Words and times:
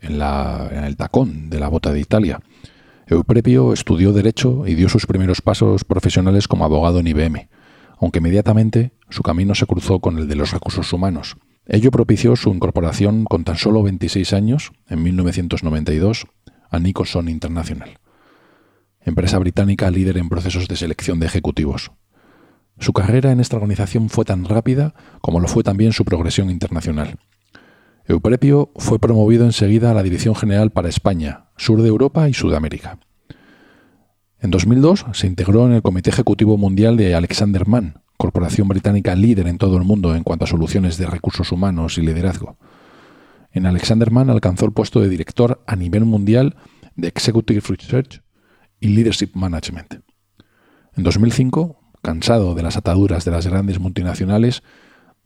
en, 0.00 0.84
el 0.84 0.96
tacón 0.96 1.50
de 1.50 1.60
la 1.60 1.68
bota 1.68 1.92
de 1.92 2.00
Italia, 2.00 2.40
Euprepio 3.06 3.72
estudió 3.72 4.12
Derecho 4.12 4.66
y 4.66 4.74
dio 4.74 4.88
sus 4.88 5.06
primeros 5.06 5.42
pasos 5.42 5.84
profesionales 5.84 6.46
como 6.46 6.64
abogado 6.64 7.00
en 7.00 7.08
IBM, 7.08 7.48
aunque 7.98 8.20
inmediatamente 8.20 8.92
su 9.08 9.22
camino 9.22 9.54
se 9.54 9.66
cruzó 9.66 10.00
con 10.00 10.18
el 10.18 10.28
de 10.28 10.36
los 10.36 10.52
recursos 10.52 10.92
humanos. 10.92 11.36
Ello 11.66 11.90
propició 11.90 12.36
su 12.36 12.50
incorporación 12.52 13.24
con 13.24 13.44
tan 13.44 13.56
solo 13.56 13.82
26 13.82 14.32
años, 14.32 14.72
en 14.88 15.02
1992, 15.02 16.26
a 16.70 16.78
Nicholson 16.78 17.28
International, 17.28 17.98
empresa 19.00 19.38
británica 19.38 19.90
líder 19.90 20.18
en 20.18 20.28
procesos 20.28 20.68
de 20.68 20.76
selección 20.76 21.20
de 21.20 21.26
ejecutivos. 21.26 21.90
Su 22.78 22.92
carrera 22.92 23.32
en 23.32 23.40
esta 23.40 23.56
organización 23.56 24.08
fue 24.08 24.24
tan 24.24 24.44
rápida 24.44 24.94
como 25.20 25.40
lo 25.40 25.48
fue 25.48 25.62
también 25.62 25.92
su 25.92 26.04
progresión 26.04 26.48
internacional. 26.48 27.18
Euprepio 28.10 28.72
fue 28.74 28.98
promovido 28.98 29.44
enseguida 29.44 29.92
a 29.92 29.94
la 29.94 30.02
Dirección 30.02 30.34
General 30.34 30.70
para 30.70 30.88
España, 30.88 31.44
Sur 31.56 31.80
de 31.80 31.88
Europa 31.88 32.28
y 32.28 32.34
Sudamérica. 32.34 32.98
En 34.40 34.50
2002 34.50 35.06
se 35.12 35.28
integró 35.28 35.66
en 35.66 35.72
el 35.74 35.82
Comité 35.82 36.10
Ejecutivo 36.10 36.56
Mundial 36.56 36.96
de 36.96 37.14
Alexander 37.14 37.68
Mann, 37.68 38.02
corporación 38.16 38.66
británica 38.66 39.14
líder 39.14 39.46
en 39.46 39.58
todo 39.58 39.76
el 39.76 39.84
mundo 39.84 40.16
en 40.16 40.24
cuanto 40.24 40.44
a 40.44 40.48
soluciones 40.48 40.98
de 40.98 41.06
recursos 41.06 41.52
humanos 41.52 41.98
y 41.98 42.02
liderazgo. 42.02 42.56
En 43.52 43.66
Alexander 43.66 44.10
Mann 44.10 44.28
alcanzó 44.28 44.66
el 44.66 44.72
puesto 44.72 45.00
de 45.00 45.08
director 45.08 45.62
a 45.68 45.76
nivel 45.76 46.04
mundial 46.04 46.56
de 46.96 47.06
Executive 47.06 47.62
Research 47.68 48.24
y 48.80 48.88
Leadership 48.88 49.30
Management. 49.34 50.00
En 50.96 51.04
2005, 51.04 51.78
cansado 52.02 52.56
de 52.56 52.62
las 52.64 52.76
ataduras 52.76 53.24
de 53.24 53.30
las 53.30 53.46
grandes 53.46 53.78
multinacionales, 53.78 54.64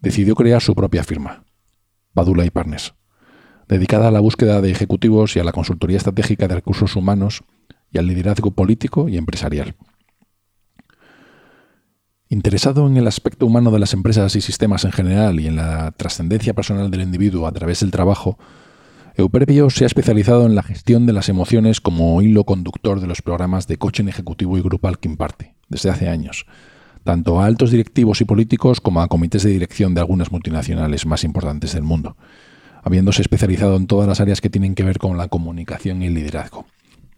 decidió 0.00 0.34
crear 0.34 0.60
su 0.60 0.74
propia 0.74 1.02
firma, 1.02 1.44
Badula 2.14 2.44
y 2.44 2.50
Partners, 2.50 2.94
dedicada 3.68 4.08
a 4.08 4.10
la 4.10 4.20
búsqueda 4.20 4.60
de 4.60 4.70
ejecutivos 4.70 5.36
y 5.36 5.40
a 5.40 5.44
la 5.44 5.52
consultoría 5.52 5.96
estratégica 5.96 6.48
de 6.48 6.54
recursos 6.54 6.96
humanos 6.96 7.44
y 7.90 7.98
al 7.98 8.06
liderazgo 8.06 8.50
político 8.50 9.08
y 9.08 9.16
empresarial. 9.16 9.76
Interesado 12.28 12.86
en 12.86 12.96
el 12.96 13.06
aspecto 13.06 13.46
humano 13.46 13.70
de 13.70 13.78
las 13.78 13.92
empresas 13.92 14.34
y 14.34 14.40
sistemas 14.40 14.84
en 14.84 14.92
general 14.92 15.38
y 15.38 15.46
en 15.46 15.56
la 15.56 15.92
trascendencia 15.92 16.54
personal 16.54 16.90
del 16.90 17.02
individuo 17.02 17.46
a 17.46 17.52
través 17.52 17.80
del 17.80 17.90
trabajo, 17.90 18.38
Euprepio 19.16 19.70
se 19.70 19.84
ha 19.84 19.86
especializado 19.86 20.44
en 20.44 20.56
la 20.56 20.64
gestión 20.64 21.06
de 21.06 21.12
las 21.12 21.28
emociones 21.28 21.80
como 21.80 22.20
hilo 22.20 22.44
conductor 22.44 23.00
de 23.00 23.06
los 23.06 23.22
programas 23.22 23.68
de 23.68 23.76
coaching 23.76 24.08
ejecutivo 24.08 24.58
y 24.58 24.62
grupal 24.62 24.98
que 24.98 25.08
imparte 25.08 25.54
desde 25.68 25.90
hace 25.90 26.08
años, 26.08 26.46
tanto 27.04 27.40
a 27.40 27.46
altos 27.46 27.70
directivos 27.70 28.20
y 28.20 28.24
políticos 28.24 28.80
como 28.80 29.00
a 29.00 29.08
comités 29.08 29.42
de 29.42 29.50
dirección 29.50 29.94
de 29.94 30.00
algunas 30.00 30.32
multinacionales 30.32 31.06
más 31.06 31.22
importantes 31.22 31.74
del 31.74 31.82
mundo, 31.82 32.16
habiéndose 32.82 33.22
especializado 33.22 33.76
en 33.76 33.86
todas 33.86 34.08
las 34.08 34.20
áreas 34.20 34.40
que 34.40 34.50
tienen 34.50 34.74
que 34.74 34.82
ver 34.82 34.98
con 34.98 35.16
la 35.16 35.28
comunicación 35.28 36.02
y 36.02 36.06
el 36.06 36.14
liderazgo. 36.14 36.66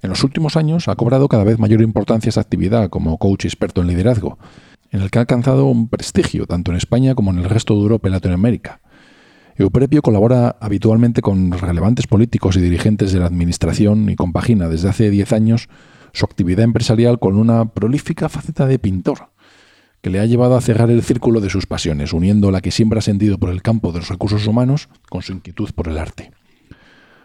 En 0.02 0.10
los 0.10 0.22
últimos 0.24 0.56
años 0.56 0.88
ha 0.88 0.96
cobrado 0.96 1.28
cada 1.28 1.44
vez 1.44 1.58
mayor 1.58 1.80
importancia 1.80 2.28
esta 2.28 2.40
actividad 2.40 2.90
como 2.90 3.16
coach 3.16 3.44
experto 3.44 3.80
en 3.80 3.86
liderazgo, 3.86 4.38
en 4.90 5.00
el 5.00 5.10
que 5.10 5.18
ha 5.18 5.22
alcanzado 5.22 5.66
un 5.66 5.88
prestigio 5.88 6.46
tanto 6.46 6.70
en 6.70 6.76
España 6.76 7.14
como 7.14 7.30
en 7.30 7.38
el 7.38 7.44
resto 7.44 7.74
de 7.74 7.80
Europa 7.80 8.08
y 8.08 8.12
Latinoamérica. 8.12 8.80
Euprepio 9.56 10.02
colabora 10.02 10.56
habitualmente 10.60 11.22
con 11.22 11.50
relevantes 11.52 12.06
políticos 12.06 12.56
y 12.56 12.60
dirigentes 12.60 13.12
de 13.12 13.20
la 13.20 13.26
administración 13.26 14.10
y 14.10 14.16
compagina 14.16 14.68
desde 14.68 14.90
hace 14.90 15.10
10 15.10 15.32
años 15.32 15.68
su 16.12 16.26
actividad 16.26 16.64
empresarial 16.64 17.18
con 17.18 17.36
una 17.36 17.66
prolífica 17.72 18.28
faceta 18.28 18.66
de 18.66 18.78
pintor, 18.78 19.30
que 20.06 20.10
le 20.10 20.20
ha 20.20 20.24
llevado 20.24 20.54
a 20.54 20.60
cerrar 20.60 20.88
el 20.88 21.02
círculo 21.02 21.40
de 21.40 21.50
sus 21.50 21.66
pasiones, 21.66 22.12
uniendo 22.12 22.52
la 22.52 22.60
que 22.60 22.70
siempre 22.70 23.00
ha 23.00 23.02
sentido 23.02 23.38
por 23.38 23.50
el 23.50 23.60
campo 23.60 23.90
de 23.90 23.98
los 23.98 24.08
recursos 24.08 24.46
humanos 24.46 24.88
con 25.10 25.22
su 25.22 25.32
inquietud 25.32 25.70
por 25.74 25.88
el 25.88 25.98
arte. 25.98 26.30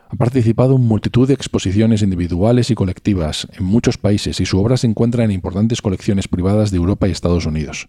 Ha 0.10 0.16
participado 0.16 0.78
en 0.78 0.82
multitud 0.82 1.28
de 1.28 1.36
exposiciones 1.36 2.02
individuales 2.02 2.72
y 2.72 2.74
colectivas 2.74 3.48
en 3.56 3.66
muchos 3.66 4.00
países 4.00 4.40
y 4.40 4.48
su 4.48 4.60
obra 4.60 4.78
se 4.78 4.88
encuentra 4.88 5.24
en 5.24 5.30
importantes 5.30 5.80
colecciones 5.80 6.28
privadas 6.28 6.72
de 6.72 6.78
Europa 6.78 7.08
y 7.08 7.12
Estados 7.12 7.46
Unidos. 7.46 7.88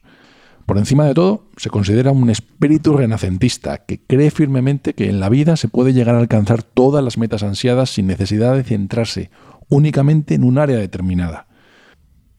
Por 0.67 0.77
encima 0.77 1.07
de 1.07 1.15
todo, 1.15 1.47
se 1.57 1.71
considera 1.71 2.11
un 2.11 2.29
espíritu 2.29 2.93
renacentista 2.93 3.79
que 3.87 3.99
cree 3.99 4.31
firmemente 4.31 4.93
que 4.93 5.09
en 5.09 5.21
la 5.21 5.31
vida 5.31 5.57
se 5.57 5.69
puede 5.69 5.95
llegar 5.95 6.17
a 6.17 6.21
alcanzar 6.21 6.63
todas 6.63 7.03
las 7.03 7.17
metas 7.17 7.43
ansiadas 7.43 7.89
sin 7.89 8.09
necesidad 8.09 8.55
de 8.55 8.63
centrarse 8.63 9.31
únicamente 9.71 10.35
en 10.35 10.45
un 10.45 10.59
área 10.59 10.77
determinada. 10.77 11.47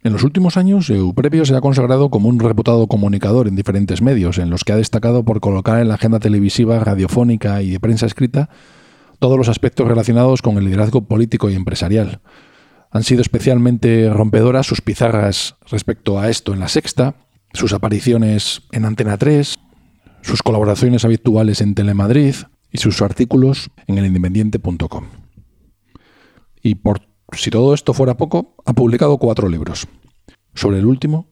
En 0.03 0.11
los 0.11 0.23
últimos 0.23 0.57
años, 0.57 0.89
Euprepio 0.89 1.45
se 1.45 1.55
ha 1.55 1.61
consagrado 1.61 2.09
como 2.09 2.27
un 2.27 2.37
reputado 2.37 2.87
comunicador 2.87 3.47
en 3.47 3.55
diferentes 3.55 4.01
medios, 4.01 4.37
en 4.37 4.49
los 4.49 4.65
que 4.65 4.73
ha 4.73 4.75
destacado 4.75 5.23
por 5.23 5.39
colocar 5.39 5.79
en 5.79 5.87
la 5.87 5.93
agenda 5.93 6.19
televisiva, 6.19 6.77
radiofónica 6.79 7.61
y 7.61 7.71
de 7.71 7.79
prensa 7.79 8.05
escrita 8.05 8.49
todos 9.19 9.37
los 9.37 9.47
aspectos 9.47 9.87
relacionados 9.87 10.41
con 10.41 10.57
el 10.57 10.65
liderazgo 10.65 11.05
político 11.05 11.49
y 11.49 11.55
empresarial. 11.55 12.19
Han 12.91 13.03
sido 13.03 13.21
especialmente 13.21 14.09
rompedoras 14.09 14.67
sus 14.67 14.81
pizarras 14.81 15.55
respecto 15.71 16.19
a 16.19 16.29
esto 16.29 16.51
en 16.53 16.59
la 16.59 16.67
sexta, 16.67 17.15
sus 17.53 17.71
apariciones 17.71 18.63
en 18.73 18.83
Antena 18.83 19.17
3, 19.17 19.55
sus 20.21 20.43
colaboraciones 20.43 21.05
habituales 21.05 21.61
en 21.61 21.75
Telemadrid 21.75 22.35
y 22.73 22.77
sus 22.79 23.01
artículos 23.01 23.71
en 23.87 23.99
elindependiente.com. 23.99 25.05
Y 26.61 26.75
por 26.75 27.12
si 27.35 27.49
todo 27.49 27.73
esto 27.73 27.93
fuera 27.93 28.17
poco, 28.17 28.55
ha 28.65 28.73
publicado 28.73 29.17
cuatro 29.17 29.49
libros. 29.49 29.87
Sobre 30.53 30.79
el 30.79 30.85
último, 30.85 31.27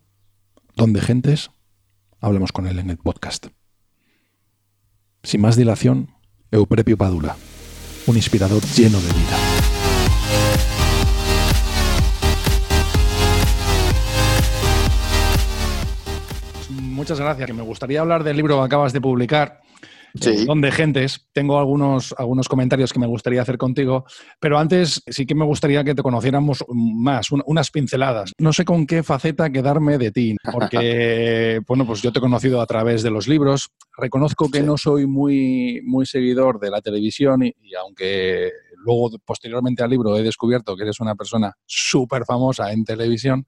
Donde 0.76 1.02
Gentes, 1.02 1.52
hablemos 2.20 2.52
con 2.52 2.68
él 2.68 2.80
en 2.80 2.90
el 2.90 2.98
podcast. 2.98 3.48
Sin 5.24 5.42
más 5.42 5.56
dilación, 5.56 6.16
Euprepio 6.52 6.98
Padula, 6.98 7.36
un 8.08 8.16
inspirador 8.16 8.64
lleno 8.76 9.00
de 9.00 9.08
vida. 9.08 9.38
Muchas 16.70 17.20
gracias. 17.20 17.54
Me 17.54 17.64
gustaría 17.64 18.02
hablar 18.02 18.24
del 18.24 18.38
libro 18.38 18.58
que 18.60 18.66
acabas 18.66 18.94
de 18.94 19.02
publicar, 19.02 19.61
sí. 20.20 20.46
donde 20.46 20.72
gentes. 20.72 21.28
Tengo 21.34 21.60
algunos, 21.60 22.14
algunos 22.18 22.48
comentarios 22.48 22.92
que 22.94 23.00
me 23.00 23.08
gustaría 23.08 23.42
hacer 23.42 23.58
contigo, 23.58 24.06
pero 24.40 24.58
antes 24.58 25.02
sí 25.08 25.26
que 25.26 25.36
me 25.36 25.46
gustaría 25.46 25.84
que 25.84 25.96
te 25.96 26.02
conociéramos 26.02 26.64
más, 26.70 27.28
unas 27.32 27.72
pinceladas. 27.72 28.34
No 28.38 28.54
sé 28.54 28.66
con 28.66 28.86
qué 28.86 29.04
faceta 29.04 29.50
quedarme 29.50 29.98
de 29.98 30.12
ti, 30.12 30.36
porque, 30.52 31.62
bueno, 31.68 31.86
pues 31.86 32.02
yo 32.02 32.12
te 32.12 32.20
he 32.20 32.22
conocido 32.22 32.62
a 32.62 32.66
través 32.66 33.04
de 33.04 33.12
los 33.12 33.28
libros. 33.28 33.70
Reconozco 33.98 34.50
que 34.50 34.62
no 34.62 34.78
soy 34.78 35.08
muy, 35.08 35.82
muy 35.84 36.06
seguidor 36.06 36.60
de 36.60 36.72
la 36.72 36.82
televisión 36.82 37.44
y, 37.44 37.54
y 37.62 37.76
aunque 37.76 38.52
luego, 38.84 39.12
posteriormente 39.26 39.84
al 39.84 39.90
libro, 39.90 40.18
he 40.18 40.24
descubierto 40.24 40.76
que 40.76 40.84
eres 40.84 41.00
una 41.00 41.16
persona 41.16 41.54
súper 41.66 42.26
famosa 42.26 42.72
en 42.72 42.84
televisión, 42.84 43.46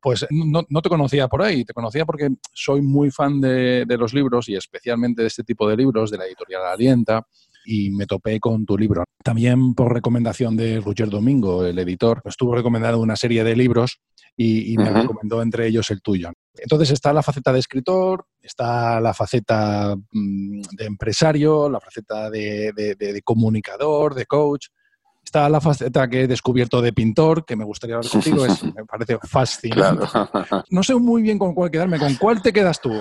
pues 0.00 0.26
no, 0.30 0.64
te 0.82 0.88
conocía 0.88 1.28
por 1.28 1.42
ahí, 1.42 1.64
te 1.64 1.72
conocía 1.72 2.06
porque 2.06 2.28
soy 2.52 2.82
muy 2.82 3.10
fan 3.10 3.40
de, 3.40 3.84
los 3.98 4.14
libros 4.14 4.48
y 4.48 4.54
especialmente 4.54 5.22
de 5.22 5.28
este 5.28 5.44
tipo 5.44 5.68
de 5.68 5.76
libros, 5.76 6.10
de 6.10 6.18
la 6.18 6.26
editorial 6.26 6.66
Alienta, 6.66 7.26
y 7.64 7.90
me 7.90 8.06
topé 8.06 8.40
con 8.40 8.64
tu 8.64 8.78
libro. 8.78 9.04
También 9.22 9.74
por 9.74 9.92
recomendación 9.92 10.56
de 10.56 10.80
Roger 10.80 11.10
Domingo, 11.10 11.66
el 11.66 11.78
editor, 11.78 12.22
estuvo 12.24 12.54
recomendando 12.54 13.00
una 13.00 13.16
serie 13.16 13.44
de 13.44 13.56
libros 13.56 14.00
y, 14.36 14.76
me 14.78 14.90
recomendó 14.90 15.42
entre 15.42 15.66
ellos 15.66 15.90
el 15.90 16.00
tuyo. 16.00 16.30
Entonces 16.54 16.92
está 16.92 17.12
la 17.12 17.24
faceta 17.24 17.52
de 17.52 17.58
escritor, 17.58 18.24
está 18.40 19.00
la 19.00 19.12
faceta 19.12 19.96
mm, 19.96 20.60
de 20.76 20.84
empresario, 20.84 21.68
la 21.68 21.80
faceta 21.80 22.30
de 22.30 23.20
comunicador, 23.24 24.14
de 24.14 24.26
coach, 24.26 24.68
Está 25.28 25.46
la 25.50 25.60
faceta 25.60 26.08
que 26.08 26.22
he 26.22 26.26
descubierto 26.26 26.80
de 26.80 26.90
pintor, 26.94 27.44
que 27.44 27.54
me 27.54 27.62
gustaría 27.62 27.96
hablar 27.96 28.10
contigo, 28.10 28.46
es, 28.46 28.64
me 28.74 28.86
parece 28.86 29.18
fascinante. 29.24 30.06
No 30.70 30.82
sé 30.82 30.94
muy 30.94 31.20
bien 31.20 31.38
con 31.38 31.52
cuál 31.54 31.70
quedarme, 31.70 31.98
¿con 31.98 32.14
cuál 32.14 32.40
te 32.40 32.50
quedas 32.50 32.80
tú? 32.80 32.98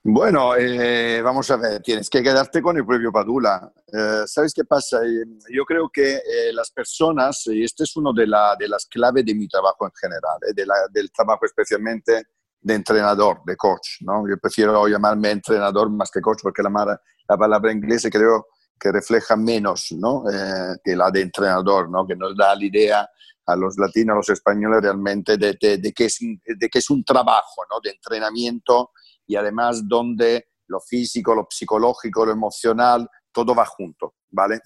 Bueno, 0.00 0.54
eh, 0.56 1.20
vamos 1.20 1.50
a 1.50 1.56
ver, 1.56 1.82
tienes 1.82 2.08
que 2.08 2.22
quedarte 2.22 2.62
con 2.62 2.76
el 2.76 2.86
propio 2.86 3.10
Padula. 3.10 3.68
Eh, 3.92 4.22
¿Sabes 4.26 4.54
qué 4.54 4.62
pasa? 4.62 4.98
Eh, 5.04 5.24
yo 5.52 5.64
creo 5.64 5.90
que 5.92 6.20
las 6.52 6.70
personas, 6.70 7.44
y 7.48 7.64
esto 7.64 7.82
es 7.82 7.96
una 7.96 8.12
de, 8.14 8.28
la, 8.28 8.54
de 8.56 8.68
las 8.68 8.86
claves 8.86 9.24
de 9.24 9.34
mi 9.34 9.48
trabajo 9.48 9.86
en 9.86 9.92
general, 10.00 10.38
de 10.54 10.64
del 10.92 11.10
trabajo 11.10 11.46
especialmente 11.46 12.26
de 12.60 12.74
entrenador, 12.74 13.40
de 13.44 13.56
coach. 13.56 14.02
¿no? 14.02 14.22
Yo 14.28 14.38
prefiero 14.38 14.86
llamarme 14.86 15.32
entrenador 15.32 15.90
más 15.90 16.12
que 16.12 16.20
coach 16.20 16.38
porque 16.44 16.62
la, 16.62 17.00
la 17.28 17.36
palabra 17.36 17.72
inglesa 17.72 18.08
creo 18.08 18.46
que 18.80 18.90
refleja 18.90 19.36
menos 19.36 19.92
¿no? 19.92 20.24
Eh, 20.32 20.76
que 20.82 20.96
la 20.96 21.10
de 21.10 21.20
entrenador, 21.20 21.90
¿no? 21.90 22.06
que 22.06 22.16
nos 22.16 22.34
da 22.36 22.54
la 22.54 22.64
idea 22.64 23.08
a 23.46 23.56
los 23.56 23.76
latinos, 23.78 24.14
a 24.14 24.16
los 24.16 24.30
españoles 24.30 24.80
realmente 24.80 25.36
de, 25.36 25.56
de, 25.60 25.92
que, 25.92 26.06
es, 26.06 26.18
de 26.20 26.68
que 26.68 26.78
es 26.78 26.88
un 26.90 27.04
trabajo 27.04 27.62
¿no? 27.70 27.78
de 27.82 27.90
entrenamiento 27.90 28.92
y 29.26 29.36
además 29.36 29.86
donde 29.86 30.48
lo 30.66 30.80
físico, 30.80 31.34
lo 31.34 31.46
psicológico, 31.50 32.24
lo 32.24 32.32
emocional, 32.32 33.06
todo 33.32 33.54
va 33.54 33.66
junto, 33.66 34.14
¿vale? 34.30 34.60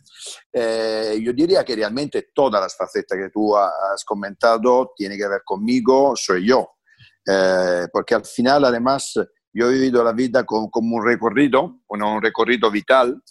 Eh, 0.52 1.18
yo 1.22 1.32
diría 1.32 1.64
que 1.64 1.74
realmente 1.74 2.28
todas 2.34 2.60
las 2.60 2.76
facetas 2.76 3.18
que 3.18 3.30
tú 3.30 3.56
has 3.56 4.04
comentado 4.04 4.92
tienen 4.96 5.18
que 5.18 5.28
ver 5.28 5.42
conmigo, 5.44 6.14
soy 6.14 6.46
yo, 6.46 6.76
eh, 7.26 7.86
porque 7.92 8.14
al 8.14 8.24
final 8.24 8.64
además 8.64 9.14
yo 9.52 9.68
he 9.68 9.72
vivido 9.72 10.02
la 10.04 10.12
vida 10.12 10.44
como, 10.44 10.70
como 10.70 10.96
un 10.96 11.04
recorrido, 11.04 11.80
un 11.88 12.22
recorrido 12.22 12.70
vital, 12.70 13.22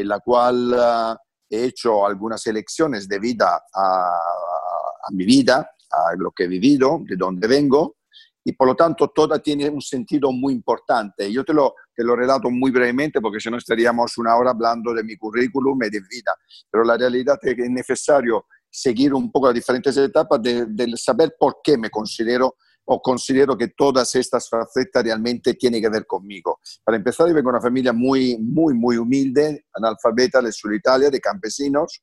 en 0.00 0.08
la 0.08 0.20
cual 0.20 0.72
uh, 0.72 1.16
he 1.50 1.64
hecho 1.64 2.06
algunas 2.06 2.46
elecciones 2.46 3.08
de 3.08 3.18
vida 3.18 3.60
a, 3.74 4.10
a, 4.10 5.10
mi 5.12 5.24
vida, 5.24 5.70
a 5.90 6.14
lo 6.16 6.30
que 6.30 6.44
he 6.44 6.48
vivido, 6.48 7.00
de 7.04 7.16
dónde 7.16 7.48
vengo, 7.48 7.96
y 8.44 8.52
por 8.52 8.68
lo 8.68 8.76
tanto 8.76 9.08
toda 9.08 9.40
tiene 9.40 9.68
un 9.68 9.80
sentido 9.80 10.30
muy 10.30 10.52
importante. 10.52 11.32
Yo 11.32 11.44
te 11.44 11.52
lo, 11.52 11.74
te 11.94 12.04
lo 12.04 12.14
relato 12.14 12.48
muy 12.48 12.70
brevemente 12.70 13.20
porque 13.20 13.40
si 13.40 13.50
no 13.50 13.58
estaríamos 13.58 14.16
una 14.18 14.36
hora 14.36 14.50
hablando 14.50 14.94
de 14.94 15.02
mi 15.02 15.16
currículum 15.16 15.82
y 15.82 15.90
de 15.90 16.00
vida, 16.00 16.32
pero 16.70 16.84
la 16.84 16.96
realidad 16.96 17.36
es 17.42 17.56
que 17.56 17.62
es 17.62 17.70
necesario 17.70 18.46
seguir 18.70 19.12
un 19.14 19.32
poco 19.32 19.48
las 19.48 19.54
diferentes 19.54 19.96
etapas 19.96 20.40
de, 20.40 20.66
de 20.66 20.96
saber 20.96 21.34
por 21.38 21.56
qué 21.62 21.76
me 21.76 21.90
considero 21.90 22.54
o 22.90 23.02
considero 23.02 23.56
que 23.56 23.68
todas 23.68 24.14
estas 24.14 24.48
facetas 24.48 25.04
realmente 25.04 25.52
tienen 25.54 25.82
que 25.82 25.90
ver 25.90 26.06
conmigo. 26.06 26.58
Para 26.82 26.96
empezar, 26.96 27.28
yo 27.28 27.34
vengo 27.34 27.50
de 27.50 27.56
una 27.56 27.60
familia 27.60 27.92
muy, 27.92 28.38
muy, 28.38 28.72
muy 28.72 28.96
humilde, 28.96 29.66
analfabeta 29.74 30.40
del 30.40 30.54
sur 30.54 30.70
de 30.70 30.78
Italia, 30.78 31.10
de 31.10 31.20
campesinos. 31.20 32.02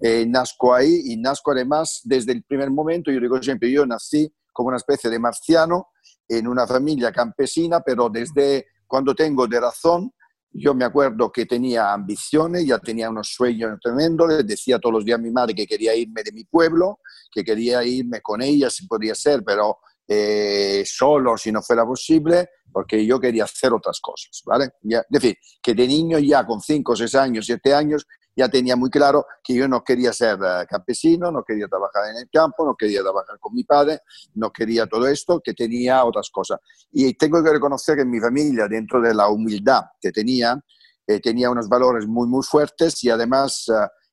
Eh, 0.00 0.24
nazco 0.26 0.72
ahí 0.72 1.02
y 1.06 1.16
nazco 1.16 1.50
además 1.50 2.00
desde 2.04 2.30
el 2.30 2.44
primer 2.44 2.70
momento, 2.70 3.10
yo 3.10 3.18
digo 3.18 3.42
siempre, 3.42 3.72
yo 3.72 3.84
nací 3.84 4.32
como 4.52 4.68
una 4.68 4.76
especie 4.76 5.10
de 5.10 5.18
marciano 5.18 5.88
en 6.28 6.46
una 6.46 6.64
familia 6.64 7.10
campesina, 7.10 7.80
pero 7.80 8.08
desde 8.08 8.66
cuando 8.86 9.16
tengo 9.16 9.48
de 9.48 9.60
razón, 9.60 10.12
yo 10.52 10.74
me 10.74 10.84
acuerdo 10.84 11.30
que 11.32 11.44
tenía 11.44 11.92
ambiciones, 11.92 12.66
ya 12.66 12.78
tenía 12.78 13.10
unos 13.10 13.32
sueños 13.34 13.78
tremendos, 13.82 14.28
le 14.28 14.42
decía 14.44 14.78
todos 14.78 14.94
los 14.94 15.04
días 15.04 15.18
a 15.18 15.22
mi 15.22 15.30
madre 15.30 15.54
que 15.54 15.66
quería 15.66 15.94
irme 15.94 16.22
de 16.22 16.32
mi 16.32 16.44
pueblo, 16.44 17.00
que 17.32 17.42
quería 17.42 17.82
irme 17.84 18.20
con 18.20 18.40
ella 18.42 18.70
si 18.70 18.86
podía 18.86 19.14
ser, 19.16 19.42
pero 19.44 19.78
eh, 20.12 20.82
solo 20.84 21.36
si 21.36 21.52
no 21.52 21.62
fuera 21.62 21.86
posible, 21.86 22.48
porque 22.72 23.06
yo 23.06 23.20
quería 23.20 23.44
hacer 23.44 23.72
otras 23.72 24.00
cosas, 24.00 24.42
¿vale? 24.44 24.70
Ya, 24.82 24.98
es 24.98 25.06
decir, 25.08 25.36
que 25.62 25.72
de 25.72 25.86
niño 25.86 26.18
ya 26.18 26.44
con 26.44 26.60
5, 26.60 26.96
6 26.96 27.14
años, 27.14 27.46
7 27.46 27.72
años, 27.72 28.04
ya 28.34 28.48
tenía 28.48 28.74
muy 28.74 28.90
claro 28.90 29.24
que 29.40 29.54
yo 29.54 29.68
no 29.68 29.84
quería 29.84 30.12
ser 30.12 30.36
eh, 30.44 30.66
campesino, 30.68 31.30
no 31.30 31.44
quería 31.44 31.68
trabajar 31.68 32.10
en 32.10 32.16
el 32.22 32.28
campo, 32.28 32.64
no 32.64 32.74
quería 32.74 33.02
trabajar 33.02 33.38
con 33.38 33.54
mi 33.54 33.62
padre, 33.62 34.00
no 34.34 34.50
quería 34.50 34.88
todo 34.88 35.06
esto, 35.06 35.40
que 35.44 35.54
tenía 35.54 36.04
otras 36.04 36.28
cosas. 36.28 36.58
Y 36.90 37.14
tengo 37.14 37.40
que 37.44 37.52
reconocer 37.52 37.94
que 37.94 38.02
en 38.02 38.10
mi 38.10 38.18
familia, 38.18 38.66
dentro 38.66 39.00
de 39.00 39.14
la 39.14 39.28
humildad 39.28 39.82
que 40.00 40.10
tenía, 40.10 40.60
eh, 41.06 41.20
tenía 41.20 41.50
unos 41.50 41.68
valores 41.68 42.08
muy, 42.08 42.26
muy 42.26 42.42
fuertes 42.42 43.04
y 43.04 43.10
además 43.10 43.64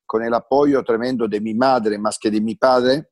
con 0.05 0.23
el 0.23 0.33
apoyo 0.35 0.83
tremendo 0.83 1.27
de 1.27 1.41
mi 1.41 1.55
madre 1.55 1.97
más 1.97 2.19
que 2.19 2.29
de 2.29 2.39
mi 2.39 2.53
padre, 2.53 3.07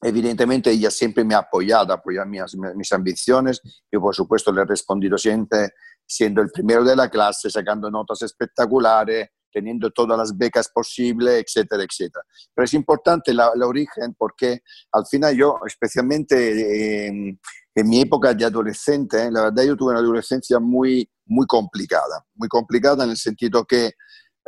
Evidentemente 0.00 0.70
ella 0.70 0.90
siempre 0.90 1.24
me 1.24 1.34
ha 1.34 1.38
apoyado, 1.38 1.92
apoyado 1.92 2.28
mis, 2.28 2.42
mis 2.76 2.92
ambiciones. 2.92 3.60
Yo, 3.90 4.00
por 4.00 4.14
supuesto, 4.14 4.52
le 4.52 4.62
he 4.62 4.64
respondido 4.64 5.18
siempre 5.18 5.70
siendo 6.06 6.40
el 6.40 6.50
primero 6.50 6.84
de 6.84 6.96
la 6.96 7.10
clase, 7.10 7.50
sacando 7.50 7.90
notas 7.90 8.22
espectaculares, 8.22 9.28
teniendo 9.52 9.90
todas 9.90 10.16
las 10.16 10.36
becas 10.36 10.68
posibles, 10.68 11.44
etcétera, 11.44 11.82
etcétera. 11.82 12.24
Pero 12.54 12.64
es 12.64 12.74
importante 12.74 13.34
la, 13.34 13.50
origen 13.50 14.14
porque 14.16 14.60
al 14.92 15.06
final 15.06 15.36
yo, 15.36 15.58
especialmente 15.66 17.06
en, 17.06 17.40
en 17.74 17.88
mi 17.88 18.00
época 18.00 18.34
de 18.34 18.44
adolescente, 18.44 19.30
la 19.30 19.44
verdad 19.44 19.64
yo 19.64 19.76
tuve 19.76 19.90
una 19.90 20.00
adolescencia 20.00 20.58
muy, 20.58 21.08
muy 21.26 21.46
complicada, 21.46 22.24
muy 22.34 22.48
complicada 22.48 23.04
en 23.04 23.10
el 23.10 23.16
sentido 23.16 23.64
que 23.64 23.92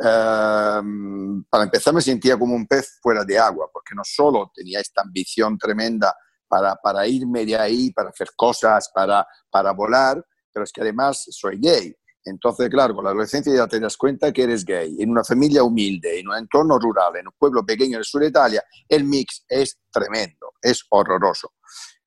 Ehm, 0.03 1.43
para 1.49 1.65
empezar 1.65 1.93
me 1.93 2.01
sentía 2.01 2.37
como 2.37 2.55
un 2.55 2.65
pez 2.65 2.97
fuera 3.01 3.23
de 3.23 3.37
agua, 3.37 3.69
porque 3.71 3.93
no 3.93 4.01
solo 4.03 4.51
tenía 4.53 4.79
esta 4.79 5.01
ambición 5.01 5.57
tremenda 5.57 6.15
para, 6.47 6.75
para 6.75 7.05
irme 7.07 7.45
de 7.45 7.55
ahí, 7.55 7.91
para 7.91 8.09
hacer 8.09 8.29
cosas, 8.35 8.89
para, 8.93 9.25
para 9.49 9.71
volar, 9.71 10.23
pero 10.51 10.63
es 10.63 10.71
que 10.71 10.81
además 10.81 11.25
soy 11.29 11.59
gay. 11.59 11.95
Entonces, 12.23 12.69
claro, 12.69 12.93
con 12.93 13.03
la 13.03 13.11
adolescencia 13.11 13.53
ya 13.53 13.67
te 13.67 13.79
das 13.79 13.97
cuenta 13.97 14.31
que 14.31 14.43
eres 14.43 14.63
gay. 14.65 14.95
En 14.99 15.09
una 15.09 15.23
familia 15.23 15.63
humilde, 15.63 16.19
en 16.19 16.27
un 16.27 16.35
entorno 16.35 16.77
rural, 16.77 17.15
en 17.15 17.27
un 17.27 17.33
pueblo 17.37 17.65
pequeño 17.65 17.97
del 17.97 18.05
sur 18.05 18.21
de 18.21 18.27
Italia, 18.27 18.63
el 18.87 19.05
mix 19.05 19.43
es 19.47 19.79
tremendo, 19.91 20.53
es 20.61 20.83
horroroso. 20.89 21.53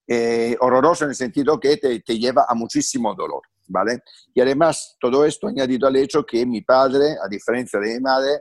Eh, 0.06 0.56
horroroso 0.60 1.04
en 1.04 1.10
el 1.10 1.16
sentido 1.16 1.58
que 1.58 1.76
te, 1.78 2.00
te 2.00 2.18
lleva 2.18 2.46
a 2.48 2.54
muchísimo 2.54 3.14
dolor. 3.14 3.42
¿Vale? 3.68 4.02
Y 4.34 4.40
además 4.40 4.96
todo 5.00 5.24
esto 5.24 5.48
añadido 5.48 5.86
al 5.88 5.96
hecho 5.96 6.24
que 6.24 6.44
mi 6.46 6.62
padre, 6.62 7.16
a 7.22 7.28
diferencia 7.28 7.78
de 7.78 7.94
mi 7.94 8.00
madre, 8.00 8.32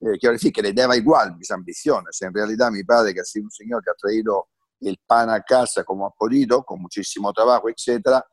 eh, 0.00 0.18
quiero 0.18 0.32
decir 0.32 0.52
que 0.52 0.62
le 0.62 0.72
daba 0.72 0.96
igual 0.96 1.36
mis 1.36 1.50
ambiciones. 1.50 2.20
En 2.22 2.32
realidad 2.32 2.70
mi 2.70 2.84
padre, 2.84 3.14
que 3.14 3.20
ha 3.20 3.24
sido 3.24 3.44
un 3.44 3.50
señor 3.50 3.82
que 3.82 3.90
ha 3.90 3.94
traído 3.94 4.48
el 4.80 4.98
pan 5.06 5.30
a 5.30 5.40
casa 5.42 5.84
como 5.84 6.06
ha 6.06 6.10
podido, 6.10 6.62
con 6.64 6.80
muchísimo 6.80 7.32
trabajo, 7.32 7.68
etcétera, 7.68 8.24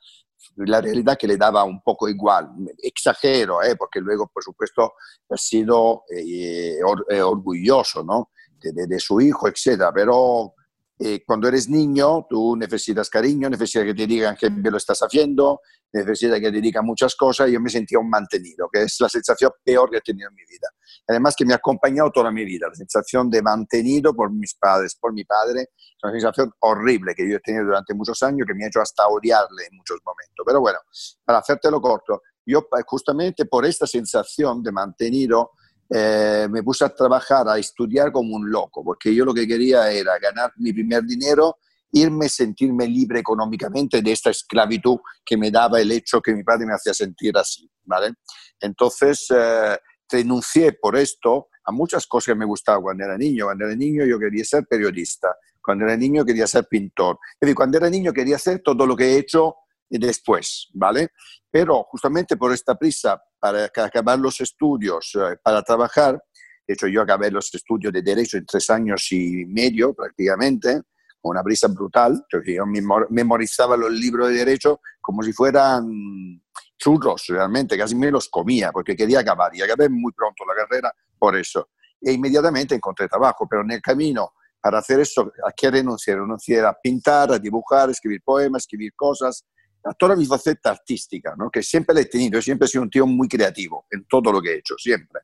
la 0.58 0.80
realidad 0.80 1.18
que 1.18 1.28
le 1.28 1.38
daba 1.38 1.64
un 1.64 1.82
poco 1.82 2.08
igual. 2.08 2.50
Exagero, 2.78 3.62
¿eh? 3.64 3.76
porque 3.76 4.00
luego, 4.00 4.28
por 4.28 4.44
supuesto, 4.44 4.94
ha 5.30 5.38
sido 5.38 6.04
eh, 6.10 6.78
eh, 7.10 7.22
orgulloso 7.22 8.04
¿no? 8.04 8.30
de, 8.62 8.72
de, 8.72 8.88
de, 8.88 9.00
su 9.00 9.20
hijo, 9.20 9.48
etcétera, 9.48 9.92
pero 9.94 10.54
eh, 10.98 11.24
cuando 11.26 11.48
eres 11.50 11.68
niño, 11.70 12.26
tú 12.30 12.56
necesitas 12.56 13.10
cariño, 13.10 13.50
necesitas 13.50 13.86
que 13.86 13.94
te 13.94 14.08
digan 14.08 14.36
que 14.38 14.50
lo 14.50 14.78
estás 14.78 15.00
haciendo, 15.00 15.60
necesitas 15.92 16.40
que 16.40 16.52
te 16.52 16.62
digan 16.62 16.86
muchas 16.86 17.16
cosas. 17.16 17.50
Yo 17.52 17.60
me 17.60 17.70
sentía 17.70 18.00
un 18.00 18.10
mantenido, 18.10 18.70
que 18.72 18.84
es 18.84 18.96
la 19.02 19.10
sensación 19.10 19.52
peor 19.64 19.90
que 19.90 19.98
he 19.98 20.02
tenido 20.02 20.30
en 20.30 20.36
mi 20.36 20.44
vida. 20.50 20.70
Además, 21.08 21.36
que 21.38 21.46
me 21.46 21.54
ha 21.54 21.58
acompañado 21.58 22.12
toda 22.12 22.32
mi 22.32 22.46
vida, 22.46 22.68
la 22.70 22.76
sensación 22.76 23.30
de 23.30 23.42
mantenido 23.42 24.14
por 24.16 24.32
mis 24.32 24.56
padres, 24.56 24.96
por 24.96 25.14
mi 25.14 25.26
padre. 25.26 25.64
Es 25.64 26.04
una 26.04 26.14
sensación 26.14 26.52
horrible 26.60 27.14
que 27.14 27.30
yo 27.30 27.38
he 27.38 27.40
tenido 27.42 27.66
durante 27.66 27.94
muchos 27.94 28.24
años, 28.24 28.48
que 28.48 28.54
me 28.54 28.64
ha 28.64 28.68
hecho 28.68 28.80
hasta 28.80 29.06
odiarle 29.08 29.66
en 29.70 29.78
muchos 29.78 30.00
momentos. 30.06 30.46
Pero 30.46 30.62
bueno, 30.62 30.80
para 31.26 31.40
hacértelo 31.40 31.82
corto, 31.82 32.22
yo 32.46 32.68
justamente 32.86 33.46
por 33.46 33.66
esta 33.66 33.86
sensación 33.86 34.64
de 34.64 34.72
mantenido, 34.72 35.52
eh, 35.90 36.48
me 36.50 36.64
puse 36.64 36.86
a 36.86 36.90
trabajar, 36.90 37.48
a 37.48 37.58
estudiar 37.58 38.12
como 38.12 38.36
un 38.36 38.50
loco, 38.50 38.84
porque 38.84 39.14
yo 39.14 39.26
lo 39.26 39.34
que 39.34 39.48
quería 39.48 39.92
era 39.92 40.18
ganar 40.20 40.52
mi 40.58 40.74
primer 40.74 41.04
dinero, 41.04 41.58
irme, 41.92 42.28
sentirme 42.28 42.88
libre 42.88 43.20
económicamente 43.20 44.02
de 44.02 44.12
esta 44.12 44.30
esclavitud 44.30 44.98
que 45.24 45.38
me 45.38 45.52
daba 45.52 45.80
el 45.80 45.92
hecho 45.92 46.22
que 46.22 46.34
mi 46.34 46.44
padre 46.44 46.66
me 46.66 46.74
hacía 46.74 46.94
sentir 46.94 47.38
así, 47.38 47.70
¿vale? 47.84 48.14
Entonces, 48.60 49.28
eh, 49.30 49.78
renuncié 50.10 50.74
por 50.74 50.96
esto 50.96 51.50
a 51.66 51.72
muchas 51.72 52.06
cosas 52.08 52.34
que 52.34 52.40
me 52.40 52.46
gustaban 52.46 52.82
cuando 52.82 53.04
era 53.04 53.18
niño. 53.18 53.46
Cuando 53.46 53.66
era 53.66 53.76
niño 53.76 54.06
yo 54.06 54.20
quería 54.20 54.44
ser 54.44 54.66
periodista, 54.66 55.36
cuando 55.62 55.86
era 55.86 55.96
niño 55.98 56.26
quería 56.26 56.48
ser 56.48 56.66
pintor. 56.70 57.20
Es 57.34 57.40
decir, 57.42 57.56
cuando 57.56 57.78
era 57.78 57.90
niño 57.90 58.14
quería 58.14 58.36
hacer 58.36 58.62
todo 58.64 58.86
lo 58.86 58.96
que 58.96 59.06
he 59.06 59.18
hecho 59.18 59.56
después, 59.90 60.68
¿vale? 60.74 61.10
Pero 61.50 61.84
justamente 61.90 62.38
por 62.38 62.54
esta 62.54 62.76
prisa 62.76 63.22
para 63.46 63.88
acabar 63.88 64.18
los 64.18 64.42
estudios, 64.42 65.12
eh, 65.16 65.38
para 65.44 65.62
trabajar, 65.62 66.20
de 66.68 66.74
hecho 66.74 66.88
yo 66.88 67.04
acabé 67.04 67.30
los 67.30 67.54
estudios 67.54 67.94
de 67.94 68.02
Derecho 68.02 68.38
en 68.38 68.46
tres 68.46 68.70
años 68.72 69.08
y 69.12 69.46
medio 69.46 69.94
prácticamente, 69.94 70.82
con 71.22 71.32
una 71.32 71.44
prisa 71.44 71.68
brutal, 71.68 72.26
yo 72.32 72.66
memorizaba 73.10 73.78
los 73.78 73.92
libros 73.92 74.30
de 74.30 74.36
Derecho 74.36 74.82
como 75.00 75.22
si 75.22 75.32
fueran 75.32 76.42
churros, 76.78 77.26
realmente, 77.28 77.78
casi 77.78 77.96
me 77.96 78.10
los 78.10 78.30
comía 78.30 78.72
porque 78.72 78.96
quería 78.96 79.20
acabar 79.20 79.56
y 79.56 79.62
acabé 79.62 79.90
muy 79.90 80.12
pronto 80.12 80.44
la 80.46 80.56
carrera 80.56 80.92
por 81.18 81.36
eso. 81.36 81.70
E 82.02 82.12
inmediatamente 82.12 82.76
encontré 82.76 83.08
trabajo, 83.08 83.48
pero 83.50 83.62
en 83.62 83.72
el 83.72 83.82
camino 83.82 84.34
para 84.60 84.80
hacer 84.80 85.00
eso, 85.00 85.32
¿a 85.48 85.52
qué 85.52 85.70
renuncié? 85.70 86.16
Renuncié 86.16 86.62
a 86.62 86.74
pintar, 86.74 87.32
a 87.32 87.38
dibujar, 87.38 87.90
a 87.90 87.92
escribir 87.92 88.22
poemas, 88.24 88.62
a 88.62 88.64
escribir 88.64 88.94
cosas, 88.96 89.46
toda 89.94 90.16
mi 90.16 90.26
faceta 90.26 90.72
artística, 90.72 91.36
¿no? 91.38 91.50
que 91.52 91.62
siempre 91.62 91.94
la 91.94 92.02
he 92.02 92.06
tenido, 92.06 92.40
yo 92.40 92.42
siempre 92.42 92.66
he 92.66 92.70
sido 92.70 92.84
un 92.84 92.90
tío 92.90 93.06
muy 93.06 93.28
creativo 93.28 93.86
en 93.92 94.06
todo 94.06 94.32
lo 94.32 94.42
que 94.42 94.52
he 94.54 94.58
hecho, 94.58 94.76
siempre. 94.78 95.22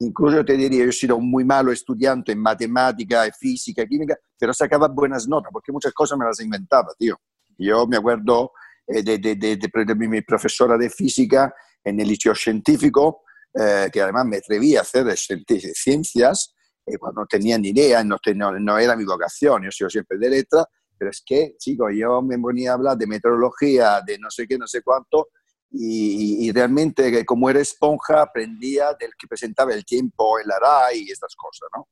Incluso 0.00 0.44
te 0.44 0.56
diría, 0.56 0.84
yo 0.84 0.90
he 0.90 0.92
sido 0.92 1.16
un 1.16 1.30
muy 1.30 1.44
malo 1.44 1.72
estudiante 1.72 2.32
en 2.32 2.40
matemática, 2.40 3.24
en 3.24 3.32
física, 3.32 3.86
química, 3.86 4.16
pero 4.38 4.52
sacaba 4.52 4.88
buenas 4.88 5.26
notas, 5.26 5.50
porque 5.52 5.72
muchas 5.72 5.92
cosas 5.92 6.18
me 6.18 6.26
las 6.26 6.40
inventaba, 6.40 6.92
tío. 6.98 7.18
Yo 7.56 7.86
me 7.86 7.96
acuerdo 7.96 8.52
eh, 8.86 9.02
de, 9.02 9.18
de, 9.18 9.36
de, 9.36 9.56
de, 9.56 9.94
mi 9.94 10.20
profesora 10.22 10.76
de 10.76 10.90
física 10.90 11.54
en 11.82 11.98
el 11.98 12.08
liceo 12.08 12.34
científico, 12.34 13.22
eh, 13.54 13.88
que 13.92 14.02
además 14.02 14.26
me 14.26 14.36
atreví 14.38 14.76
a 14.76 14.82
hacer 14.82 15.06
ciencias, 15.16 16.54
eh, 16.84 16.98
cuando 16.98 17.22
no 17.22 17.26
tenía 17.26 17.56
ni 17.58 17.68
idea, 17.68 18.04
no, 18.04 18.18
no, 18.34 18.58
no 18.58 18.78
era 18.78 18.96
mi 18.96 19.04
vocación, 19.04 19.62
yo 19.62 19.68
he 19.68 19.72
sido 19.72 19.88
siempre 19.88 20.18
de 20.18 20.28
letra, 20.28 20.66
pero 21.02 21.10
es 21.10 21.20
que, 21.26 21.56
chicos, 21.58 21.90
yo 21.96 22.22
me 22.22 22.38
ponía 22.38 22.70
a 22.70 22.74
hablar 22.74 22.96
de 22.96 23.08
meteorología, 23.08 24.00
de 24.06 24.20
no 24.20 24.30
sé 24.30 24.46
qué, 24.46 24.56
no 24.56 24.68
sé 24.68 24.82
cuánto, 24.82 25.30
y, 25.68 26.52
realmente 26.52 27.24
como 27.24 27.50
era 27.50 27.58
esponja 27.58 28.22
aprendía 28.22 28.94
del 29.00 29.10
que 29.18 29.26
presentaba 29.26 29.74
el 29.74 29.84
tiempo, 29.84 30.38
el 30.38 30.46
RAI 30.46 31.00
y 31.00 31.10
estas 31.10 31.34
cosas, 31.34 31.68
¿no? 31.76 31.88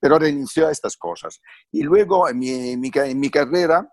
Pero 0.00 0.18
renunció 0.18 0.68
a 0.68 0.70
estas 0.70 0.96
cosas. 0.96 1.38
Y 1.70 1.82
luego 1.82 2.30
en 2.30 2.38
mi, 2.38 2.48
en 2.48 2.80
mi, 2.80 2.90
en 2.94 3.20
mi 3.20 3.28
carrera, 3.28 3.92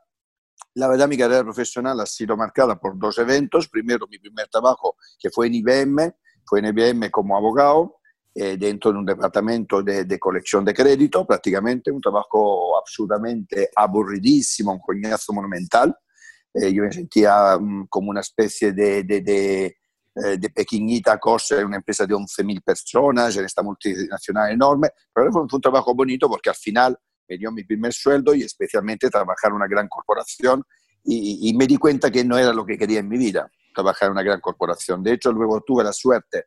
la 0.75 0.87
verdad 0.87 1.09
mi 1.09 1.17
carrera 1.17 1.43
profesional 1.43 1.99
ha 1.99 2.05
sido 2.05 2.37
marcada 2.37 2.79
por 2.79 2.97
dos 2.97 3.17
eventos. 3.17 3.67
Primero 3.67 4.07
mi 4.07 4.17
primer 4.17 4.47
trabajo 4.47 4.95
que 5.19 5.29
fue 5.29 5.47
en 5.47 5.55
IBM, 5.55 6.15
fue 6.45 6.59
en 6.59 6.67
IBM 6.67 7.11
como 7.11 7.35
abogado, 7.35 7.97
eh, 8.35 8.57
dentro 8.57 8.91
de 8.91 8.97
un 8.97 9.05
departamento 9.05 9.83
de, 9.83 10.05
de, 10.05 10.17
colección 10.17 10.65
de 10.65 10.73
crédito, 10.73 11.23
prácticamente 11.25 11.91
un 11.91 12.01
trabajo 12.01 12.75
absolutamente 12.77 13.69
aburridísimo, 13.75 14.73
un 14.73 14.79
coñazo 14.79 15.33
monumental. 15.33 15.95
Eh, 16.51 16.73
yo 16.73 16.83
me 16.83 16.91
sentía 16.91 17.55
um, 17.57 17.85
como 17.87 18.09
una 18.09 18.21
especie 18.21 18.71
de, 18.71 19.03
de, 19.03 19.21
de, 19.21 19.65
eh, 19.65 20.37
de 20.39 20.49
pequeñita 20.49 21.19
cosa 21.19 21.63
una 21.63 21.77
empresa 21.77 22.07
de 22.07 22.15
11.000 22.15 22.63
personas, 22.63 23.37
en 23.37 23.45
esta 23.45 23.61
multinacional 23.61 24.51
enorme, 24.51 24.89
pero 25.13 25.31
fue 25.31 25.43
un 25.43 25.61
trabajo 25.61 25.93
bonito 25.93 26.27
porque 26.27 26.49
al 26.49 26.55
final 26.55 26.97
me 27.29 27.37
dio 27.37 27.51
mi 27.51 27.63
primer 27.63 27.93
sueldo 27.93 28.33
y 28.33 28.41
especialmente 28.41 29.11
trabajar 29.11 29.51
en 29.51 29.57
una 29.57 29.67
gran 29.67 29.87
corporación. 29.87 30.63
Y, 31.03 31.49
y, 31.49 31.53
me 31.53 31.67
di 31.67 31.77
cuenta 31.77 32.09
que 32.09 32.23
no 32.23 32.37
era 32.37 32.53
lo 32.53 32.65
que 32.65 32.77
quería 32.77 32.99
en 32.99 33.09
mi 33.09 33.17
vida, 33.17 33.51
trabajar 33.73 34.07
en 34.07 34.13
una 34.13 34.23
gran 34.23 34.39
corporación. 34.39 35.03
De 35.03 35.13
hecho, 35.13 35.31
luego 35.31 35.61
tuve 35.61 35.83
la 35.83 35.93
suerte, 35.93 36.45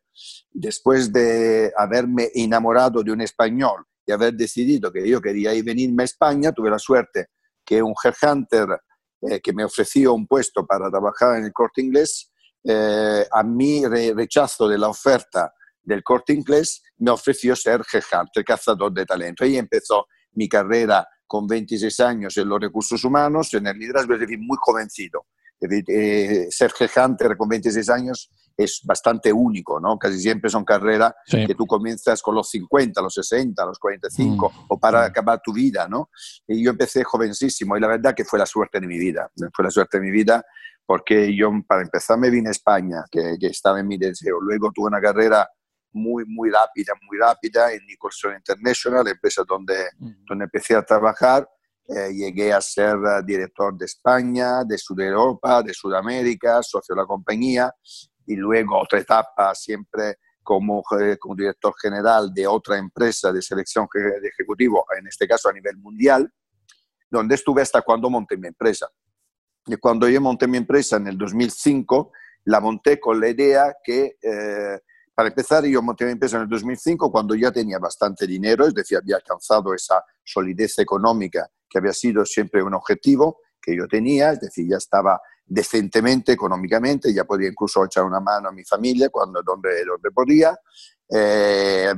después 0.51 1.11
de 1.11 1.71
haberme 1.77 2.29
enamorado 2.33 3.03
de 3.03 3.11
un 3.11 3.21
español 3.21 3.85
y 4.05 4.11
haber 4.11 4.33
decidido 4.33 4.91
que 4.91 5.07
yo 5.07 5.21
quería 5.21 5.53
ir 5.53 5.63
venirme 5.63 6.03
a 6.03 6.05
España, 6.05 6.51
tuve 6.51 6.69
la 6.69 6.79
suerte 6.79 7.27
que 7.65 7.81
un 7.81 7.93
headhunter 8.01 8.79
eh, 9.21 9.41
que 9.41 9.51
me 9.51 9.63
ofreció 9.63 10.13
un 10.13 10.27
puesto 10.27 10.65
para 10.65 10.89
trabajar 10.89 11.37
en 11.37 11.45
el 11.45 11.53
corte 11.53 11.81
inglés, 11.81 12.31
eh, 12.63 13.25
a 13.31 13.43
mi 13.43 13.85
re 13.85 14.13
rechazo 14.15 14.67
de 14.67 14.77
la 14.77 14.89
oferta 14.89 15.53
del 15.81 16.03
corte 16.03 16.33
inglés, 16.33 16.83
me 16.97 17.11
ofreció 17.11 17.55
ser 17.55 17.81
headhunter, 17.91 18.43
cazador 18.45 18.93
de 18.93 19.05
talento. 19.05 19.43
Ahí 19.43 19.57
empezó 19.57 20.05
mi 20.33 20.47
carrera 20.47 21.07
con 21.25 21.47
26 21.47 21.99
años 21.99 22.37
en 22.37 22.47
los 22.47 22.59
recursos 22.59 23.03
humanos, 23.03 23.53
en 23.53 23.67
el 23.67 23.77
liderazgo, 23.77 24.13
es 24.13 24.21
decir, 24.21 24.39
muy 24.39 24.57
convencido. 24.61 25.25
Eh, 25.59 26.47
ser 26.51 26.71
headhunter 26.79 27.35
con 27.35 27.49
26 27.49 27.89
años 27.89 28.29
es 28.55 28.81
bastante 28.83 29.33
único, 29.33 29.79
¿no? 29.79 29.97
Casi 29.97 30.19
siempre 30.19 30.49
son 30.49 30.63
carreras 30.63 31.13
sí. 31.25 31.45
que 31.45 31.55
tú 31.55 31.65
comienzas 31.65 32.21
con 32.21 32.35
los 32.35 32.49
50, 32.49 33.01
los 33.01 33.13
60, 33.13 33.65
los 33.65 33.79
45 33.79 34.49
mm. 34.49 34.65
o 34.67 34.79
para 34.79 35.01
mm. 35.01 35.05
acabar 35.05 35.41
tu 35.43 35.53
vida, 35.53 35.87
¿no? 35.87 36.09
Y 36.47 36.63
yo 36.63 36.71
empecé 36.71 37.03
jovencísimo 37.03 37.75
y 37.77 37.79
la 37.79 37.87
verdad 37.87 38.15
que 38.15 38.25
fue 38.25 38.39
la 38.39 38.45
suerte 38.45 38.79
de 38.79 38.87
mi 38.87 38.97
vida, 38.97 39.29
fue 39.53 39.65
la 39.65 39.71
suerte 39.71 39.99
de 39.99 40.05
mi 40.05 40.11
vida 40.11 40.43
porque 40.85 41.35
yo 41.35 41.51
para 41.67 41.81
empezar 41.81 42.17
me 42.17 42.29
vine 42.29 42.47
a 42.47 42.51
España, 42.51 43.03
que, 43.11 43.35
que 43.39 43.47
estaba 43.47 43.79
en 43.79 43.87
mi 43.87 43.97
deseo, 43.97 44.39
luego 44.39 44.71
tuve 44.71 44.87
una 44.87 45.01
carrera 45.01 45.47
muy, 45.91 46.23
muy 46.25 46.49
rápida, 46.49 46.93
muy 47.01 47.17
rápida 47.17 47.73
en 47.73 47.85
Nicholson 47.85 48.35
International, 48.35 49.07
empresa 49.07 49.43
donde, 49.47 49.89
mm. 49.97 50.25
donde 50.27 50.45
empecé 50.45 50.75
a 50.75 50.83
trabajar 50.83 51.47
eh, 51.87 52.11
llegué 52.13 52.51
a 52.51 52.59
ser 52.59 52.97
uh, 52.97 53.23
director 53.25 53.77
de 53.77 53.85
España, 53.85 54.65
de 54.65 54.77
Sudeuropa, 54.77 55.63
de 55.63 55.73
Sudamérica, 55.73 56.61
socio 56.61 56.93
de 56.93 57.01
la 57.01 57.07
compañía 57.07 57.73
y 58.25 58.35
luego 58.35 58.77
otra 58.77 58.99
etapa 58.99 59.55
siempre 59.55 60.17
como, 60.43 60.83
eh, 60.99 61.17
como, 61.17 61.35
director 61.35 61.73
general 61.81 62.33
de 62.33 62.45
otra 62.45 62.77
empresa 62.77 63.31
de 63.31 63.41
selección 63.41 63.87
de 63.93 64.27
ejecutivo, 64.27 64.85
en 64.99 65.07
este 65.07 65.27
caso 65.27 65.49
a 65.49 65.53
nivel 65.53 65.77
mundial, 65.77 66.29
donde 67.09 67.35
estuve 67.35 67.61
hasta 67.61 67.81
cuando 67.81 68.09
monté 68.09 68.37
mi 68.37 68.47
empresa. 68.47 68.89
Y 69.65 69.77
cuando 69.77 70.09
yo 70.09 70.19
monté 70.19 70.47
mi 70.47 70.57
empresa 70.57 70.97
en 70.97 71.07
el 71.07 71.17
2005, 71.17 72.11
la 72.45 72.59
monté 72.59 72.99
con 72.99 73.19
la 73.19 73.29
idea 73.29 73.75
que, 73.83 74.17
eh, 74.21 74.79
para 75.13 75.29
empezar, 75.29 75.65
yo 75.65 75.81
monté 75.81 76.05
mi 76.05 76.11
empresa 76.11 76.37
en 76.37 76.43
el 76.43 76.49
2005 76.49 77.11
cuando 77.11 77.33
ya 77.35 77.51
tenía 77.51 77.79
bastante 77.79 78.27
dinero, 78.27 78.67
es 78.67 78.73
decir, 78.73 78.97
había 78.97 79.17
alcanzado 79.17 79.73
esa 79.73 80.03
solidez 80.23 80.79
económica 80.79 81.49
que 81.69 81.79
había 81.79 81.93
sido 81.93 82.25
siempre 82.25 82.63
un 82.63 82.73
objetivo 82.73 83.39
que 83.61 83.75
yo 83.75 83.87
tenía, 83.87 84.31
es 84.31 84.39
decir, 84.39 84.67
ya 84.69 84.77
estaba 84.77 85.19
decentemente 85.45 86.33
económicamente, 86.33 87.13
ya 87.13 87.23
podía 87.23 87.49
incluso 87.49 87.83
echar 87.85 88.03
una 88.03 88.19
mano 88.19 88.49
a 88.49 88.51
mi 88.51 88.63
familia 88.63 89.09
cuando, 89.09 89.41
donde, 89.43 89.85
donde 89.85 90.11
podía. 90.11 90.57
Eh, 91.09 91.93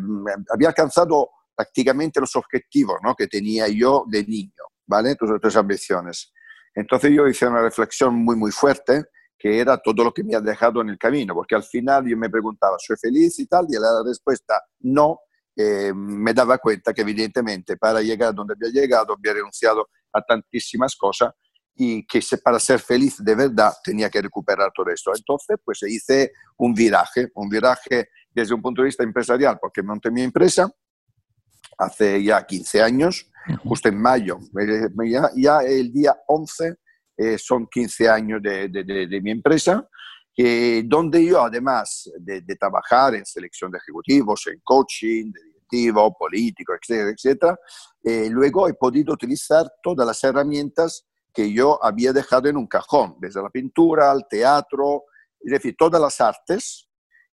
había 0.51 0.67
alcanzado 0.67 1.29
prácticamente 1.55 2.19
los 2.19 2.35
objetivos 2.35 2.97
¿no? 3.03 3.15
que 3.15 3.27
tenía 3.27 3.67
yo 3.67 4.05
de 4.07 4.23
niño, 4.23 4.63
¿vale? 4.85 5.15
Tus 5.15 5.31
otras 5.31 5.55
ambiciones. 5.55 6.31
Entonces 6.73 7.11
yo 7.11 7.27
hice 7.27 7.47
una 7.47 7.61
reflexión 7.61 8.15
muy, 8.15 8.35
muy 8.35 8.51
fuerte, 8.51 9.05
que 9.37 9.59
era 9.59 9.77
todo 9.77 10.03
lo 10.03 10.13
que 10.13 10.23
me 10.23 10.35
ha 10.35 10.41
dejado 10.41 10.81
en 10.81 10.89
el 10.89 10.97
camino, 10.97 11.33
porque 11.33 11.55
al 11.55 11.63
final 11.63 12.05
yo 12.07 12.17
me 12.17 12.29
preguntaba, 12.29 12.77
¿soy 12.79 12.97
feliz 12.97 13.39
y 13.39 13.47
tal? 13.47 13.65
Y 13.69 13.73
la 13.73 14.03
respuesta, 14.05 14.61
no, 14.81 15.19
eh, 15.61 15.91
me 15.93 16.33
daba 16.33 16.57
cuenta 16.57 16.93
que 16.93 17.01
evidentemente 17.01 17.75
para 17.75 18.01
llegar 18.01 18.33
donde 18.33 18.53
había 18.53 18.81
llegado 18.81 19.13
había 19.13 19.33
renunciado 19.33 19.89
a 20.13 20.21
tantísimas 20.21 20.95
cosas 20.95 21.33
y 21.75 22.07
que 22.07 22.21
para 22.41 22.61
ser 22.61 22.79
feliz 22.79 23.17
de 23.19 23.35
verdad 23.35 23.73
tenía 23.83 24.09
que 24.09 24.21
recuperar 24.21 24.71
todo 24.73 24.89
esto. 24.89 25.11
Entonces, 25.13 25.57
pues 25.61 25.83
hice 25.83 26.31
un 26.57 26.73
viraje, 26.73 27.27
un 27.35 27.49
viraje 27.49 28.07
desde 28.33 28.53
un 28.53 28.61
punto 28.61 28.81
de 28.81 28.85
vista 28.85 29.03
empresarial, 29.03 29.57
porque 29.59 29.83
monté 29.83 30.09
mi 30.09 30.21
empresa 30.21 30.71
hace 31.77 32.23
ya 32.23 32.45
15 32.45 32.81
años, 32.81 33.29
justo 33.65 33.89
en 33.89 34.01
mayo, 34.01 34.39
ya, 35.05 35.29
ya 35.35 35.59
el 35.59 35.91
día 35.91 36.15
11 36.27 36.75
eh, 37.17 37.37
son 37.37 37.67
15 37.67 38.07
años 38.07 38.41
de, 38.41 38.69
de, 38.69 38.85
de, 38.85 39.07
de 39.07 39.21
mi 39.21 39.31
empresa 39.31 39.85
eh, 40.41 40.83
donde 40.85 41.25
yo, 41.25 41.43
además 41.43 42.09
de, 42.17 42.39
de, 42.39 42.55
trabajar 42.55 43.13
en 43.13 43.25
selección 43.25 43.69
de 43.69 43.77
ejecutivos, 43.77 44.47
en 44.47 44.61
coaching, 44.63 45.33
de 45.33 45.41
directivo, 45.69 46.15
político, 46.17 46.73
etcétera, 46.73 47.11
etcétera, 47.11 47.59
eh, 48.03 48.29
luego 48.29 48.67
he 48.67 48.73
podido 48.73 49.13
utilizar 49.13 49.71
todas 49.81 50.05
las 50.05 50.23
herramientas 50.23 51.05
que 51.33 51.51
yo 51.51 51.79
había 51.83 52.11
dejado 52.11 52.49
en 52.49 52.57
un 52.57 52.67
cajón, 52.67 53.15
desde 53.19 53.41
la 53.41 53.49
pintura 53.49 54.11
al 54.11 54.27
teatro, 54.27 55.03
es 55.39 55.51
decir, 55.51 55.75
todas 55.77 56.01
las 56.01 56.19
artes 56.19 56.85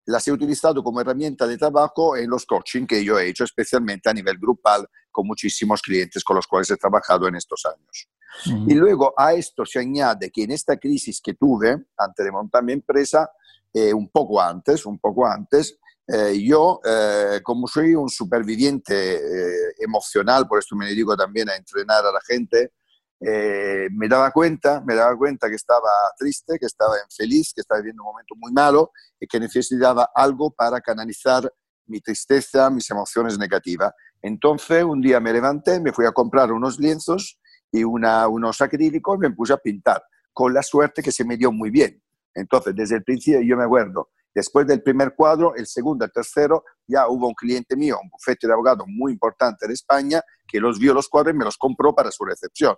las 0.05 0.27
he 0.29 0.33
utilizado 0.33 0.85
como 0.85 1.01
herramienta 1.01 1.49
de 1.49 1.59
trabajo 1.59 2.17
en 2.17 2.31
los 2.31 2.47
coaching 2.47 2.87
que 2.87 3.05
yo 3.05 3.19
he 3.19 3.29
hecho, 3.29 3.43
especialmente 3.43 4.09
a 4.09 4.15
nivel 4.15 4.39
grupal, 4.39 4.87
con 5.11 5.27
muchísimos 5.27 5.83
clientes 5.83 6.23
con 6.23 6.37
los 6.37 6.47
cuales 6.47 6.71
he 6.71 6.77
trabajado 6.77 7.27
en 7.27 7.35
estos 7.35 7.67
años. 7.67 8.09
Y 8.69 8.75
luego 8.75 9.15
a 9.17 9.33
esto 9.33 9.65
se 9.65 9.81
añade 9.81 10.31
que 10.31 10.45
en 10.45 10.53
esta 10.53 10.77
crisis 10.77 11.21
que 11.21 11.35
tuve 11.35 11.87
antes 11.97 12.25
de 12.25 12.31
montar 12.31 12.63
mi 12.63 12.75
empresa, 12.75 13.29
eh, 13.73 13.93
un 13.93 14.09
poco 14.09 14.41
antes, 14.41 14.87
un 14.87 14.99
poco 14.99 15.27
antes, 15.27 15.77
eh, 16.09 16.41
yo, 16.43 16.81
eh, 16.85 17.41
como 17.43 17.67
soy 17.67 17.95
un 17.95 18.09
superviviente 18.09 19.17
eh, 19.17 19.75
emocional, 19.79 20.47
por 20.47 20.59
esto 20.59 20.77
me 20.77 20.87
dedico 20.87 21.17
también 21.17 21.49
a 21.49 21.57
entrenar 21.57 22.05
a 22.07 22.13
la 22.13 22.21
gente, 22.27 22.73
eh, 23.21 23.89
me 23.93 24.09
daba 24.09 24.31
cuenta, 24.31 24.83
me 24.87 24.95
daba 24.95 25.17
cuenta 25.17 25.49
que 25.49 25.55
estaba 25.55 25.89
triste, 26.19 26.59
que 26.59 26.67
estaba 26.67 26.95
infeliz, 27.09 27.53
que 27.55 27.63
estaba 27.63 27.81
viviendo 27.81 28.03
un 28.03 28.11
momento 28.11 28.35
muy 28.37 28.53
malo 28.53 28.93
y 29.19 29.27
que 29.27 29.41
necesitaba 29.41 30.11
algo 30.15 30.51
para 30.51 30.81
canalizar 30.81 31.51
mi 31.87 32.01
tristeza, 32.01 32.69
mis 32.69 32.91
emociones 32.91 33.39
negativas. 33.39 33.93
Entonces, 34.21 34.85
un 34.85 35.01
día 35.01 35.19
me 35.19 35.33
levanté, 35.33 35.81
me 35.81 35.93
fui 35.93 36.05
a 36.05 36.13
comprar 36.13 36.53
unos 36.53 36.79
lienzos 36.79 37.39
y 37.73 37.85
una, 37.85 38.29
unos 38.29 38.61
acrílicos, 38.61 39.19
me 39.19 39.31
puse 39.31 39.55
a 39.55 39.57
pintar, 39.57 40.03
con 40.33 40.53
la 40.53 40.63
suerte 40.63 41.03
que 41.03 41.13
se 41.13 41.25
me 41.25 41.37
dio 41.37 41.51
muy 41.51 41.71
bien. 41.71 42.03
Entonces, 42.35 42.75
desde 42.77 42.97
el 42.97 43.03
principio 43.03 43.41
yo 43.41 43.57
me 43.57 43.65
acuerdo, 43.65 44.11
después 44.37 44.67
del 44.67 44.83
primer 44.83 45.15
cuadro, 45.15 45.55
el 45.57 45.67
segundo, 45.67 46.05
el 46.05 46.13
tercero, 46.13 46.63
ya 46.87 47.09
hubo 47.09 47.27
un 47.27 47.33
cliente 47.33 47.75
mío, 47.75 47.99
un 48.03 48.11
bufete 48.11 48.47
de 48.47 48.53
abogado 48.53 48.85
muy 48.87 49.13
importante 49.13 49.67
de 49.67 49.73
España, 49.73 50.21
que 50.47 50.61
los 50.61 50.79
vio 50.79 50.93
los 50.93 51.09
cuadros 51.09 51.35
y 51.35 51.39
me 51.39 51.47
los 51.47 51.57
compró 51.57 51.95
para 51.95 52.11
su 52.11 52.23
recepción. 52.23 52.77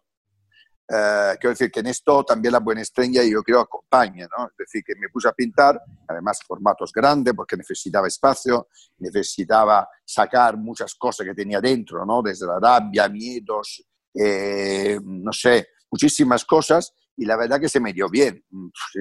Uh, 0.88 1.34
quiero 1.38 1.50
decir 1.50 1.70
que 1.72 1.80
en 1.80 1.88
esto 1.88 2.22
también 2.22 2.52
la 2.52 2.60
buena 2.60 2.80
estrella 2.80 3.24
yo 3.24 3.42
creo 3.42 3.58
acompaña, 3.58 4.28
¿no? 4.38 4.46
Es 4.46 4.56
decir, 4.56 4.84
que 4.86 4.94
me 4.94 5.08
puse 5.08 5.28
a 5.28 5.32
pintar, 5.32 5.82
además 6.06 6.38
formatos 6.46 6.92
grandes 6.92 7.34
porque 7.34 7.56
necesitaba 7.56 8.06
espacio, 8.06 8.68
necesitaba 8.98 9.88
sacar 10.04 10.56
muchas 10.56 10.94
cosas 10.94 11.26
que 11.26 11.34
tenía 11.34 11.60
dentro, 11.60 12.06
¿no? 12.06 12.22
Desde 12.22 12.46
la 12.46 12.60
rabia, 12.60 13.08
miedos, 13.08 13.84
eh, 14.14 14.98
no 15.02 15.32
sé, 15.32 15.66
muchísimas 15.90 16.44
cosas 16.44 16.94
y 17.18 17.24
la 17.24 17.36
verdad 17.36 17.60
que 17.60 17.68
se 17.68 17.80
me 17.80 17.92
dio 17.92 18.08
bien, 18.08 18.44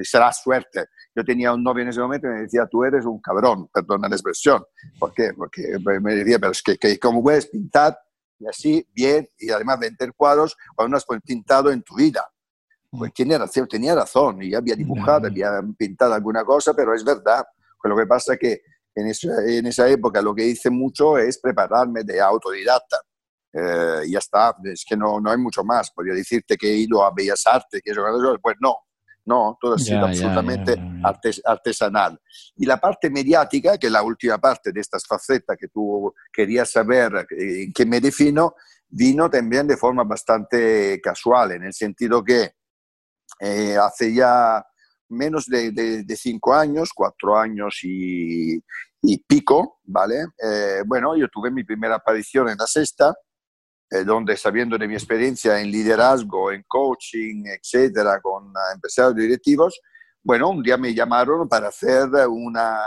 será 0.02 0.34
suerte. 0.34 0.86
Yo 1.16 1.24
tenía 1.24 1.54
un 1.54 1.64
novio 1.64 1.84
en 1.84 1.90
ese 1.90 2.00
momento 2.00 2.28
y 2.28 2.32
me 2.32 2.42
decía, 2.42 2.66
tú 2.70 2.84
eres 2.84 3.06
un 3.06 3.22
cabrón, 3.22 3.70
perdona 3.72 4.10
la 4.10 4.16
expresión. 4.16 4.64
¿Por 4.98 5.14
qué? 5.14 5.34
Porque 5.38 5.78
me 6.02 6.16
decía, 6.16 6.40
pero 6.40 6.52
es 6.52 6.64
que, 6.64 6.78
que 6.78 6.98
¿cómo 6.98 7.22
puedes 7.22 7.46
pintar 7.46 7.96
y 8.40 8.48
así, 8.48 8.88
bien, 8.94 9.30
y 9.38 9.52
además 9.52 9.80
vender 9.80 10.14
cuadros 10.16 10.58
cuando 10.76 10.92
no 10.92 10.98
has 10.98 11.06
pintado 11.24 11.72
en 11.72 11.82
tu 11.84 11.96
vida. 11.96 12.28
Pues 12.90 13.14
tenía 13.14 13.38
razón, 13.38 13.68
tenía 13.68 13.96
razón, 13.96 14.42
y 14.42 14.54
había 14.56 14.76
dibujado, 14.76 15.28
había 15.28 15.62
pintado 15.78 16.14
alguna 16.14 16.44
cosa, 16.44 16.74
pero 16.74 16.96
es 16.96 17.04
verdad. 17.04 17.46
Pues 17.80 17.90
lo 17.90 17.98
que 17.98 18.08
pasa 18.08 18.34
es 18.34 18.40
que 18.40 18.62
en 18.96 19.08
esa, 19.08 19.30
en 19.46 19.68
esa 19.68 19.88
época 19.90 20.22
lo 20.22 20.34
que 20.34 20.46
hice 20.46 20.70
mucho 20.70 21.18
es 21.18 21.38
prepararme 21.40 22.04
de 22.04 22.20
autodidacta. 22.20 22.98
Eh, 23.58 24.08
y 24.08 24.12
ya 24.12 24.20
está, 24.20 24.56
es 24.64 24.86
que 24.88 24.96
no, 24.96 25.20
no 25.20 25.32
hay 25.32 25.38
mucho 25.38 25.64
más. 25.64 25.92
Podría 25.92 26.14
decirte 26.14 26.58
que 26.58 26.68
he 26.68 26.78
ido 26.78 27.04
a 27.04 27.12
Bellas 27.16 27.46
Artes, 27.48 27.82
que 27.84 27.92
eso, 27.92 28.02
pues 28.42 28.56
no. 28.60 28.76
¿no? 29.26 29.58
Todo 29.60 29.76
ha 29.76 29.78
sido 29.78 30.06
absolutamente 30.06 30.76
artesanal. 31.44 32.18
Y 32.56 32.66
la 32.66 32.78
parte 32.80 33.10
mediática, 33.10 33.78
que 33.78 33.88
es 33.88 33.94
la 33.94 34.02
última 34.02 34.38
parte 34.38 34.72
de 34.72 34.80
estas 34.80 35.06
facetas 35.06 35.58
que 35.58 35.68
tú 35.68 36.14
querías 36.32 36.72
saber 36.72 37.28
en 37.32 37.74
qué 37.74 37.86
me 37.86 38.00
defino, 38.00 38.56
vino 38.88 39.30
también 39.30 39.68
de 39.68 39.76
forma 39.76 40.06
bastante 40.06 41.02
casual, 41.02 41.52
en 41.52 41.66
el 41.66 41.74
sentido 41.74 42.24
que 42.24 42.52
eh, 43.42 43.76
hace 43.78 44.14
ya 44.14 44.66
menos 45.10 45.46
de, 45.48 46.06
cinco 46.16 46.54
años, 46.54 46.92
cuatro 46.96 47.38
años 47.38 47.80
y, 47.84 48.62
pico, 49.28 49.80
¿vale? 49.84 50.26
Eh, 50.42 50.84
bueno, 50.86 51.16
yo 51.18 51.28
tuve 51.28 51.52
mi 51.52 51.64
primera 51.64 51.96
aparición 51.96 52.50
en 52.50 52.58
la 52.58 52.68
sexta, 52.68 53.14
eh, 53.90 54.04
donde 54.04 54.36
sabiendo 54.36 54.78
de 54.78 54.88
mi 54.88 54.96
experiencia 54.96 55.60
en 55.60 55.72
liderazgo, 55.72 56.52
en 56.52 56.64
coaching, 56.68 57.46
etcétera, 57.46 58.20
con 58.22 58.54
empresarios 58.74 59.16
directivos, 59.16 59.80
bueno, 60.24 60.50
un 60.50 60.62
día 60.62 60.78
me 60.78 60.94
llamaron 60.94 61.48
para 61.48 61.70
hacer 61.70 62.10
una, 62.28 62.80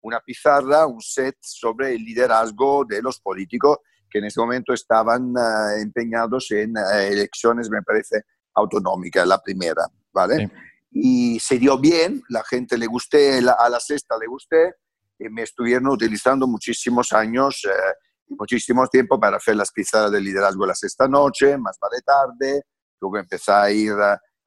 una 0.00 0.20
pizarra, 0.20 0.86
un 0.86 1.00
set 1.00 1.36
sobre 1.40 1.94
el 1.94 2.02
liderazgo 2.02 2.84
de 2.84 3.02
los 3.02 3.20
políticos 3.20 3.78
que 4.08 4.18
en 4.18 4.24
ese 4.24 4.40
momento 4.40 4.72
estaban 4.72 5.34
uh, 5.36 5.78
empeñados 5.78 6.50
en 6.52 6.76
uh, 6.76 6.98
elecciones, 7.00 7.68
me 7.68 7.82
parece, 7.82 8.22
autonómicas, 8.54 9.26
la 9.26 9.42
primera, 9.42 9.86
¿vale? 10.12 10.46
Sí. 10.46 10.52
Y 10.92 11.40
se 11.40 11.58
dio 11.58 11.78
bien, 11.78 12.22
la 12.30 12.42
gente 12.44 12.78
le 12.78 12.86
gusté, 12.86 13.38
a 13.38 13.68
la 13.68 13.80
sexta 13.80 14.16
le 14.18 14.26
gusté, 14.26 14.76
y 15.18 15.28
me 15.28 15.42
estuvieron 15.42 15.88
utilizando 15.88 16.46
muchísimos 16.46 17.12
años 17.12 17.62
eh, 17.66 17.94
muchísimo 18.28 18.86
tiempo 18.88 19.18
para 19.18 19.36
hacer 19.36 19.56
las 19.56 19.70
pizadas 19.72 20.10
de 20.10 20.20
liderazgo 20.20 20.66
la 20.66 20.74
sexta 20.74 21.08
noche, 21.08 21.56
más 21.58 21.78
vale 21.80 22.02
tarde, 22.04 22.62
luego 23.00 23.18
empecé 23.18 23.52
a 23.52 23.70
ir 23.70 23.94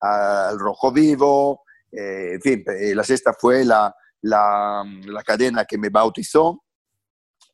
al 0.01 0.59
Rojo 0.59 0.91
Vivo, 0.91 1.63
eh, 1.91 2.33
en 2.33 2.41
fin, 2.41 2.63
eh, 2.67 2.93
la 2.93 3.03
sexta 3.03 3.33
fue 3.33 3.65
la, 3.65 3.93
la, 4.21 4.83
la, 5.05 5.23
cadena 5.23 5.65
que 5.65 5.77
me 5.77 5.89
bautizó 5.89 6.63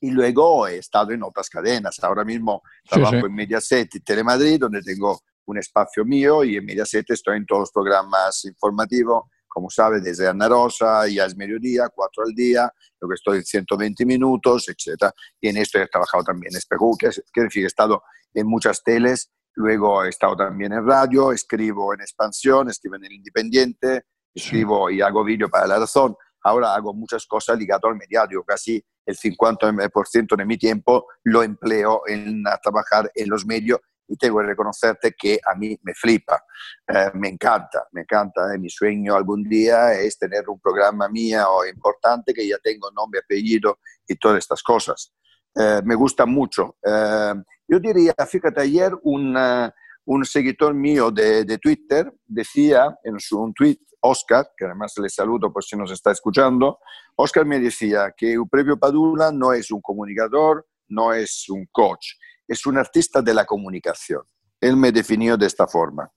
y 0.01 0.11
luego 0.11 0.67
he 0.67 0.77
estado 0.77 1.11
en 1.11 1.23
otras 1.23 1.49
cadenas. 1.49 1.97
Ahora 2.03 2.25
mismo 2.25 2.61
trabajo 2.87 3.13
sí, 3.13 3.19
sí. 3.21 3.25
en 3.25 3.33
Mediaset 3.33 3.95
y 3.95 3.99
Telemadrid, 4.01 4.59
donde 4.59 4.81
tengo 4.81 5.19
un 5.45 5.57
espacio 5.57 6.03
mío 6.03 6.43
y 6.43 6.57
en 6.57 6.65
Mediaset 6.65 7.09
estoy 7.09 7.37
en 7.37 7.45
todos 7.45 7.61
los 7.61 7.71
programas 7.71 8.43
informativos 8.45 9.23
como 9.55 9.69
sabe, 9.69 10.01
desde 10.01 10.27
Ana 10.27 10.49
Rosa, 10.49 11.07
ya 11.07 11.23
es 11.23 11.37
mediodía, 11.37 11.87
cuatro 11.87 12.25
al 12.25 12.33
día, 12.33 12.69
lo 12.99 13.07
que 13.07 13.13
estoy 13.13 13.37
en 13.37 13.45
120 13.45 14.05
minutos, 14.05 14.67
etc. 14.67 15.09
Y 15.39 15.47
en 15.47 15.55
esto 15.55 15.79
he 15.79 15.87
trabajado 15.87 16.25
también 16.25 16.51
en 16.51 16.57
Espejo, 16.57 16.97
que 16.99 17.07
es 17.07 17.23
decir, 17.33 17.63
he 17.63 17.67
estado 17.67 18.03
en 18.33 18.47
muchas 18.47 18.83
teles, 18.83 19.31
luego 19.53 20.03
he 20.03 20.09
estado 20.09 20.35
también 20.35 20.73
en 20.73 20.85
radio, 20.85 21.31
escribo 21.31 21.93
en 21.93 22.01
Expansión, 22.01 22.69
escribo 22.69 22.97
en 22.97 23.05
El 23.05 23.13
Independiente, 23.13 24.03
escribo 24.33 24.89
y 24.89 24.99
hago 24.99 25.23
vídeo 25.23 25.47
para 25.47 25.67
La 25.67 25.79
Razón. 25.79 26.17
Ahora 26.43 26.75
hago 26.75 26.93
muchas 26.93 27.25
cosas 27.25 27.57
ligadas 27.57 27.85
al 27.85 27.95
mediático, 27.95 28.43
casi 28.43 28.83
el 29.05 29.15
50% 29.15 30.35
de 30.35 30.45
mi 30.45 30.57
tiempo 30.57 31.07
lo 31.23 31.43
empleo 31.43 32.01
en 32.07 32.43
trabajar 32.61 33.09
en 33.15 33.29
los 33.29 33.45
medios 33.45 33.79
y 34.07 34.15
tengo 34.17 34.39
que 34.39 34.45
reconocerte 34.45 35.13
que 35.17 35.39
a 35.45 35.55
mí 35.55 35.77
me 35.83 35.93
flipa, 35.93 36.43
eh, 36.87 37.11
me 37.15 37.29
encanta, 37.29 37.87
me 37.91 38.01
encanta. 38.01 38.53
Eh. 38.53 38.57
Mi 38.57 38.69
sueño 38.69 39.15
algún 39.15 39.43
día 39.43 39.93
es 39.93 40.17
tener 40.17 40.47
un 40.49 40.59
programa 40.59 41.09
mío 41.09 41.65
importante 41.65 42.33
que 42.33 42.47
ya 42.47 42.57
tengo 42.59 42.91
nombre, 42.91 43.21
apellido 43.21 43.79
y 44.07 44.15
todas 44.15 44.39
estas 44.39 44.61
cosas. 44.61 45.13
Eh, 45.55 45.81
me 45.85 45.95
gusta 45.95 46.25
mucho. 46.25 46.77
Eh, 46.85 47.33
yo 47.67 47.79
diría, 47.79 48.13
fíjate, 48.27 48.61
ayer 48.61 48.91
un, 49.03 49.35
uh, 49.35 49.69
un 50.05 50.25
seguidor 50.25 50.73
mío 50.73 51.09
de, 51.11 51.45
de, 51.45 51.57
Twitter 51.57 52.13
decía 52.25 52.95
en 53.03 53.19
su, 53.19 53.41
un 53.41 53.53
tweet, 53.53 53.79
Oscar, 54.01 54.51
que 54.55 54.65
además 54.65 54.93
le 55.01 55.09
saludo 55.09 55.51
por 55.51 55.63
si 55.63 55.75
nos 55.75 55.91
está 55.91 56.11
escuchando, 56.11 56.77
Oscar 57.15 57.45
me 57.45 57.59
decía 57.59 58.13
que 58.15 58.33
Euprebio 58.33 58.77
Padula 58.77 59.31
no 59.31 59.51
es 59.51 59.71
un 59.71 59.81
comunicador, 59.81 60.67
no 60.89 61.11
es 61.11 61.49
un 61.49 61.65
coach, 61.71 62.05
es 62.47 62.65
un 62.65 62.77
artista 62.77 63.21
de 63.21 63.33
la 63.33 63.45
comunicación. 63.45 64.23
Él 64.59 64.77
me 64.77 64.91
definió 64.91 65.37
de 65.37 65.47
esta 65.47 65.67
forma. 65.67 66.11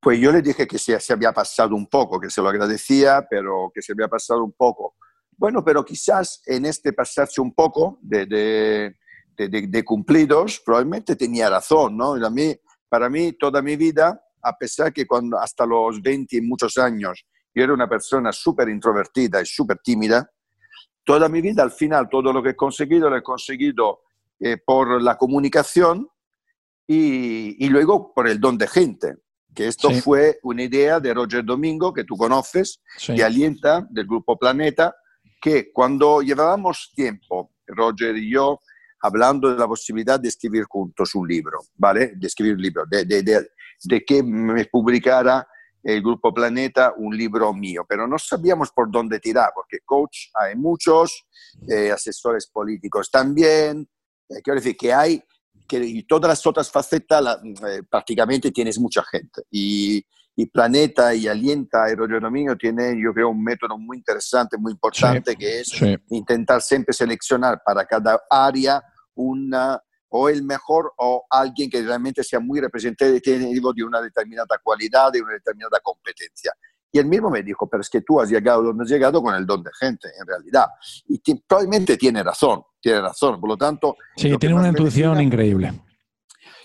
Pues 0.00 0.18
yo 0.18 0.32
le 0.32 0.42
dije 0.42 0.66
que 0.66 0.78
se, 0.78 0.98
se 1.00 1.12
había 1.12 1.32
pasado 1.32 1.74
un 1.74 1.86
poco, 1.86 2.20
que 2.20 2.30
se 2.30 2.42
lo 2.42 2.48
agradecía, 2.48 3.26
pero 3.28 3.70
que 3.74 3.80
se 3.80 3.92
había 3.92 4.08
pasado 4.08 4.44
un 4.44 4.52
poco. 4.52 4.96
Bueno, 5.36 5.64
pero 5.64 5.84
quizás 5.84 6.42
en 6.46 6.66
este 6.66 6.92
pasarse 6.92 7.40
un 7.40 7.54
poco 7.54 7.98
de, 8.02 8.94
de, 9.36 9.84
cumplidos, 9.84 10.60
probablemente 10.64 11.16
tenía 11.16 11.50
razón, 11.50 11.96
¿no? 11.96 12.14
A 12.14 12.30
mí, 12.30 12.54
para 12.88 13.08
mí, 13.08 13.32
toda 13.32 13.62
mi 13.62 13.76
vida, 13.76 14.22
a 14.42 14.56
pesar 14.56 14.92
que 14.92 15.06
cuando, 15.06 15.38
hasta 15.38 15.66
los 15.66 16.00
20 16.00 16.36
y 16.36 16.40
muchos 16.40 16.76
años 16.78 17.24
yo 17.54 17.62
era 17.62 17.72
una 17.72 17.88
persona 17.88 18.32
súper 18.32 18.68
introvertida 18.68 19.40
y 19.40 19.46
súper 19.46 19.78
tímida, 19.78 20.28
toda 21.04 21.28
mi 21.28 21.40
vida, 21.40 21.62
al 21.62 21.70
final, 21.70 22.08
todo 22.08 22.32
lo 22.32 22.42
que 22.42 22.50
he 22.50 22.56
conseguido, 22.56 23.08
lo 23.08 23.16
he 23.16 23.22
conseguido 23.22 24.00
eh, 24.40 24.56
por 24.64 25.00
la 25.02 25.16
comunicación 25.16 26.08
y, 26.86 27.64
y, 27.64 27.68
luego 27.68 28.12
por 28.12 28.28
el 28.28 28.40
don 28.40 28.58
de 28.58 28.66
gente, 28.66 29.14
que 29.54 29.68
esto 29.68 29.88
sí. 29.90 30.00
fue 30.00 30.38
una 30.42 30.62
idea 30.62 31.00
de 31.00 31.14
Roger 31.14 31.44
Domingo, 31.44 31.92
que 31.92 32.04
tú 32.04 32.16
conoces, 32.16 32.80
sí. 32.96 33.16
de 33.16 33.24
Alienta, 33.24 33.86
del 33.90 34.06
Grupo 34.06 34.38
Planeta, 34.38 34.94
que 35.40 35.72
cuando 35.72 36.20
llevábamos 36.20 36.92
tiempo, 36.94 37.52
Roger 37.66 38.16
y 38.16 38.30
yo, 38.30 38.60
hablando 39.00 39.50
de 39.50 39.58
la 39.58 39.68
posibilidad 39.68 40.18
de 40.18 40.28
escribir 40.28 40.64
juntos 40.64 41.14
un 41.14 41.28
libro, 41.28 41.60
¿vale? 41.76 42.12
De 42.16 42.26
escribir 42.26 42.54
un 42.54 42.62
libro, 42.62 42.84
de, 42.86 43.04
de, 43.04 43.22
de, 43.22 43.48
de 43.82 44.04
que 44.04 44.22
me 44.22 44.64
publicara 44.66 45.46
el 45.82 46.00
Grupo 46.00 46.32
Planeta 46.32 46.94
un 46.96 47.16
libro 47.16 47.52
mío, 47.52 47.84
pero 47.86 48.08
no 48.08 48.18
sabíamos 48.18 48.70
por 48.72 48.90
dónde 48.90 49.20
tirar, 49.20 49.50
porque 49.54 49.80
coach 49.84 50.28
hay 50.34 50.56
muchos, 50.56 51.26
eh, 51.68 51.92
asesores 51.92 52.46
políticos 52.46 53.10
también, 53.10 53.86
eh, 54.28 54.40
quiero 54.42 54.60
decir 54.60 54.76
que 54.76 54.92
hay, 54.92 55.22
que 55.66 55.78
y 55.78 56.02
todas 56.04 56.28
las 56.28 56.46
otras 56.46 56.70
facetas 56.70 57.22
la, 57.22 57.40
eh, 57.42 57.82
prácticamente 57.88 58.50
tienes 58.50 58.78
mucha 58.78 59.02
gente. 59.04 59.42
Y, 59.50 60.04
y, 60.36 60.46
Planeta 60.46 61.14
y 61.14 61.28
Alienta 61.28 61.90
y 61.90 61.94
Rollo 61.94 62.20
Domingo 62.20 62.56
tienen, 62.56 63.00
yo 63.02 63.12
creo, 63.12 63.30
un 63.30 63.42
método 63.42 63.78
muy 63.78 63.98
interesante, 63.98 64.58
muy 64.58 64.72
importante, 64.72 65.32
sí, 65.32 65.36
que 65.36 65.60
es 65.60 65.68
sí. 65.68 65.96
intentar 66.10 66.60
siempre 66.60 66.92
seleccionar 66.92 67.62
para 67.64 67.84
cada 67.86 68.20
área 68.30 68.82
una 69.14 69.80
o 70.16 70.28
el 70.28 70.44
mejor 70.44 70.92
o 70.98 71.24
alguien 71.28 71.68
que 71.68 71.82
realmente 71.82 72.22
sea 72.22 72.38
muy 72.38 72.60
representativo 72.60 73.72
de 73.72 73.82
una 73.82 74.00
determinada 74.00 74.58
cualidad, 74.62 75.12
de 75.12 75.20
una 75.20 75.32
determinada 75.32 75.80
competencia. 75.82 76.52
Y 76.92 77.00
él 77.00 77.06
mismo 77.06 77.28
me 77.28 77.42
dijo, 77.42 77.68
pero 77.68 77.80
es 77.80 77.90
que 77.90 78.02
tú 78.02 78.20
has 78.20 78.30
llegado 78.30 78.62
donde 78.62 78.84
has 78.84 78.90
llegado 78.90 79.20
con 79.20 79.34
el 79.34 79.44
don 79.44 79.64
de 79.64 79.70
gente, 79.76 80.08
en 80.16 80.24
realidad. 80.24 80.66
Y 81.08 81.18
probablemente 81.40 81.96
tiene 81.96 82.22
razón, 82.22 82.62
tiene 82.84 83.00
razón. 83.00 83.40
Por 83.40 83.48
lo 83.48 83.56
tanto... 83.56 83.96
Sí, 84.14 84.36
tiene 84.36 84.54
una 84.54 84.68
intuición 84.68 85.18
increíble. 85.20 85.72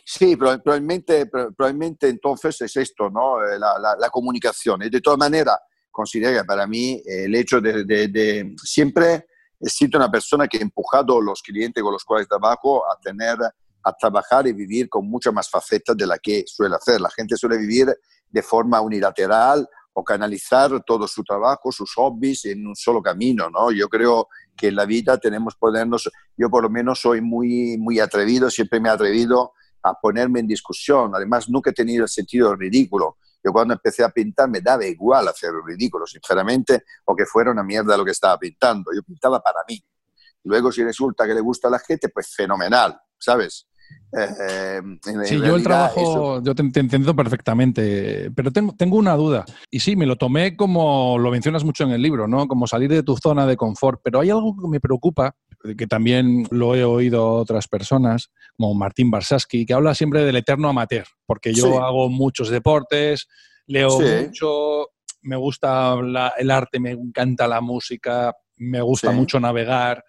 Sí, 0.04 0.36
probablemente, 0.36 1.28
probablemente 1.28 2.10
entonces 2.10 2.60
es 2.62 2.76
esto, 2.76 3.10
¿no? 3.10 3.42
Eh, 3.42 3.58
la, 3.58 3.80
la, 3.80 3.96
la 3.96 4.10
comunicación. 4.10 4.84
Y 4.84 4.90
de 4.90 5.00
todas 5.00 5.18
maneras, 5.18 5.58
considero 5.90 6.42
que 6.42 6.46
para 6.46 6.68
mí 6.68 7.02
eh, 7.06 7.24
el 7.24 7.36
hecho 7.36 7.62
de, 7.62 7.86
de, 7.86 8.10
de, 8.10 8.56
siempre 8.62 9.28
he 9.62 9.70
sido 9.70 9.98
una 9.98 10.12
persona 10.12 10.48
que 10.48 10.58
ha 10.58 10.62
empujado 10.62 11.20
a 11.20 11.24
los 11.24 11.42
clientes 11.42 11.82
con 11.82 11.94
los 11.94 12.04
cuales 12.04 12.28
trabajo 12.28 12.84
a 12.86 13.00
tener 13.00 13.38
a 13.82 13.94
trabajar 13.94 14.46
y 14.46 14.52
vivir 14.52 14.90
con 14.90 15.10
muchas 15.10 15.34
más 15.34 15.50
facetas 15.50 15.96
de 15.96 16.06
la 16.06 16.18
que 16.18 16.44
suele 16.46 16.76
hacer. 16.76 17.00
La 17.00 17.10
gente 17.12 17.38
suele 17.38 17.58
vivir 17.58 17.88
de 18.30 18.42
forma 18.42 18.82
unilateral 18.82 19.66
o 20.00 20.04
canalizar 20.04 20.82
todo 20.86 21.10
su 21.10 21.26
trabajo, 21.26 21.74
sus 21.74 21.94
hobbies 21.96 22.46
en 22.46 22.66
un 22.66 22.74
solo 22.74 23.02
camino, 23.02 23.50
¿no? 23.50 23.70
Yo 23.70 23.90
creo 23.90 24.30
que 24.56 24.70
en 24.70 24.76
la 24.76 24.86
vida 24.86 25.18
tenemos 25.18 25.56
ponernos, 25.56 26.10
yo 26.38 26.50
por 26.50 26.64
lo 26.64 26.70
menos 26.70 27.02
soy 27.02 27.20
muy, 27.20 27.78
muy 27.78 28.00
atrevido, 28.00 28.50
siempre 28.50 28.80
me 28.80 28.88
he 28.88 28.94
atrevido 28.94 29.52
a 29.84 29.94
ponerme 30.00 30.40
en 30.40 30.48
discusión, 30.48 31.12
además 31.14 31.50
nunca 31.50 31.72
he 31.72 31.74
tenido 31.74 32.04
el 32.04 32.10
sentido 32.10 32.56
ridículo. 32.56 33.18
Yo 33.44 33.52
cuando 33.52 33.74
empecé 33.74 34.02
a 34.06 34.10
pintar 34.10 34.50
me 34.50 34.62
daba 34.62 34.86
igual 34.86 35.28
hacer 35.28 35.52
ridículo, 35.66 36.08
sinceramente, 36.08 36.84
o 37.04 37.14
que 37.14 37.26
fuera 37.26 37.52
una 37.52 37.64
mierda 37.64 37.98
lo 37.98 38.06
que 38.06 38.12
estaba 38.12 38.38
pintando. 38.38 38.92
Yo 38.96 39.04
pintaba 39.04 39.42
para 39.42 39.60
mí. 39.68 39.84
Luego 40.46 40.72
si 40.72 40.82
resulta 40.82 41.28
que 41.28 41.34
le 41.34 41.42
gusta 41.42 41.68
a 41.68 41.72
la 41.72 41.80
gente, 41.80 42.08
pues 42.08 42.34
fenomenal, 42.34 42.98
¿sabes? 43.18 43.68
Eh, 44.12 44.82
sí, 45.24 45.38
yo 45.38 45.56
el 45.56 45.64
trabajo, 45.64 46.42
yo 46.42 46.56
te, 46.56 46.68
te, 46.72 46.80
entiendo 46.80 47.16
perfectamente, 47.16 48.32
pero 48.36 48.52
tengo, 48.52 48.74
tengo, 48.76 48.98
una 48.98 49.16
duda. 49.16 49.46
Y 49.70 49.80
sí, 49.82 49.96
me 49.96 50.08
lo 50.08 50.16
tomé 50.16 50.56
como 50.56 51.18
lo 51.20 51.30
mencionas 51.30 51.64
mucho 51.64 51.84
en 51.84 51.92
el 51.92 52.02
libro, 52.02 52.28
¿no? 52.28 52.48
Como 52.48 52.66
salir 52.66 52.90
de 52.90 53.04
tu 53.04 53.16
zona 53.18 53.46
de 53.46 53.56
confort. 53.56 54.02
Pero 54.04 54.20
hay 54.20 54.32
algo 54.32 54.56
que 54.60 54.68
me 54.68 54.80
preocupa, 54.80 55.36
que 55.78 55.86
también 55.86 56.48
lo 56.50 56.74
he 56.74 56.84
oído 56.84 57.22
a 57.22 57.34
otras 57.34 57.68
personas, 57.68 58.32
como 58.58 58.74
Martín 58.74 59.12
Barsaski, 59.12 59.66
que 59.66 59.74
habla 59.74 59.94
siempre 59.94 60.24
del 60.24 60.38
eterno 60.38 60.70
amateur, 60.70 61.06
porque 61.28 61.54
yo 61.54 61.68
sí. 61.68 61.74
hago 61.80 62.10
muchos 62.10 62.50
deportes, 62.50 63.28
leo 63.68 63.92
sí. 63.92 64.26
mucho, 64.26 64.88
me 65.22 65.36
gusta 65.36 65.96
la, 66.02 66.34
el 66.38 66.50
arte, 66.50 66.80
me 66.80 66.92
encanta 66.92 67.48
la 67.48 67.62
música, 67.62 68.34
me 68.58 68.82
gusta 68.82 69.12
sí. 69.12 69.18
mucho 69.18 69.40
navegar, 69.40 70.04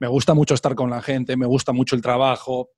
me 0.00 0.08
gusta 0.08 0.34
mucho 0.34 0.54
estar 0.54 0.74
con 0.74 0.90
la 0.90 1.00
gente, 1.00 1.36
me 1.36 1.46
gusta 1.46 1.72
mucho 1.72 1.94
el 1.94 2.02
trabajo, 2.02 2.70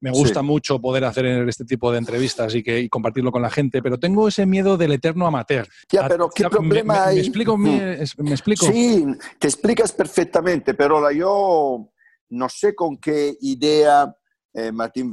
me 0.00 0.10
gusta 0.10 0.42
mucho 0.42 0.80
poder 0.80 1.04
hacer 1.04 1.26
este 1.48 1.64
tipo 1.64 1.90
de 1.90 1.98
entrevistas 1.98 2.54
y, 2.54 2.62
que, 2.62 2.88
compartirlo 2.88 3.32
con 3.32 3.42
la 3.42 3.50
gente, 3.50 3.82
pero 3.82 3.98
tengo 3.98 4.28
ese 4.28 4.46
miedo 4.46 4.76
del 4.76 4.92
eterno 4.92 5.26
amateur. 5.26 5.66
Ya, 5.90 6.06
pero 6.08 6.30
¿qué 6.30 6.44
problema 6.48 7.06
hay? 7.06 7.16
Me, 7.16 7.20
explico, 7.22 7.56
mm. 7.56 7.62
me, 7.64 8.30
explico? 8.30 8.66
Sí, 8.66 9.04
te 9.38 9.48
explicas 9.48 9.92
perfectamente, 9.92 10.74
pero 10.74 11.10
yo 11.10 11.90
no 12.30 12.48
sé 12.48 12.74
con 12.74 12.98
qué 12.98 13.36
idea 13.40 14.14
eh, 14.58 14.72
Martín 14.72 15.10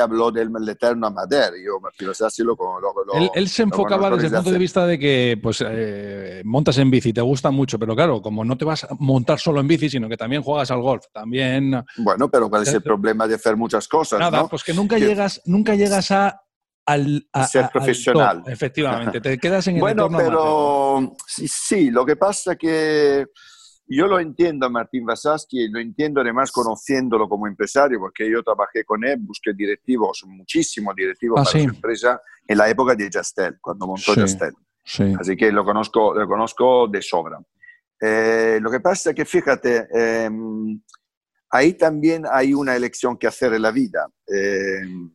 habló 0.00 0.30
del 0.30 0.50
eterno 0.68 1.08
amateur. 1.08 1.52
Yo, 1.64 1.80
Martín 1.80 2.08
Vasaski 2.08 2.42
lo, 2.42 2.56
él, 3.34 3.48
se 3.48 3.62
enfocaba 3.62 4.10
desde 4.10 4.28
el 4.28 4.34
punto 4.34 4.52
de 4.52 4.58
vista 4.58 4.86
de 4.86 4.98
que 4.98 5.38
pues, 5.42 5.64
eh, 5.66 6.42
montas 6.44 6.78
en 6.78 6.90
bici, 6.90 7.12
te 7.12 7.20
gusta 7.20 7.50
mucho, 7.50 7.78
pero 7.78 7.96
claro, 7.96 8.22
como 8.22 8.44
no 8.44 8.56
te 8.56 8.64
vas 8.64 8.84
a 8.84 8.88
montar 8.98 9.38
solo 9.38 9.60
en 9.60 9.68
bici, 9.68 9.88
sino 9.88 10.08
que 10.08 10.16
también 10.16 10.42
juegas 10.42 10.70
al 10.70 10.80
golf, 10.80 11.04
también... 11.12 11.84
Bueno, 11.96 12.30
pero 12.30 12.48
¿cuál 12.48 12.62
es 12.62 12.72
el 12.72 12.82
problema 12.82 13.26
de 13.26 13.34
hacer 13.34 13.56
muchas 13.56 13.88
cosas? 13.88 14.20
Nada, 14.20 14.46
pues 14.46 14.62
que 14.62 14.72
nunca, 14.72 14.98
llegas, 14.98 15.42
nunca 15.44 15.74
llegas 15.74 16.10
a 16.10 16.40
al, 16.86 17.28
ser 17.50 17.68
profesional. 17.70 18.42
efectivamente, 18.46 19.20
te 19.20 19.38
quedas 19.38 19.66
en 19.66 19.76
el 19.76 19.80
Bueno, 19.80 20.08
pero 20.08 21.16
sí, 21.26 21.46
sí, 21.46 21.90
lo 21.90 22.06
que 22.06 22.16
pasa 22.16 22.56
que 22.56 23.26
yo 23.96 24.06
lo 24.06 24.20
entiendo 24.20 24.66
a 24.66 24.68
Martín 24.68 25.06
Vasaski 25.06 25.64
y 25.64 25.68
lo 25.68 25.80
entiendo 25.80 26.20
además 26.20 26.52
conociéndolo 26.52 27.28
como 27.28 27.46
empresario, 27.46 27.98
porque 27.98 28.30
yo 28.30 28.42
trabajé 28.42 28.84
con 28.84 29.04
él, 29.04 29.18
busqué 29.20 29.52
directivos, 29.54 30.22
muchísimos 30.26 30.94
directivos 30.94 31.40
ah, 31.40 31.44
para 31.44 31.64
su 31.64 31.70
empresa 31.70 32.20
en 32.46 32.58
la 32.58 32.68
época 32.68 32.94
de 32.94 33.08
Jastel, 33.10 33.58
cuando 33.60 33.86
montó 33.86 34.14
Jastel. 34.14 34.52
Así 35.18 35.36
que 35.36 35.52
lo 35.52 35.64
conozco, 35.64 36.14
lo 36.14 36.26
conozco 36.26 36.88
de 36.88 37.02
sobra. 37.02 37.38
Eh, 38.00 38.58
lo 38.60 38.70
que 38.70 38.80
pasa 38.80 39.10
es 39.10 39.16
que, 39.16 39.24
fíjate, 39.24 39.86
em, 39.92 40.80
ahí 41.50 41.74
también 41.74 42.24
hay 42.30 42.54
una 42.54 42.76
elección 42.76 43.16
que 43.16 43.26
hacer 43.26 43.52
en 43.54 43.62
la 43.62 43.70
vida. 43.70 44.06
Em, 44.26 45.10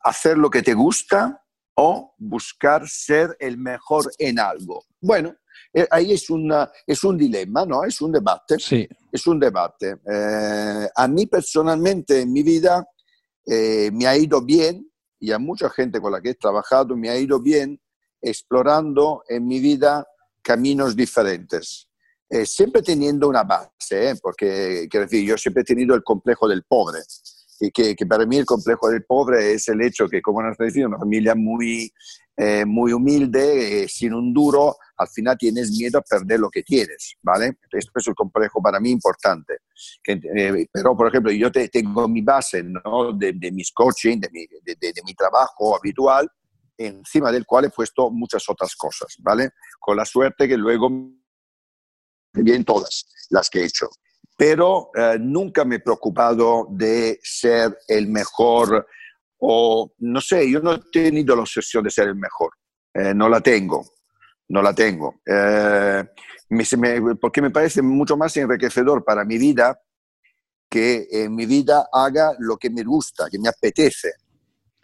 hacer 0.00 0.38
lo 0.38 0.50
que 0.50 0.62
te 0.62 0.74
gusta 0.74 1.42
o 1.74 2.14
buscar 2.18 2.88
ser 2.88 3.36
el 3.40 3.58
mejor 3.58 4.10
en 4.18 4.38
algo. 4.38 4.84
Bueno, 5.00 5.34
eh, 5.76 5.88
ahí 5.90 6.12
es, 6.12 6.30
una, 6.30 6.70
es 6.86 7.02
un 7.02 7.18
dilema, 7.18 7.66
¿no? 7.66 7.82
Es 7.82 8.00
un 8.00 8.12
debate. 8.12 8.58
Sí. 8.60 8.88
Es 9.10 9.26
un 9.26 9.40
debate. 9.40 9.96
Eh, 10.08 10.88
a 10.94 11.08
mí 11.08 11.26
personalmente 11.26 12.20
en 12.20 12.32
mi 12.32 12.44
vida 12.44 12.86
eh, 13.44 13.90
me 13.92 14.06
ha 14.06 14.16
ido 14.16 14.40
bien 14.40 14.88
y 15.18 15.32
a 15.32 15.38
mucha 15.40 15.68
gente 15.70 16.00
con 16.00 16.12
la 16.12 16.20
que 16.20 16.30
he 16.30 16.34
trabajado 16.34 16.96
me 16.96 17.10
ha 17.10 17.18
ido 17.18 17.40
bien 17.40 17.80
explorando 18.22 19.24
en 19.28 19.46
mi 19.46 19.58
vida 19.58 20.06
caminos 20.42 20.94
diferentes. 20.94 21.88
siempre 22.44 22.82
teniendo 22.82 23.28
una 23.28 23.44
base, 23.44 24.16
porque 24.20 24.88
quiero 24.90 25.06
decir, 25.06 25.24
yo 25.26 25.36
siempre 25.36 25.62
he 25.62 25.64
tenido 25.64 25.94
el 25.94 26.02
complejo 26.02 26.48
del 26.48 26.64
pobre 26.64 27.00
que, 27.72 27.94
que, 27.94 28.06
para 28.06 28.26
mí 28.26 28.36
el 28.36 28.46
complejo 28.46 28.88
del 28.88 29.04
pobre 29.04 29.52
es 29.52 29.68
el 29.68 29.80
hecho 29.82 30.08
que, 30.08 30.20
como 30.20 30.42
nos 30.42 30.56
decía, 30.56 30.86
una 30.86 30.98
familia 30.98 31.34
muy, 31.34 31.92
muy 32.66 32.92
humilde, 32.92 33.86
sin 33.88 34.12
un 34.12 34.34
duro, 34.34 34.76
al 34.96 35.08
final 35.08 35.36
tienes 35.38 35.70
miedo 35.70 35.98
a 35.98 36.02
perder 36.02 36.40
lo 36.40 36.50
que 36.50 36.62
tienes, 36.62 37.14
¿vale? 37.22 37.58
Esto 37.70 37.92
es 37.94 38.08
un 38.08 38.14
complejo 38.14 38.60
para 38.62 38.80
mí 38.80 38.90
importante. 38.90 39.58
Eh, 40.06 40.66
pero, 40.72 40.96
por 40.96 41.08
ejemplo, 41.08 41.32
yo 41.32 41.50
te, 41.50 41.68
tengo 41.68 42.08
mi 42.08 42.22
base 42.22 42.62
¿no? 42.62 43.12
de, 43.12 43.32
de 43.32 43.52
mis 43.52 43.72
coaching, 43.72 44.18
de 44.18 44.28
mi, 44.30 44.46
de, 44.46 44.76
de 44.76 45.02
mi 45.04 45.14
trabajo 45.14 45.76
habitual, 45.76 46.28
encima 46.76 47.30
del 47.30 47.46
cual 47.46 47.66
he 47.66 47.70
puesto 47.70 48.10
muchas 48.10 48.48
otras 48.48 48.74
cosas, 48.74 49.14
¿vale? 49.18 49.50
Con 49.78 49.96
la 49.96 50.04
suerte 50.04 50.48
que 50.48 50.56
luego 50.56 50.90
bien 52.32 52.64
todas 52.64 53.06
las 53.30 53.48
que 53.48 53.60
he 53.60 53.64
hecho. 53.66 53.88
Pero 54.36 54.90
eh, 54.94 55.16
nunca 55.20 55.64
me 55.64 55.76
he 55.76 55.80
preocupado 55.80 56.66
de 56.70 57.18
ser 57.22 57.78
el 57.86 58.08
mejor 58.08 58.86
o, 59.38 59.92
no 59.98 60.20
sé, 60.20 60.50
yo 60.50 60.60
no 60.60 60.74
he 60.74 60.80
tenido 60.90 61.36
la 61.36 61.42
obsesión 61.42 61.84
de 61.84 61.90
ser 61.90 62.08
el 62.08 62.16
mejor, 62.16 62.50
eh, 62.94 63.14
no 63.14 63.28
la 63.28 63.40
tengo 63.40 63.84
no 64.48 64.62
la 64.62 64.74
tengo. 64.74 65.20
Eh, 65.26 66.04
porque 67.20 67.42
me 67.42 67.50
parece 67.50 67.82
mucho 67.82 68.16
más 68.16 68.36
enriquecedor 68.36 69.04
para 69.04 69.24
mi 69.24 69.38
vida 69.38 69.78
que 70.68 71.06
en 71.10 71.34
mi 71.34 71.46
vida 71.46 71.88
haga 71.92 72.34
lo 72.38 72.56
que 72.56 72.70
me 72.70 72.82
gusta, 72.82 73.28
que 73.30 73.38
me 73.38 73.48
apetece. 73.48 74.12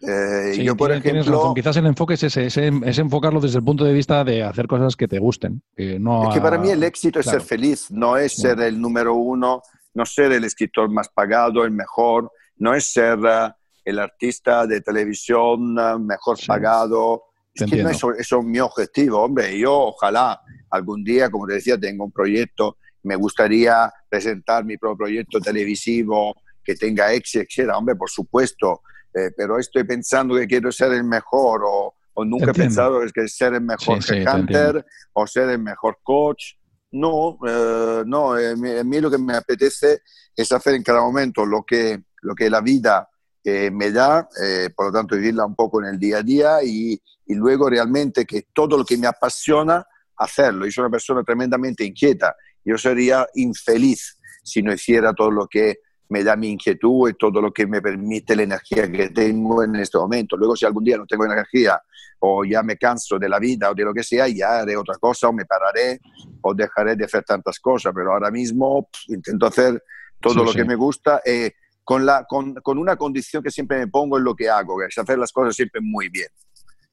Eh, 0.01 0.63
yo, 0.63 0.75
por 0.75 0.91
ejemplo, 0.91 1.53
Quizás 1.53 1.77
el 1.77 1.85
enfoque 1.85 2.15
es 2.15 2.23
ese, 2.23 2.47
es, 2.47 2.97
enfocarlo 2.97 3.39
desde 3.39 3.59
el 3.59 3.63
punto 3.63 3.83
de 3.83 3.93
vista 3.93 4.23
de 4.23 4.43
hacer 4.43 4.67
cosas 4.67 4.95
que 4.95 5.07
te 5.07 5.19
gusten. 5.19 5.61
no 5.99 6.29
es 6.29 6.33
que 6.33 6.41
para 6.41 6.57
mí 6.57 6.69
el 6.69 6.83
éxito 6.83 7.19
es 7.19 7.27
ser 7.27 7.41
feliz, 7.41 7.91
no 7.91 8.17
es 8.17 8.35
ser 8.35 8.59
el 8.61 8.81
número 8.81 9.13
uno, 9.13 9.61
no 9.93 10.05
ser 10.05 10.31
el 10.31 10.43
escritor 10.43 10.89
más 10.89 11.09
pagado, 11.09 11.63
el 11.63 11.71
mejor, 11.71 12.31
no 12.57 12.73
es 12.73 12.91
ser 12.91 13.17
uh, 13.19 13.51
el 13.83 13.99
artista 13.99 14.65
de 14.65 14.81
televisión 14.81 15.77
uh, 15.77 15.99
mejor 15.99 16.37
pagado, 16.47 17.23
es 17.53 17.69
que 17.69 17.83
no 17.83 17.89
eso, 17.89 18.13
es 18.13 18.31
mi 18.43 18.59
objetivo, 18.59 19.19
hombre. 19.19 19.57
Yo 19.57 19.73
ojalá 19.73 20.39
algún 20.69 21.03
día, 21.03 21.29
como 21.29 21.47
te 21.47 21.53
decía, 21.53 21.77
tenga 21.77 22.03
un 22.03 22.11
proyecto, 22.11 22.77
me 23.03 23.15
gustaría 23.15 23.91
presentar 24.07 24.63
mi 24.63 24.77
propio 24.77 24.97
proyecto 24.97 25.39
televisivo 25.39 26.35
que 26.63 26.75
tenga 26.75 27.11
éxito, 27.11 27.43
etc. 27.43 27.71
Hombre, 27.75 27.95
por 27.95 28.09
supuesto, 28.09 28.81
eh, 29.13 29.31
pero 29.35 29.59
estoy 29.59 29.83
pensando 29.83 30.35
que 30.35 30.47
quiero 30.47 30.71
ser 30.71 30.93
el 30.93 31.03
mejor 31.03 31.61
o, 31.65 31.95
nunca 32.23 32.51
he 32.51 32.53
pensado 32.53 33.01
que 33.13 33.27
ser 33.27 33.55
el 33.55 33.61
mejor 33.61 34.03
sí, 34.03 34.23
hunter 34.23 34.85
o 35.13 35.25
ser 35.25 35.49
el 35.49 35.59
mejor 35.59 35.97
coach. 36.03 36.53
No, 36.91 37.39
eh, 37.47 38.03
no, 38.05 38.37
eh, 38.37 38.51
a 38.79 38.83
mí 38.83 38.99
lo 38.99 39.09
que 39.09 39.17
me 39.17 39.35
apetece 39.35 40.01
es 40.35 40.51
hacer 40.51 40.75
en 40.75 40.83
cada 40.83 41.01
momento 41.01 41.45
lo 41.45 41.63
que, 41.63 42.03
lo 42.21 42.35
que 42.35 42.49
la 42.49 42.61
vida 42.61 43.07
me 43.43 43.91
da, 43.91 44.29
eh, 44.39 44.69
por 44.75 44.87
lo 44.87 44.91
tanto 44.91 45.15
vivirla 45.15 45.45
un 45.45 45.55
poco 45.55 45.81
en 45.81 45.87
el 45.87 45.97
día 45.97 46.17
a 46.17 46.21
día 46.21 46.63
y, 46.63 47.01
y, 47.25 47.33
luego 47.33 47.67
realmente 47.67 48.23
que 48.23 48.45
todo 48.53 48.77
lo 48.77 48.85
que 48.85 48.97
me 48.97 49.07
apasiona, 49.07 49.83
hacerlo. 50.17 50.65
Yo 50.65 50.71
soy 50.71 50.81
una 50.83 50.91
persona 50.91 51.23
tremendamente 51.23 51.83
inquieta, 51.83 52.35
yo 52.63 52.77
sería 52.77 53.27
infeliz 53.33 54.19
si 54.43 54.61
no 54.61 54.71
hiciera 54.73 55.13
todo 55.13 55.31
lo 55.31 55.47
que 55.47 55.79
me 56.11 56.25
da 56.25 56.35
mi 56.35 56.49
inquietud 56.49 57.09
y 57.09 57.13
todo 57.13 57.41
lo 57.41 57.53
que 57.53 57.65
me 57.65 57.81
permite 57.81 58.35
la 58.35 58.43
energía 58.43 58.91
que 58.91 59.09
tengo 59.11 59.63
en 59.63 59.77
este 59.77 59.97
momento. 59.97 60.35
Luego 60.35 60.57
si 60.57 60.65
algún 60.65 60.83
día 60.83 60.97
no 60.97 61.05
tengo 61.05 61.23
energía 61.23 61.81
o 62.19 62.43
ya 62.43 62.61
me 62.63 62.75
canso 62.75 63.17
de 63.17 63.29
la 63.29 63.39
vida 63.39 63.71
o 63.71 63.73
de 63.73 63.85
lo 63.85 63.93
que 63.93 64.03
sea, 64.03 64.27
ya 64.27 64.59
haré 64.59 64.75
otra 64.75 64.95
cosa 64.99 65.29
o 65.29 65.33
me 65.33 65.45
pararé 65.45 66.01
o 66.41 66.53
dejaré 66.53 66.97
de 66.97 67.05
hacer 67.05 67.23
tantas 67.23 67.61
cosas, 67.61 67.93
pero 67.95 68.11
ahora 68.11 68.29
mismo 68.29 68.89
intento 69.07 69.45
hacer 69.45 69.81
todo 70.19 70.43
lo 70.43 70.51
que 70.51 70.65
me 70.65 70.75
gusta. 70.75 71.21
Eh, 71.25 71.53
con, 71.81 72.05
la, 72.05 72.25
con, 72.25 72.55
con, 72.55 72.77
una 72.77 72.97
condición 72.97 73.41
que 73.41 73.49
siempre 73.49 73.79
me 73.79 73.87
pongo 73.87 74.17
en 74.17 74.25
lo 74.25 74.35
que 74.35 74.49
hago, 74.49 74.77
que 74.79 74.87
es 74.87 74.97
hacer 74.97 75.17
las 75.17 75.31
cosas 75.31 75.55
siempre 75.55 75.79
muy 75.81 76.09
bien. 76.09 76.27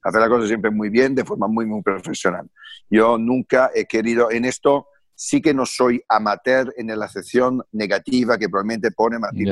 Hacer 0.01 0.21
las 0.21 0.31
cosas 0.31 0.47
siempre 0.47 0.71
muy 0.71 0.91
bien, 0.91 1.17
de 1.17 1.25
forma 1.25 1.49
muy, 1.49 1.67
muy 1.67 1.83
profesional. 1.83 2.49
Yo 2.89 3.19
nunca 3.19 3.73
he 3.75 3.85
querido, 3.85 4.31
en 4.31 4.45
esto 4.45 4.87
sí 5.21 5.43
que 5.43 5.53
no 5.53 5.67
soy 5.67 6.01
amateur 6.09 6.73
en 6.77 6.97
la 6.97 7.09
sección 7.09 7.61
negativa 7.73 8.39
que 8.39 8.49
probablemente 8.49 8.93
pone 8.93 9.19
Martín 9.19 9.49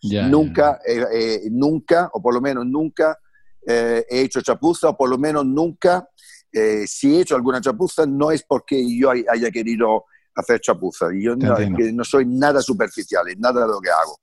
yeah. 0.00 0.26
nunca, 0.26 0.80
eh, 0.86 1.04
eh, 1.12 1.40
nunca, 1.50 2.08
o 2.14 2.22
por 2.22 2.32
lo 2.32 2.40
menos 2.40 2.64
nunca, 2.64 3.18
eh, 3.66 4.06
he 4.08 4.22
hecho 4.22 4.40
chapuza, 4.40 4.88
o 4.88 4.96
por 4.96 5.10
lo 5.10 5.18
menos 5.18 5.44
nunca, 5.44 6.08
si 6.86 7.16
he 7.16 7.20
hecho 7.20 7.36
alguna 7.36 7.60
chapuza, 7.60 8.06
no 8.06 8.30
es 8.30 8.44
porque 8.44 8.82
yo 8.98 9.10
haya 9.10 9.50
querido 9.50 10.06
hacer 10.36 10.60
chapuza. 10.60 11.08
Yo 11.12 11.36
no, 11.36 11.54
no, 11.58 12.04
soy 12.04 12.24
nada 12.24 12.62
superficial 12.62 13.28
en 13.28 13.40
nada 13.40 13.62
de 13.62 13.66
lo 13.66 13.80
que 13.80 13.90
hago. 13.90 14.20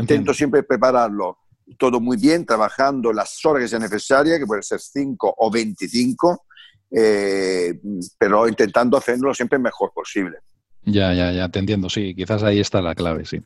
Intento 0.00 0.32
siempre 0.32 0.62
prepararlo 0.62 1.36
todo 1.76 2.00
muy 2.00 2.16
bien, 2.16 2.46
trabajando 2.46 3.12
las 3.12 3.44
horas 3.44 3.62
que 3.62 3.68
sean 3.68 3.82
necesarias, 3.82 4.38
que 4.38 4.46
pueden 4.46 4.62
ser 4.62 4.80
5 4.80 5.34
o 5.36 5.50
25, 5.50 6.46
eh, 6.90 7.78
pero 8.18 8.48
intentando 8.48 8.96
hacerlo 8.96 9.34
siempre 9.34 9.58
mejor 9.58 9.92
posible. 9.92 10.38
Ya, 10.84 11.12
ya, 11.12 11.32
ya, 11.32 11.48
te 11.48 11.58
entiendo, 11.58 11.90
sí, 11.90 12.14
quizás 12.14 12.42
ahí 12.42 12.60
está 12.60 12.80
la 12.80 12.94
clave, 12.94 13.24
sí. 13.24 13.40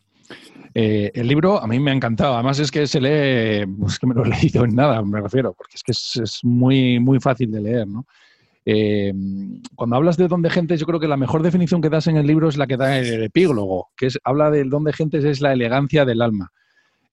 Eh, 0.74 1.10
el 1.14 1.26
libro 1.26 1.60
a 1.60 1.66
mí 1.66 1.78
me 1.80 1.90
ha 1.90 1.94
encantado, 1.94 2.34
además 2.34 2.58
es 2.58 2.70
que 2.70 2.86
se 2.86 3.00
lee, 3.00 3.66
pues 3.78 3.98
que 3.98 4.06
me 4.06 4.14
lo 4.14 4.24
he 4.24 4.28
leído 4.42 4.64
en 4.64 4.74
nada, 4.74 5.02
me 5.02 5.20
refiero, 5.20 5.52
porque 5.52 5.76
es 5.76 5.82
que 5.82 5.92
es, 5.92 6.40
muy, 6.42 6.98
muy 6.98 7.20
fácil 7.20 7.50
de 7.50 7.60
leer, 7.60 7.86
¿no? 7.86 8.06
Eh, 8.64 9.12
cuando 9.74 9.96
hablas 9.96 10.16
de 10.16 10.28
don 10.28 10.40
de 10.40 10.48
gentes, 10.48 10.78
yo 10.78 10.86
creo 10.86 11.00
que 11.00 11.08
la 11.08 11.16
mejor 11.16 11.42
definición 11.42 11.80
que 11.80 11.88
das 11.88 12.06
en 12.06 12.16
el 12.16 12.28
libro 12.28 12.48
es 12.48 12.56
la 12.56 12.68
que 12.68 12.76
da 12.76 12.96
el 12.96 13.24
epílogo, 13.24 13.90
que 13.96 14.08
habla 14.22 14.52
del 14.52 14.70
don 14.70 14.84
de 14.84 14.92
gentes 14.92 15.24
es 15.24 15.40
la 15.40 15.52
elegancia 15.52 16.04
del 16.04 16.22
alma. 16.22 16.52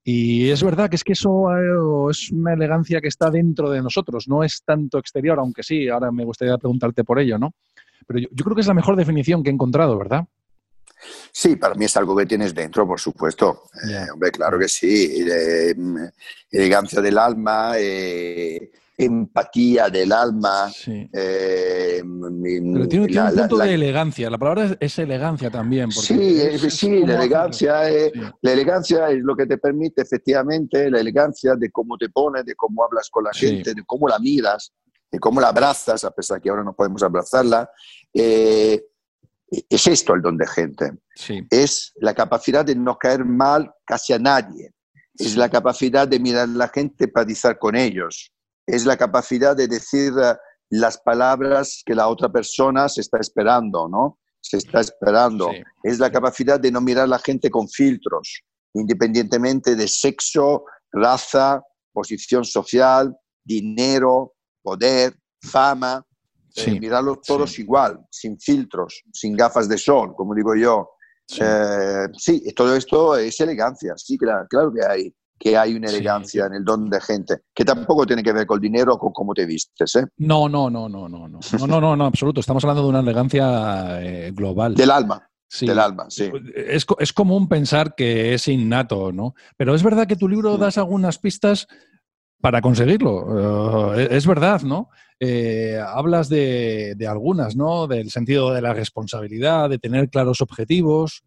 Y 0.04 0.50
es 0.50 0.64
verdad 0.64 0.90
que 0.90 0.96
es 0.96 1.04
que 1.04 1.14
eso 1.14 1.52
eh, 1.52 2.12
es 2.12 2.32
una 2.32 2.54
elegancia 2.54 3.02
que 3.02 3.10
está 3.10 3.30
dentro 3.30 3.70
de 3.70 3.82
nosotros, 3.82 4.28
no 4.28 4.44
es 4.44 4.64
tanto 4.64 4.98
exterior, 4.98 5.40
aunque 5.40 5.64
sí, 5.64 5.90
ahora 5.90 6.12
me 6.12 6.26
gustaría 6.26 6.58
preguntarte 6.58 7.04
por 7.04 7.20
ello, 7.20 7.38
¿no? 7.38 7.54
Pero 8.08 8.20
yo, 8.20 8.44
creo 8.44 8.56
que 8.56 8.62
es 8.62 8.68
la 8.68 8.74
mejor 8.74 8.96
definición 8.96 9.44
que 9.44 9.50
he 9.50 9.54
encontrado, 9.54 9.98
¿verdad? 9.98 10.26
Sí, 11.32 11.56
para 11.58 11.76
mí 11.76 11.86
es 11.86 11.96
algo 11.96 12.16
que 12.16 12.26
tienes 12.26 12.56
dentro, 12.56 12.88
por 12.88 13.00
supuesto. 13.00 13.64
Eh, 13.88 14.08
hombre, 14.12 14.32
claro 14.32 14.58
que 14.58 14.68
sí. 14.68 15.24
Mm, 15.78 15.98
elegancia 16.52 17.02
del 17.02 17.18
alma, 17.18 17.74
empatía 19.00 19.90
del 19.90 20.12
alma. 20.12 20.70
Eh, 20.86 22.02
Pero 22.04 22.88
tiene, 22.88 23.06
un 23.06 23.36
punto 23.36 23.58
de 23.58 23.74
elegancia. 23.74 24.30
La 24.30 24.38
palabra 24.38 24.76
es, 24.78 25.00
elegancia 25.00 25.50
también. 25.50 25.90
Sí, 25.90 26.60
sí, 26.70 27.06
la 27.06 27.16
elegancia, 27.16 27.90
es, 27.90 28.12
la 28.42 28.52
elegancia 28.52 29.10
es 29.10 29.20
lo 29.22 29.38
que 29.38 29.46
te 29.46 29.58
permite 29.58 30.02
efectivamente, 30.02 30.92
la 30.92 31.00
elegancia 31.00 31.56
de 31.56 31.72
cómo 31.72 31.98
te 31.98 32.10
pones, 32.10 32.46
de 32.46 32.56
cómo 32.56 32.84
hablas 32.84 33.10
con 33.10 33.24
la 33.24 33.32
gente, 33.32 33.74
de 33.74 33.84
cómo 33.86 34.10
la 34.10 34.20
miras, 34.20 34.74
de 35.10 35.18
cómo 35.18 35.40
la 35.40 35.48
abrazas, 35.48 36.04
a 36.04 36.12
pesar 36.12 36.42
que 36.42 36.50
ahora 36.50 36.66
no 36.66 36.76
podemos 36.76 37.02
abrazarla. 37.02 37.70
Eh, 38.14 38.84
es 39.70 39.88
esto 39.88 40.14
el 40.14 40.22
don 40.22 40.38
de 40.38 40.46
gente. 40.46 40.92
Es 41.50 41.94
la 41.96 42.14
capacidad 42.14 42.66
de 42.66 42.76
no 42.76 42.98
caer 42.98 43.24
mal 43.24 43.72
casi 43.86 44.12
a 44.12 44.20
nadie. 44.20 44.74
Es 45.18 45.38
la 45.38 45.50
capacidad 45.50 46.08
de 46.08 46.20
mirar 46.20 46.44
a 46.44 46.48
la 46.48 46.68
gente, 46.68 47.06
empatizar 47.06 47.58
con 47.58 47.76
ellos 47.76 48.34
es 48.70 48.86
la 48.86 48.98
capacidad 48.98 49.56
de 49.56 49.68
decir 49.68 50.14
eh, 50.22 50.36
las 50.70 51.00
palabras 51.00 51.82
que 51.86 51.96
la 51.96 52.08
otra 52.08 52.30
persona 52.30 52.88
se 52.88 53.02
está 53.02 53.18
esperando, 53.20 53.88
¿no? 53.90 54.20
Se 54.42 54.58
está 54.58 54.80
esperando. 54.80 55.50
Es 55.84 56.00
la 56.00 56.12
capacidad 56.12 56.60
de 56.60 56.72
no 56.72 56.80
mirar 56.80 57.06
a 57.06 57.08
la 57.08 57.20
gente 57.20 57.50
con 57.50 57.68
filtros, 57.68 58.42
independientemente 58.74 59.76
de 59.76 59.88
sexo, 59.88 60.64
raza, 60.92 61.62
posición 61.92 62.46
social, 62.46 63.16
dinero, 63.44 64.34
poder, 64.62 65.16
fama. 65.42 66.06
Eh, 66.56 66.80
mirarlos 66.80 67.22
todos 67.22 67.58
igual, 67.60 68.00
sin 68.10 68.40
filtros, 68.40 69.02
sin 69.14 69.36
gafas 69.36 69.68
de 69.68 69.78
sol, 69.78 70.14
como 70.16 70.36
digo 70.36 70.56
yo. 70.56 70.90
Sí, 71.28 71.42
eh, 71.44 72.08
sí 72.18 72.54
todo 72.56 72.76
esto 72.76 73.18
es 73.18 73.40
elegancia, 73.40 73.94
sí, 73.98 74.18
claro, 74.18 74.48
claro 74.50 74.74
que 74.74 74.86
hay 74.86 75.14
que 75.40 75.58
hay 75.58 75.74
una 75.74 75.88
elegancia 75.88 76.46
en 76.46 76.54
el 76.54 76.66
don 76.66 76.90
de 76.90 77.00
gente, 77.00 77.38
que 77.56 77.64
tampoco 77.64 78.06
tiene 78.06 78.22
que 78.22 78.34
ver 78.34 78.46
con 78.46 78.58
el 78.58 78.62
dinero 78.62 78.96
o 78.96 79.00
con 79.00 79.14
cómo 79.14 79.34
te 79.34 79.46
vistes. 79.46 79.96
¿eh? 79.96 80.06
No, 80.18 80.50
no, 80.50 80.70
no, 80.70 80.90
no, 80.90 81.08
no, 81.08 81.28
no, 81.28 81.40
no, 81.40 81.68
no, 81.68 81.82
no, 81.82 81.96
no, 81.96 82.06
absoluto. 82.06 82.42
Estamos 82.42 82.64
hablando 82.66 82.84
de 82.84 82.90
una 82.90 83.00
elegancia 83.00 84.02
eh, 84.02 84.32
global. 84.32 84.76
Del 84.76 84.92
alma. 84.92 85.26
Sí. 85.48 85.66
Del 85.66 85.80
alma, 85.80 86.06
sí. 86.10 86.30
Es, 86.54 86.86
es, 87.00 87.14
común 87.14 87.48
pensar 87.48 87.96
que 87.96 88.36
es 88.36 88.48
innato, 88.48 89.12
¿no? 89.12 89.34
Pero 89.58 89.74
es 89.74 89.82
verdad 89.82 90.06
que 90.06 90.16
tu 90.16 90.28
libro 90.28 90.58
das 90.58 90.78
algunas 90.78 91.18
pistas 91.18 91.66
para 92.40 92.62
conseguirlo. 92.62 93.98
Eh, 93.98 94.10
es 94.12 94.28
verdad, 94.28 94.62
¿no? 94.62 94.90
Eh, 95.20 95.82
hablas 95.84 96.30
de, 96.30 96.94
de, 96.96 97.08
algunas, 97.08 97.56
¿no? 97.56 97.88
Del 97.88 98.12
sentido 98.12 98.54
de 98.54 98.62
la 98.62 98.74
responsabilidad, 98.74 99.72
de 99.72 99.80
tener 99.80 100.10
claros 100.10 100.40
objetivos, 100.42 101.24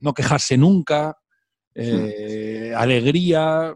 no 0.00 0.12
quejarse 0.12 0.58
nunca, 0.58 1.16
eh, 1.74 2.72
alegría. 2.76 3.74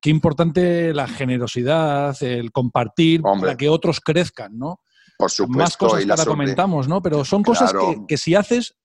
Qué 0.00 0.10
importante 0.10 0.94
la 0.94 1.08
generosidad, 1.08 2.16
el 2.22 2.52
compartir 2.52 3.22
para 3.22 3.56
que 3.56 3.68
otros 3.68 4.00
crezcan, 4.00 4.56
¿no? 4.56 4.80
Por 5.18 5.30
supuesto. 5.30 5.58
Más 5.58 5.76
cosas 5.76 6.04
que 6.04 6.10
ahora 6.10 6.24
comentamos, 6.24 6.86
¿no? 6.86 7.02
Pero 7.02 7.24
son 7.24 7.42
cosas 7.42 7.74
que, 8.06 8.16
si 8.16 8.36
haces, 8.36 8.76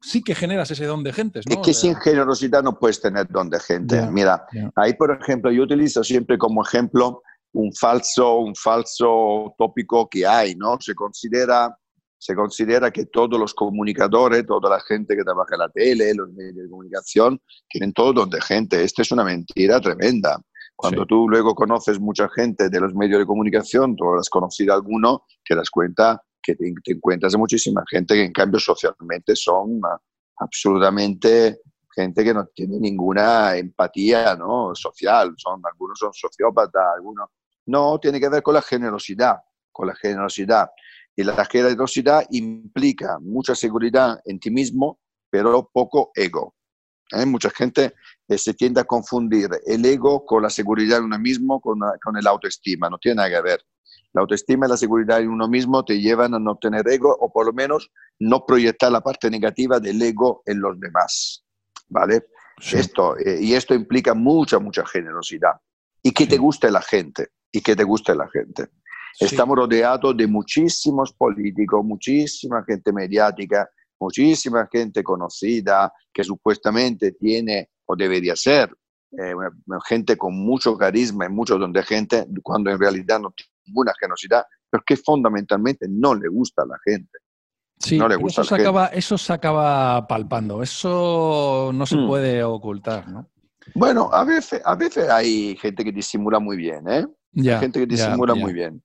sí 0.00 0.22
que 0.22 0.34
generas 0.34 0.70
ese 0.70 0.86
don 0.86 1.04
de 1.04 1.12
gente. 1.12 1.40
¿no? 1.44 1.56
Es 1.56 1.58
que 1.58 1.74
sin 1.74 1.94
generosidad 1.96 2.62
no 2.62 2.78
puedes 2.78 3.00
tener 3.02 3.28
don 3.28 3.50
de 3.50 3.60
gente. 3.60 4.06
Mira, 4.10 4.46
ahí 4.76 4.94
por 4.94 5.18
ejemplo, 5.20 5.50
yo 5.50 5.64
utilizo 5.64 6.02
siempre 6.02 6.38
como 6.38 6.62
ejemplo 6.62 7.22
un 7.52 7.74
falso, 7.74 8.38
un 8.38 8.54
falso 8.54 9.54
tópico 9.58 10.08
que 10.08 10.26
hay, 10.26 10.54
¿no? 10.54 10.78
Se 10.80 10.94
considera 10.94 11.76
se 12.20 12.34
considera 12.34 12.90
que 12.90 13.06
todos 13.06 13.40
los 13.40 13.54
comunicadores, 13.54 14.44
toda 14.44 14.68
la 14.68 14.80
gente 14.80 15.16
que 15.16 15.24
trabaja 15.24 15.54
en 15.54 15.58
la 15.58 15.70
tele, 15.70 16.14
los 16.14 16.30
medios 16.32 16.54
de 16.54 16.68
comunicación, 16.68 17.40
tienen 17.66 17.94
todo 17.94 18.12
don 18.12 18.28
de 18.28 18.42
gente. 18.42 18.84
Esta 18.84 19.00
es 19.00 19.10
una 19.10 19.24
mentira 19.24 19.80
tremenda. 19.80 20.38
Cuando 20.76 21.06
tú 21.06 21.26
luego 21.30 21.54
conoces 21.54 21.98
mucha 21.98 22.28
gente 22.28 22.68
de 22.68 22.78
los 22.78 22.94
medios 22.94 23.20
de 23.20 23.26
comunicación, 23.26 23.96
tú 23.96 24.14
has 24.14 24.28
conocido 24.28 24.74
a 24.74 24.76
alguno, 24.76 25.24
te 25.42 25.54
das 25.54 25.70
cuenta 25.70 26.22
que 26.42 26.54
te, 26.56 26.74
encuentras 26.84 27.34
a 27.34 27.38
muchísima 27.38 27.82
gente 27.90 28.14
que 28.14 28.24
en 28.24 28.32
cambio 28.32 28.60
socialmente 28.60 29.34
son 29.34 29.80
absolutamente 30.36 31.60
gente 31.94 32.22
que 32.22 32.34
no 32.34 32.46
tiene 32.54 32.78
ninguna 32.78 33.56
empatía 33.56 34.36
¿no? 34.36 34.74
social, 34.74 35.32
son, 35.38 35.62
algunos 35.64 35.98
son 35.98 36.12
sociópatas, 36.12 36.82
algunos... 36.96 37.30
No, 37.64 37.98
tiene 37.98 38.20
que 38.20 38.28
ver 38.28 38.42
con 38.42 38.54
la 38.54 38.62
generosidad, 38.62 39.36
con 39.72 39.86
la 39.86 39.94
generosidad. 39.94 40.68
Y 41.20 41.22
la 41.22 41.44
generosidad 41.44 42.24
implica 42.30 43.18
mucha 43.20 43.54
seguridad 43.54 44.18
en 44.24 44.40
ti 44.40 44.50
mismo, 44.50 45.00
pero 45.28 45.68
poco 45.70 46.12
ego. 46.14 46.54
¿eh? 47.12 47.26
Mucha 47.26 47.50
gente 47.50 47.92
eh, 48.26 48.38
se 48.38 48.54
tiende 48.54 48.80
a 48.80 48.84
confundir 48.84 49.50
el 49.66 49.84
ego 49.84 50.24
con 50.24 50.42
la 50.42 50.48
seguridad 50.48 50.96
en 50.96 51.04
uno 51.04 51.18
mismo, 51.18 51.60
con, 51.60 51.78
con 52.02 52.16
el 52.16 52.26
autoestima. 52.26 52.88
No 52.88 52.96
tiene 52.96 53.16
nada 53.16 53.28
que 53.28 53.42
ver. 53.42 53.60
La 54.14 54.22
autoestima 54.22 54.64
y 54.64 54.70
la 54.70 54.78
seguridad 54.78 55.20
en 55.20 55.28
uno 55.28 55.46
mismo 55.46 55.84
te 55.84 56.00
llevan 56.00 56.32
a 56.32 56.38
no 56.38 56.56
tener 56.56 56.88
ego 56.88 57.14
o 57.20 57.30
por 57.30 57.44
lo 57.44 57.52
menos 57.52 57.90
no 58.18 58.46
proyectar 58.46 58.90
la 58.90 59.02
parte 59.02 59.28
negativa 59.28 59.78
del 59.78 60.00
ego 60.00 60.42
en 60.46 60.58
los 60.62 60.80
demás. 60.80 61.44
¿Vale? 61.88 62.28
Esto, 62.72 63.18
eh, 63.18 63.40
y 63.42 63.52
esto 63.52 63.74
implica 63.74 64.14
mucha, 64.14 64.58
mucha 64.58 64.86
generosidad. 64.86 65.52
Y 66.02 66.12
que 66.12 66.26
te 66.26 66.38
guste 66.38 66.70
la 66.70 66.80
gente. 66.80 67.28
Y 67.52 67.60
que 67.60 67.76
te 67.76 67.84
guste 67.84 68.14
la 68.14 68.26
gente. 68.30 68.68
Estamos 69.18 69.56
rodeados 69.56 70.16
de 70.16 70.26
muchísimos 70.26 71.12
políticos, 71.12 71.84
muchísima 71.84 72.62
gente 72.64 72.92
mediática, 72.92 73.68
muchísima 73.98 74.68
gente 74.70 75.02
conocida 75.02 75.92
que 76.12 76.24
supuestamente 76.24 77.12
tiene 77.12 77.70
o 77.86 77.96
debería 77.96 78.36
ser 78.36 78.74
eh, 79.12 79.34
gente 79.86 80.16
con 80.16 80.36
mucho 80.36 80.76
carisma 80.76 81.26
y 81.26 81.28
mucho 81.28 81.58
don 81.58 81.72
de 81.72 81.82
gente, 81.82 82.26
cuando 82.42 82.70
en 82.70 82.78
realidad 82.78 83.18
no 83.20 83.32
tiene 83.32 83.50
ninguna 83.66 83.92
generosidad, 83.98 84.44
porque 84.70 84.96
fundamentalmente 84.96 85.86
no 85.88 86.14
le 86.14 86.28
gusta 86.28 86.62
a 86.62 86.66
la 86.66 86.78
gente. 86.84 87.18
Sí, 87.78 87.98
no 87.98 88.06
le 88.08 88.16
gusta 88.16 88.42
eso, 88.42 88.54
se 88.56 88.62
acaba, 88.62 88.86
eso 88.88 89.18
se 89.18 89.32
acaba 89.32 90.06
palpando, 90.06 90.62
eso 90.62 91.70
no 91.74 91.86
se 91.86 91.96
hmm. 91.96 92.06
puede 92.06 92.44
ocultar, 92.44 93.08
¿no? 93.08 93.28
Bueno, 93.74 94.10
a 94.12 94.24
veces, 94.24 94.60
a 94.64 94.74
veces 94.74 95.08
hay 95.08 95.56
gente 95.56 95.84
que 95.84 95.92
disimula 95.92 96.38
muy 96.38 96.56
bien, 96.56 96.88
¿eh? 96.88 97.06
Gente 97.34 97.80
que 97.80 97.86
disimula 97.86 98.34
muy 98.34 98.52
bien. 98.52 98.82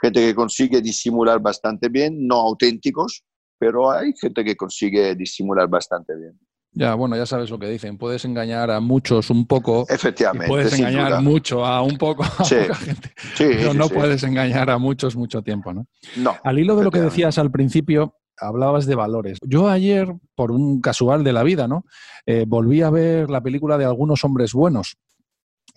Gente 0.00 0.20
que 0.20 0.34
consigue 0.34 0.80
disimular 0.80 1.40
bastante 1.40 1.88
bien, 1.88 2.26
no 2.26 2.36
auténticos, 2.36 3.24
pero 3.58 3.90
hay 3.90 4.12
gente 4.20 4.44
que 4.44 4.56
consigue 4.56 5.14
disimular 5.14 5.68
bastante 5.68 6.14
bien. 6.16 6.38
Ya, 6.72 6.94
bueno, 6.94 7.16
ya 7.16 7.24
sabes 7.24 7.48
lo 7.48 7.58
que 7.58 7.70
dicen. 7.70 7.96
Puedes 7.96 8.26
engañar 8.26 8.70
a 8.70 8.80
muchos 8.80 9.30
un 9.30 9.46
poco. 9.46 9.86
Efectivamente. 9.88 10.46
puedes 10.46 10.78
engañar 10.78 11.22
mucho 11.22 11.64
a 11.64 11.80
un 11.80 11.96
poco 11.96 12.22
a 12.22 12.28
poca 12.28 12.74
gente. 12.74 13.14
pero 13.38 13.72
no 13.72 13.88
puedes 13.88 14.22
engañar 14.24 14.68
a 14.68 14.76
muchos 14.76 15.16
mucho 15.16 15.40
tiempo, 15.40 15.72
¿no? 15.72 15.86
No. 16.16 16.36
Al 16.44 16.58
hilo 16.58 16.76
de 16.76 16.84
lo 16.84 16.90
que 16.90 17.00
decías 17.00 17.38
al 17.38 17.50
principio, 17.50 18.16
hablabas 18.38 18.84
de 18.84 18.94
valores. 18.94 19.38
Yo 19.42 19.70
ayer, 19.70 20.14
por 20.34 20.50
un 20.50 20.82
casual 20.82 21.24
de 21.24 21.32
la 21.32 21.42
vida, 21.44 21.66
¿no? 21.66 21.86
Eh, 22.26 22.44
volví 22.46 22.82
a 22.82 22.90
ver 22.90 23.30
la 23.30 23.42
película 23.42 23.78
de 23.78 23.86
Algunos 23.86 24.22
Hombres 24.22 24.52
Buenos 24.52 24.98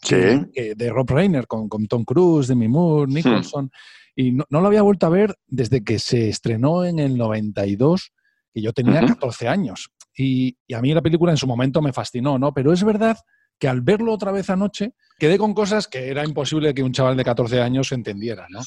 de 0.01 0.89
Rob 0.89 1.09
Reiner 1.09 1.47
con, 1.47 1.67
con, 1.67 1.87
Tom 1.87 2.03
Cruise, 2.03 2.47
Demi 2.47 2.67
Moore. 2.67 3.11
Nicholson. 3.11 3.71
Y 4.15 4.33
no, 4.33 4.45
lo 4.49 4.67
había 4.67 4.81
vuelto 4.81 5.05
a 5.05 5.09
ver 5.09 5.37
desde 5.47 5.81
que 5.81 5.97
se 5.97 6.27
estrenó 6.27 6.83
en 6.83 6.99
el 6.99 7.17
92, 7.17 8.11
que 8.53 8.61
yo 8.61 8.73
tenía 8.73 8.99
14 9.05 9.47
años. 9.47 9.91
Y, 10.13 10.57
a 10.75 10.81
mí 10.81 10.93
la 10.93 11.01
película 11.01 11.31
en 11.31 11.37
su 11.37 11.47
momento 11.47 11.81
me 11.81 11.93
fascinó, 11.93 12.37
¿no? 12.37 12.53
Pero 12.53 12.73
es 12.73 12.83
verdad 12.83 13.17
que 13.57 13.69
al 13.69 13.79
verlo 13.79 14.11
otra 14.13 14.33
vez 14.33 14.49
anoche, 14.49 14.91
quedé 15.17 15.37
con 15.37 15.53
cosas 15.53 15.87
que 15.87 16.09
era 16.09 16.25
imposible 16.25 16.73
que 16.73 16.83
un 16.83 16.91
chaval 16.91 17.15
de 17.15 17.23
14 17.23 17.61
años 17.61 17.93
entendiera, 17.93 18.47
¿no? 18.49 18.59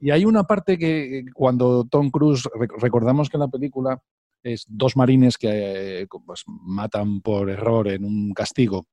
Y 0.00 0.10
hay 0.10 0.24
una 0.24 0.42
parte 0.42 0.76
que 0.76 1.24
cuando 1.32 1.84
Tom 1.84 2.10
Cruise, 2.10 2.48
recordamos 2.80 3.30
que 3.30 3.36
en 3.36 3.42
la 3.42 3.48
película 3.48 4.02
es 4.42 4.64
dos 4.66 4.96
marines 4.96 5.38
que 5.38 6.08
pues, 6.26 6.42
matan 6.46 7.20
por 7.20 7.50
error 7.50 7.86
en 7.86 8.04
un 8.04 8.32
castigo 8.32 8.86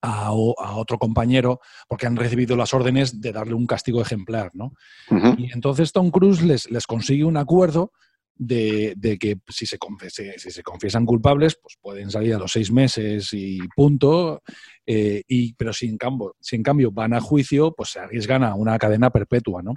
a, 0.00 0.32
otro 0.32 0.98
compañero 0.98 1.60
porque 1.88 2.06
han 2.06 2.16
recibido 2.16 2.56
las 2.56 2.74
órdenes 2.74 3.20
de 3.20 3.32
darle 3.32 3.54
un 3.54 3.66
castigo 3.66 4.02
ejemplar, 4.02 4.50
¿no? 4.54 4.72
Y 5.38 5.52
entonces 5.52 5.92
Tom 5.92 6.10
Cruise 6.10 6.42
les, 6.42 6.70
les 6.70 6.86
consigue 6.86 7.24
un 7.24 7.36
acuerdo 7.36 7.92
de, 8.36 9.18
que 9.20 9.38
si 9.48 9.66
se, 9.66 9.78
si 10.10 10.50
se 10.50 10.62
confiesan 10.62 11.06
culpables, 11.06 11.58
pues 11.60 11.76
pueden 11.80 12.10
salir 12.10 12.34
a 12.34 12.38
los 12.38 12.52
seis 12.52 12.72
meses 12.72 13.32
y 13.32 13.58
punto. 13.74 14.42
Eh, 14.86 15.22
y, 15.28 15.54
pero 15.54 15.72
si 15.72 15.86
en, 15.86 15.96
cambio, 15.96 16.34
si 16.40 16.56
en 16.56 16.62
cambio 16.62 16.90
van 16.90 17.14
a 17.14 17.20
juicio, 17.20 17.72
pues 17.72 17.90
se 17.90 18.00
arriesgan 18.00 18.42
a 18.42 18.54
una 18.54 18.78
cadena 18.78 19.10
perpetua, 19.10 19.62
¿no? 19.62 19.72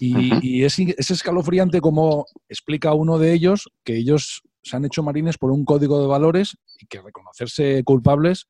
Y, 0.00 0.62
es, 0.62 0.78
es, 0.78 1.10
escalofriante 1.10 1.80
como 1.80 2.26
explica 2.48 2.94
uno 2.94 3.18
de 3.18 3.32
ellos 3.32 3.68
que 3.82 3.96
ellos 3.96 4.42
se 4.62 4.76
han 4.76 4.84
hecho 4.84 5.02
marines 5.02 5.38
por 5.38 5.50
un 5.50 5.64
código 5.64 6.00
de 6.00 6.06
valores 6.06 6.56
y 6.78 6.86
que 6.86 7.02
reconocerse 7.02 7.82
culpables 7.82 8.46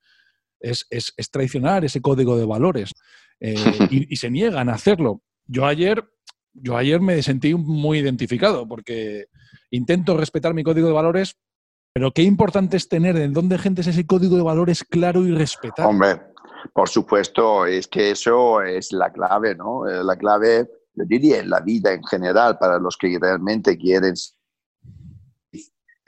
es, 0.61 0.87
traicionar 1.31 1.85
ese 1.85 2.01
código 2.01 2.37
de 2.37 2.45
valores 2.45 2.95
eh, 3.41 3.55
y, 3.91 4.17
se 4.17 4.31
niegan 4.31 4.69
a 4.69 4.75
hacerlo. 4.75 5.23
Yo 5.47 5.67
ayer, 5.67 6.05
yo 6.53 6.77
ayer 6.77 7.01
me 7.01 7.23
sentí 7.23 7.55
muy 7.55 7.99
identificado 7.99 8.67
porque 8.67 9.27
intento 9.71 10.17
respetar 10.17 10.55
mi 10.55 10.65
código 10.65 10.89
de 10.89 10.95
valores, 10.95 11.37
pero 11.93 12.13
qué 12.13 12.23
importante 12.23 12.77
es 12.77 12.89
tener 12.89 13.17
en 13.17 13.33
dónde 13.33 13.59
gente 13.59 13.81
es 13.81 13.87
ese 13.89 14.07
código 14.07 14.37
de 14.37 14.43
valores 14.43 14.85
claro 14.85 15.27
y 15.27 15.33
respetado. 15.33 15.89
Hombre, 15.89 16.21
Por 16.75 16.89
supuesto, 16.89 17.67
es 17.67 17.89
que 17.89 18.11
eso 18.11 18.63
es 18.63 18.93
la 18.93 19.13
clave, 19.13 19.55
¿no? 19.55 19.89
Eh, 19.89 20.03
la 20.05 20.17
clave, 20.17 20.69
yo 20.95 21.05
diría, 21.07 21.39
en 21.39 21.51
la 21.51 21.61
vida 21.61 21.93
en 21.93 22.05
general 22.05 22.59
para 22.59 22.79
los 22.79 22.97
que 22.97 23.17
realmente 23.21 23.77
quieren 23.77 24.15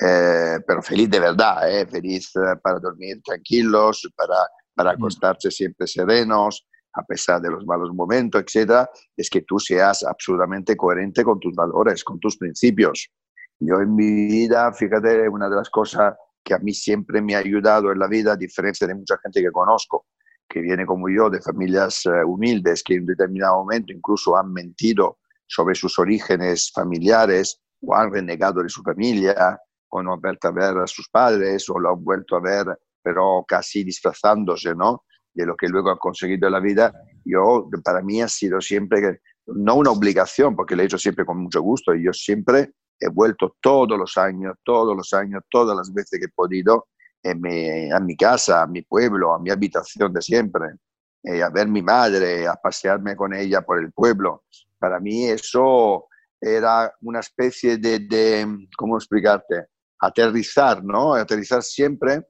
eh, 0.00 0.58
pero 0.66 0.82
feliz 0.82 1.10
de 1.10 1.20
verdad, 1.20 1.70
eh, 1.70 1.86
feliz 1.86 2.34
eh, 2.36 2.56
para 2.62 2.78
dormir 2.78 3.20
tranquilos, 3.22 4.10
para, 4.16 4.36
para 4.74 4.92
mm. 4.92 4.94
acostarse 4.94 5.50
siempre 5.50 5.86
serenos, 5.86 6.66
a 6.94 7.04
pesar 7.04 7.40
de 7.42 7.50
los 7.50 7.66
malos 7.66 7.92
momentos, 7.92 8.42
etc., 8.42 8.86
es 9.14 9.28
que 9.28 9.42
tú 9.42 9.58
seas 9.58 10.02
absolutamente 10.02 10.76
coherente 10.76 11.22
con 11.22 11.38
tus 11.38 11.54
valores, 11.54 12.02
con 12.02 12.18
tus 12.18 12.38
principios. 12.38 13.10
Yo 13.58 13.80
en 13.80 13.94
mi 13.94 14.26
vida, 14.26 14.72
fíjate, 14.72 15.28
una 15.28 15.50
de 15.50 15.56
las 15.56 15.68
cosas 15.68 16.14
que 16.42 16.54
a 16.54 16.58
mí 16.58 16.72
siempre 16.72 17.20
me 17.20 17.34
ha 17.34 17.38
ayudado 17.38 17.92
en 17.92 17.98
la 17.98 18.08
vida, 18.08 18.32
a 18.32 18.36
diferencia 18.36 18.86
de 18.86 18.94
mucha 18.94 19.18
gente 19.18 19.42
que 19.42 19.52
conozco, 19.52 20.06
que 20.48 20.62
viene 20.62 20.86
como 20.86 21.10
yo 21.10 21.28
de 21.28 21.42
familias 21.42 22.04
humildes, 22.26 22.82
que 22.82 22.94
en 22.94 23.06
determinado 23.06 23.58
momento 23.58 23.92
incluso 23.92 24.36
han 24.36 24.50
mentido 24.52 25.18
sobre 25.46 25.74
sus 25.74 25.98
orígenes 25.98 26.72
familiares 26.74 27.60
o 27.82 27.94
han 27.94 28.10
renegado 28.12 28.62
de 28.62 28.68
su 28.70 28.82
familia, 28.82 29.60
o 29.90 30.02
no 30.02 30.18
vuelto 30.18 30.48
a 30.48 30.52
ver 30.52 30.78
a 30.78 30.86
sus 30.86 31.08
padres 31.08 31.68
o 31.68 31.78
lo 31.78 31.90
han 31.90 32.02
vuelto 32.02 32.36
a 32.36 32.40
ver, 32.40 32.66
pero 33.02 33.44
casi 33.46 33.84
disfrazándose, 33.84 34.74
¿no? 34.74 35.04
De 35.32 35.46
lo 35.46 35.56
que 35.56 35.68
luego 35.68 35.90
han 35.90 35.98
conseguido 35.98 36.46
en 36.46 36.52
la 36.52 36.60
vida. 36.60 36.92
Yo, 37.24 37.68
para 37.84 38.02
mí 38.02 38.20
ha 38.22 38.28
sido 38.28 38.60
siempre, 38.60 39.20
no 39.46 39.76
una 39.76 39.90
obligación, 39.90 40.56
porque 40.56 40.76
lo 40.76 40.82
he 40.82 40.86
hecho 40.86 40.98
siempre 40.98 41.24
con 41.24 41.38
mucho 41.38 41.60
gusto, 41.60 41.94
y 41.94 42.04
yo 42.04 42.12
siempre 42.12 42.72
he 42.98 43.08
vuelto 43.08 43.56
todos 43.60 43.98
los 43.98 44.16
años, 44.16 44.56
todos 44.64 44.96
los 44.96 45.12
años, 45.12 45.42
todas 45.50 45.76
las 45.76 45.92
veces 45.92 46.18
que 46.18 46.26
he 46.26 46.30
podido, 46.34 46.88
a 47.24 48.00
mi 48.00 48.16
casa, 48.16 48.62
a 48.62 48.66
mi 48.66 48.82
pueblo, 48.82 49.34
a 49.34 49.38
mi 49.38 49.50
habitación 49.50 50.12
de 50.12 50.22
siempre, 50.22 50.76
eh, 51.22 51.42
a 51.42 51.50
ver 51.50 51.68
mi 51.68 51.82
madre, 51.82 52.46
a 52.46 52.54
pasearme 52.54 53.14
con 53.14 53.34
ella 53.34 53.60
por 53.60 53.78
el 53.78 53.92
pueblo. 53.92 54.44
Para 54.78 54.98
mí 55.00 55.26
eso 55.26 56.06
era 56.40 56.94
una 57.02 57.20
especie 57.20 57.76
de, 57.76 57.98
de 57.98 58.46
¿cómo 58.76 58.96
explicarte? 58.96 59.66
Aterrizar, 60.00 60.82
¿no? 60.82 61.14
Aterrizar 61.14 61.62
siempre, 61.62 62.22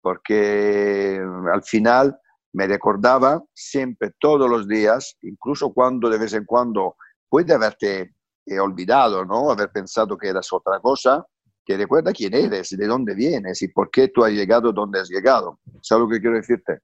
porque 0.00 1.20
al 1.52 1.62
final 1.62 2.18
me 2.52 2.66
recordaba 2.66 3.42
siempre, 3.52 4.12
todos 4.20 4.48
los 4.48 4.68
días, 4.68 5.16
incluso 5.22 5.72
cuando 5.72 6.08
de 6.08 6.18
vez 6.18 6.34
en 6.34 6.44
cuando 6.44 6.96
puede 7.28 7.52
haberte 7.52 8.14
eh, 8.46 8.60
olvidado, 8.60 9.24
¿no? 9.24 9.50
Haber 9.50 9.70
pensado 9.70 10.16
que 10.16 10.28
eras 10.28 10.52
otra 10.52 10.78
cosa, 10.80 11.26
que 11.64 11.76
recuerda 11.76 12.12
quién 12.12 12.34
eres, 12.34 12.70
de 12.70 12.86
dónde 12.86 13.14
vienes 13.14 13.62
y 13.62 13.68
por 13.68 13.90
qué 13.90 14.08
tú 14.08 14.22
has 14.22 14.32
llegado 14.32 14.72
donde 14.72 15.00
has 15.00 15.08
llegado. 15.08 15.58
¿Sabes 15.80 16.02
lo 16.02 16.08
que 16.08 16.20
quiero 16.20 16.36
decirte? 16.36 16.80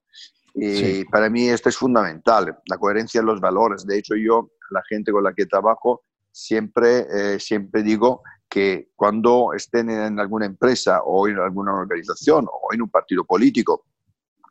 Y 0.53 1.05
para 1.05 1.29
mí 1.29 1.47
esto 1.47 1.69
es 1.69 1.77
fundamental, 1.77 2.57
la 2.65 2.77
coherencia 2.77 3.19
en 3.19 3.27
los 3.27 3.39
valores. 3.39 3.85
De 3.85 3.97
hecho, 3.97 4.15
yo, 4.15 4.49
la 4.71 4.81
gente 4.89 5.11
con 5.11 5.23
la 5.23 5.33
que 5.33 5.45
trabajo, 5.45 6.03
siempre, 6.31 7.05
eh, 7.13 7.39
siempre 7.39 7.83
digo 7.83 8.23
que 8.51 8.89
cuando 8.97 9.53
estén 9.53 9.89
en 9.89 10.19
alguna 10.19 10.45
empresa 10.45 11.03
o 11.03 11.25
en 11.29 11.39
alguna 11.39 11.73
organización 11.73 12.45
o 12.51 12.73
en 12.73 12.81
un 12.81 12.89
partido 12.89 13.23
político 13.23 13.85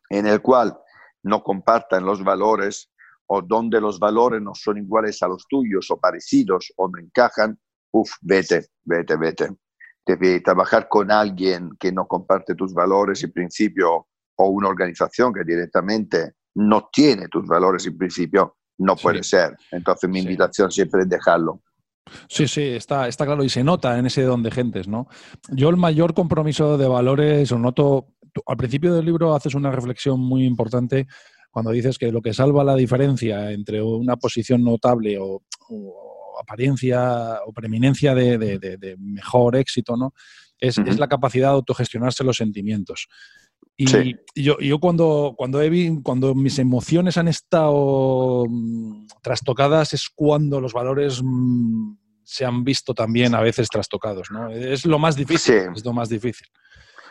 en 0.09 0.25
el 0.25 0.41
cual 0.41 0.75
no 1.21 1.43
compartan 1.43 2.03
los 2.03 2.23
valores 2.23 2.89
o 3.27 3.43
donde 3.43 3.79
los 3.79 3.99
valores 3.99 4.41
no 4.41 4.55
son 4.55 4.79
iguales 4.79 5.21
a 5.21 5.27
los 5.27 5.47
tuyos 5.47 5.91
o 5.91 5.97
parecidos 5.97 6.73
o 6.77 6.89
no 6.89 6.97
encajan, 6.97 7.59
uff, 7.91 8.11
vete, 8.21 8.69
vete, 8.83 9.15
vete. 9.17 9.49
Debe 10.03 10.41
trabajar 10.41 10.87
con 10.89 11.11
alguien 11.11 11.69
que 11.79 11.91
no 11.91 12.07
comparte 12.07 12.55
tus 12.55 12.73
valores 12.73 13.21
y 13.21 13.27
principios 13.27 14.01
o 14.35 14.49
una 14.49 14.67
organización 14.67 15.31
que 15.31 15.43
directamente 15.43 16.33
no 16.55 16.89
tiene 16.91 17.27
tus 17.27 17.45
valores 17.45 17.85
y 17.85 17.91
principios, 17.91 18.49
no 18.79 18.95
puede 18.95 19.21
ser. 19.21 19.55
Entonces 19.69 20.09
mi 20.09 20.21
invitación 20.21 20.71
siempre 20.71 21.03
es 21.03 21.09
dejarlo. 21.09 21.61
Sí, 22.27 22.47
sí, 22.47 22.61
está, 22.61 23.07
está 23.07 23.25
claro 23.25 23.43
y 23.43 23.49
se 23.49 23.63
nota 23.63 23.97
en 23.97 24.05
ese 24.05 24.23
don 24.23 24.43
de 24.43 24.51
gentes, 24.51 24.87
¿no? 24.87 25.07
Yo 25.49 25.69
el 25.69 25.77
mayor 25.77 26.13
compromiso 26.13 26.77
de 26.77 26.87
valores 26.87 27.51
lo 27.51 27.59
noto, 27.59 28.07
al 28.45 28.57
principio 28.57 28.93
del 28.93 29.05
libro 29.05 29.35
haces 29.35 29.55
una 29.55 29.71
reflexión 29.71 30.19
muy 30.19 30.45
importante 30.45 31.07
cuando 31.49 31.71
dices 31.71 31.97
que 31.97 32.11
lo 32.11 32.21
que 32.21 32.33
salva 32.33 32.63
la 32.63 32.75
diferencia 32.75 33.51
entre 33.51 33.81
una 33.81 34.17
posición 34.17 34.63
notable 34.63 35.17
o, 35.19 35.41
apariencia 36.41 37.39
o 37.45 37.53
preeminencia 37.53 38.15
de, 38.15 38.95
mejor 38.97 39.55
éxito, 39.55 39.95
¿no? 39.95 40.13
Es, 40.57 40.77
es, 40.77 40.97
la 40.99 41.07
capacidad 41.07 41.49
de 41.49 41.55
autogestionarse 41.55 42.23
los 42.23 42.37
sentimientos. 42.37 43.07
Y 43.77 44.43
yo, 44.43 44.59
yo, 44.59 44.79
cuando, 44.79 45.33
cuando, 45.35 45.61
he, 45.61 46.01
cuando 46.03 46.35
mis 46.35 46.59
emociones 46.59 47.17
han 47.17 47.27
estado 47.27 48.45
mm, 48.47 49.07
trastocadas 49.23 49.93
es 49.93 50.07
cuando 50.13 50.61
los 50.61 50.73
valores 50.73 51.21
mm, 51.23 51.93
se 52.31 52.45
han 52.45 52.63
visto 52.63 52.93
también 52.93 53.35
a 53.35 53.41
veces 53.41 53.67
trastocados, 53.67 54.31
¿no? 54.31 54.49
Es 54.49 54.85
lo 54.85 54.97
más 54.97 55.17
difícil, 55.17 55.67
es 55.75 55.83
lo 55.83 55.91
más 55.91 56.07
difícil. 56.07 56.47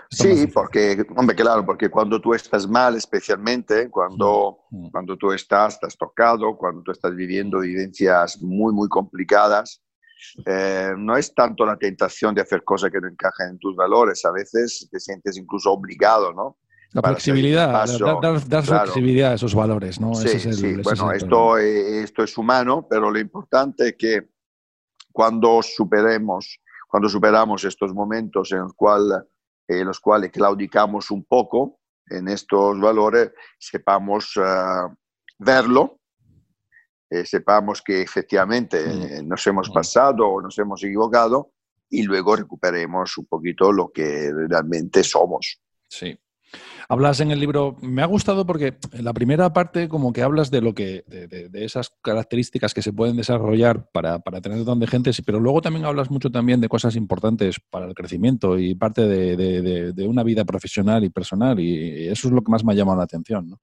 Sí, 0.09 0.47
porque, 0.47 1.05
hombre, 1.15 1.37
claro, 1.37 1.65
porque 1.65 1.91
cuando 1.91 2.19
tú 2.21 2.33
estás 2.33 2.67
mal, 2.67 2.97
especialmente, 2.97 3.91
cuando, 3.91 4.61
mm, 4.71 4.89
cuando 4.89 5.19
tú 5.19 5.31
estás 5.31 5.79
trastocado, 5.79 6.57
cuando 6.57 6.83
tú 6.83 6.91
estás 6.91 7.15
viviendo 7.15 7.61
vivencias 7.61 8.41
muy, 8.41 8.73
muy 8.73 8.89
complicadas, 8.89 9.83
eh, 10.47 10.93
no 10.97 11.17
es 11.19 11.35
tanto 11.35 11.67
la 11.67 11.77
tentación 11.77 12.35
de 12.35 12.41
hacer 12.41 12.65
cosas 12.65 12.91
que 12.91 13.01
no 13.01 13.07
encajan 13.09 13.51
en 13.51 13.59
tus 13.59 13.77
valores, 13.77 14.25
a 14.25 14.33
veces 14.33 14.89
te 14.91 14.99
sientes 14.99 15.37
incluso 15.37 15.71
obligado, 15.71 16.33
¿no? 16.33 16.57
La 16.93 17.03
flexibilidad, 17.03 17.87
dar, 18.49 18.65
flexibilidad 18.65 19.33
a 19.33 19.35
esos 19.35 19.55
valores, 19.55 20.01
¿no? 20.01 20.13
Sí, 20.15 20.41
sí. 20.41 20.77
bueno, 20.83 21.13
esto, 21.13 21.57
esto 21.59 22.25
es 22.25 22.37
humano, 22.37 22.87
pero 22.89 23.13
lo 23.13 23.19
importante 23.21 23.91
es 23.91 23.97
que 23.97 24.30
cuando 25.13 25.63
superemos, 25.63 26.61
cuando 26.89 27.09
superamos 27.09 27.65
estos 27.65 27.93
momentos 27.95 28.53
en 28.53 28.61
los, 28.61 28.75
cual, 28.75 29.27
en 29.69 29.87
los 29.87 30.01
cuales 30.01 30.31
claudicamos 30.31 31.11
un 31.11 31.25
poco 31.25 31.81
en 32.07 32.29
estos 32.29 32.81
valores, 32.81 33.33
sepamos 33.59 34.37
uh, 34.37 34.93
verlo 35.39 36.01
eh, 37.13 37.27
sepamos 37.27 37.83
que 37.83 38.01
efectivamente 38.03 38.79
eh, 38.79 39.23
nos 39.25 39.45
hemos 39.49 39.69
pasado 39.69 40.29
o 40.29 40.41
nos 40.41 40.57
hemos 40.61 40.85
equivocado 40.85 41.51
y 41.89 42.05
luego 42.05 42.37
recuperemos 42.37 43.19
un 43.19 43.27
poquito 43.27 43.73
lo 43.73 43.91
que 43.91 44.33
realmente 44.49 45.03
somos. 45.03 45.61
Sí. 45.89 46.17
Hablas 46.91 47.21
en 47.21 47.31
el 47.31 47.39
libro, 47.39 47.77
me 47.83 48.03
ha 48.03 48.07
gustado 48.07 48.45
porque 48.45 48.77
en 48.91 49.05
la 49.05 49.13
primera 49.13 49.53
parte 49.53 49.89
como 49.89 50.13
que 50.13 50.23
hablas 50.23 50.51
de 50.51 50.61
lo 50.61 50.75
que, 50.75 51.05
de, 51.07 51.65
esas 51.65 51.95
características 52.03 52.75
que 52.75 52.83
se 52.83 52.93
pueden 52.93 53.17
desarrollar 53.17 53.89
para, 53.93 54.19
para 54.19 54.41
tener 54.41 54.65
donde 54.65 54.89
gente, 54.89 55.13
pero 55.25 55.39
luego 55.39 55.63
también 55.63 55.87
hablas 55.87 56.11
mucho 56.11 56.31
también 56.31 56.61
de 56.61 56.69
cosas 56.69 56.97
importantes 56.97 57.61
para 57.71 57.87
el 57.87 57.95
crecimiento 57.95 58.59
y 58.59 58.75
parte 58.75 59.07
de, 59.07 60.07
una 60.09 60.25
vida 60.25 60.45
profesional 60.45 61.05
y 61.05 61.11
personal 61.11 61.61
y 61.61 62.09
eso 62.09 62.27
es 62.27 62.35
lo 62.35 62.43
que 62.43 62.51
más 62.51 62.65
me 62.65 62.73
ha 62.73 62.77
llamado 62.77 62.99
la 62.99 63.05
atención. 63.05 63.51
¿no? 63.51 63.61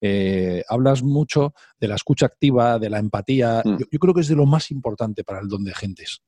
Eh, 0.00 0.64
hablas 0.68 1.02
mucho 1.04 1.54
de 1.78 1.88
la 1.88 1.94
escucha 1.94 2.26
activa, 2.26 2.80
de 2.80 2.90
la 2.90 2.98
empatía. 2.98 3.62
Mm. 3.64 3.76
Yo, 3.90 3.98
creo 4.00 4.14
que 4.14 4.20
es 4.22 4.28
de 4.28 4.36
lo 4.36 4.46
más 4.46 4.72
importante 4.72 5.22
para 5.22 5.40
el 5.40 5.48
don 5.48 5.62
de 5.62 5.74
gentes. 5.74 6.22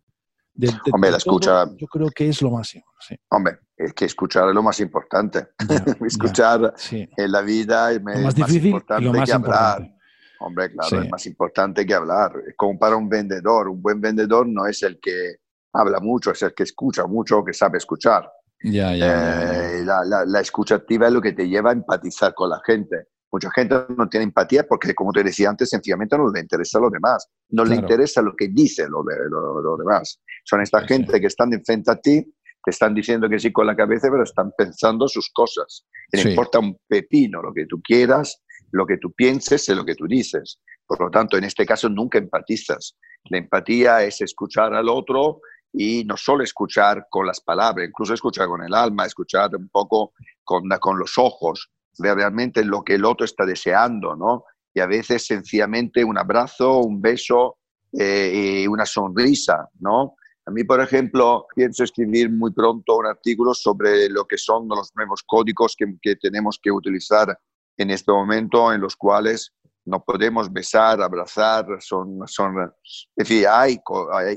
Hombre, 0.93 1.11
la 1.11 1.17
escucha. 1.17 1.65
yo 1.77 1.87
creo 1.87 2.11
que 2.11 2.29
es 2.29 2.43
lo 2.43 2.51
máximo. 2.51 2.85
Hombre, 3.31 3.59
es 3.77 3.93
que 3.95 4.05
escuchar 4.05 4.49
es 4.49 4.55
lo 4.55 4.63
más 4.63 4.81
importante. 4.81 5.49
escuchar 6.07 6.75
en 6.91 7.33
la 7.33 7.41
vida 7.43 7.93
es 7.93 8.03
más, 8.03 8.35
difícil 8.35 8.67
importante 8.67 9.05
lo 9.05 9.13
más 9.13 9.29
que 9.29 9.35
hablar. 9.35 9.97
Hombre, 10.41 10.73
claro, 10.73 11.03
es 11.03 11.11
más 11.11 11.27
importante 11.27 11.87
que 11.87 11.95
hablar. 11.95 12.33
Es 12.47 12.55
como 12.57 12.79
para 12.79 12.97
un 12.97 13.09
vendedor. 13.09 13.69
Un 13.69 13.83
buen 13.83 14.01
vendedor 14.01 14.47
no 14.47 14.67
es 14.67 14.83
el 14.83 14.99
que 14.99 15.37
habla 15.73 16.01
mucho, 16.01 16.31
es 16.31 16.43
el 16.43 16.55
que 16.55 16.63
escucha 16.63 17.07
mucho 17.07 17.39
o 17.39 17.45
que 17.45 17.53
sabe 17.53 17.79
escuchar. 17.79 18.31
Ya, 18.63 18.95
ya, 18.95 19.79
eh, 19.79 19.85
la, 19.85 20.25
la, 20.27 20.41
escucha 20.41 20.75
activa 20.75 21.07
es 21.07 21.13
lo 21.15 21.23
que 21.23 21.33
te 21.33 21.49
lleva 21.49 21.71
a 21.71 21.73
empatizar 21.73 22.35
con 22.35 22.51
la 22.51 22.61
gente. 22.65 23.07
Mucha 23.33 23.51
gente 23.53 23.77
no 23.97 24.09
tiene 24.09 24.25
empatía 24.25 24.67
porque, 24.67 24.95
como 24.95 25.13
te 25.13 25.23
decía 25.23 25.51
antes, 25.51 25.69
sencillamente 25.69 26.17
no 26.19 26.31
le 26.31 26.41
interesa 26.41 26.81
lo 26.81 26.91
demás. 26.91 27.29
No 27.51 27.65
le 27.65 27.77
interesa 27.77 28.23
lo 28.23 28.35
que 28.35 28.49
dice 28.49 28.89
lo, 28.89 29.05
de, 29.05 29.15
lo, 29.31 29.77
demás. 29.77 30.21
Son 30.45 30.61
esta 30.61 30.81
gente 30.83 31.21
que 31.21 31.29
están 31.29 31.53
enfrente 31.53 31.93
a 31.93 31.97
ti, 31.97 32.25
que 32.63 32.71
están 32.71 32.93
diciendo 32.93 33.29
que 33.29 33.39
sí 33.39 33.53
con 33.53 33.67
la 33.67 33.77
cabeza, 33.77 34.09
pero 34.11 34.25
están 34.25 34.53
pensando 34.59 35.07
sus 35.07 35.31
cosas. 35.33 35.87
No 36.13 36.29
importa 36.29 36.59
un 36.59 36.77
pepino 36.89 37.41
lo 37.41 37.55
que 37.55 37.67
tú 37.67 37.81
quieras, 37.81 38.43
lo 38.73 38.85
que 38.85 38.99
tú 38.99 39.13
pienses 39.13 39.69
y 39.69 39.75
lo 39.75 39.85
que 39.85 39.95
tú 39.95 40.07
dices. 40.09 40.61
Por 40.85 41.01
lo 41.01 41.11
tanto, 41.11 41.39
en 41.39 41.45
este 41.45 41.65
caso 41.65 41.89
nunca 41.89 42.19
empatizas. 42.19 42.97
La 43.29 43.39
empatía 43.39 44.03
es 44.03 44.21
escuchar 44.23 44.75
al 44.75 44.89
otro 44.89 45.41
y 45.73 46.05
no 46.05 46.17
solo 46.17 46.43
escuchar 46.43 47.07
con 47.09 47.27
las 47.27 47.41
palabras, 47.41 47.87
incluso 47.89 48.15
escuchar 48.15 48.49
con 48.49 48.63
el 48.65 48.75
alma, 48.75 49.07
escuchar 49.07 49.55
un 49.55 49.69
poco 49.69 50.15
con, 50.43 50.69
con 50.81 50.99
los 50.99 51.17
ojos, 51.17 51.71
realmente 52.01 52.65
lo 52.65 52.83
que 52.83 52.95
el 52.95 53.05
otro 53.05 53.25
está 53.25 53.45
deseando, 53.45 54.17
¿no? 54.17 54.45
Y 54.73 54.81
a 54.81 54.87
veces 54.87 55.27
sencillamente 55.27 56.05
un 56.05 56.19
abrazo, 56.19 56.79
un 56.79 57.01
beso 57.01 57.59
eh, 57.93 58.63
y 58.63 58.67
una 58.67 58.87
sonrisa, 58.87 59.69
¿no? 59.81 60.15
A 60.47 60.51
mí, 60.51 60.65
por 60.65 60.81
ejemplo, 60.81 61.47
pienso 61.55 61.85
escribir 61.85 62.31
muy 62.31 62.53
pronto 62.53 62.97
un 62.97 63.07
artículo 63.07 63.55
sobre 63.55 64.09
lo 64.09 64.25
que 64.25 64.39
son 64.39 64.69
los 64.69 64.91
nuevos 64.97 65.23
códigos 65.25 65.75
que, 65.77 65.87
que 66.01 66.17
tenemos 66.17 66.59
que 66.61 66.71
utilizar 66.71 67.39
en 67.77 67.91
este 67.91 68.11
momento 68.11 68.73
en 68.73 68.81
los 68.81 68.97
cuales 68.97 69.53
no 69.85 70.03
podemos 70.03 70.53
besar, 70.53 71.01
abrazar, 71.01 71.67
son, 71.81 72.21
son 72.27 72.73
es 72.85 73.09
decir, 73.17 73.47
hay, 73.49 73.79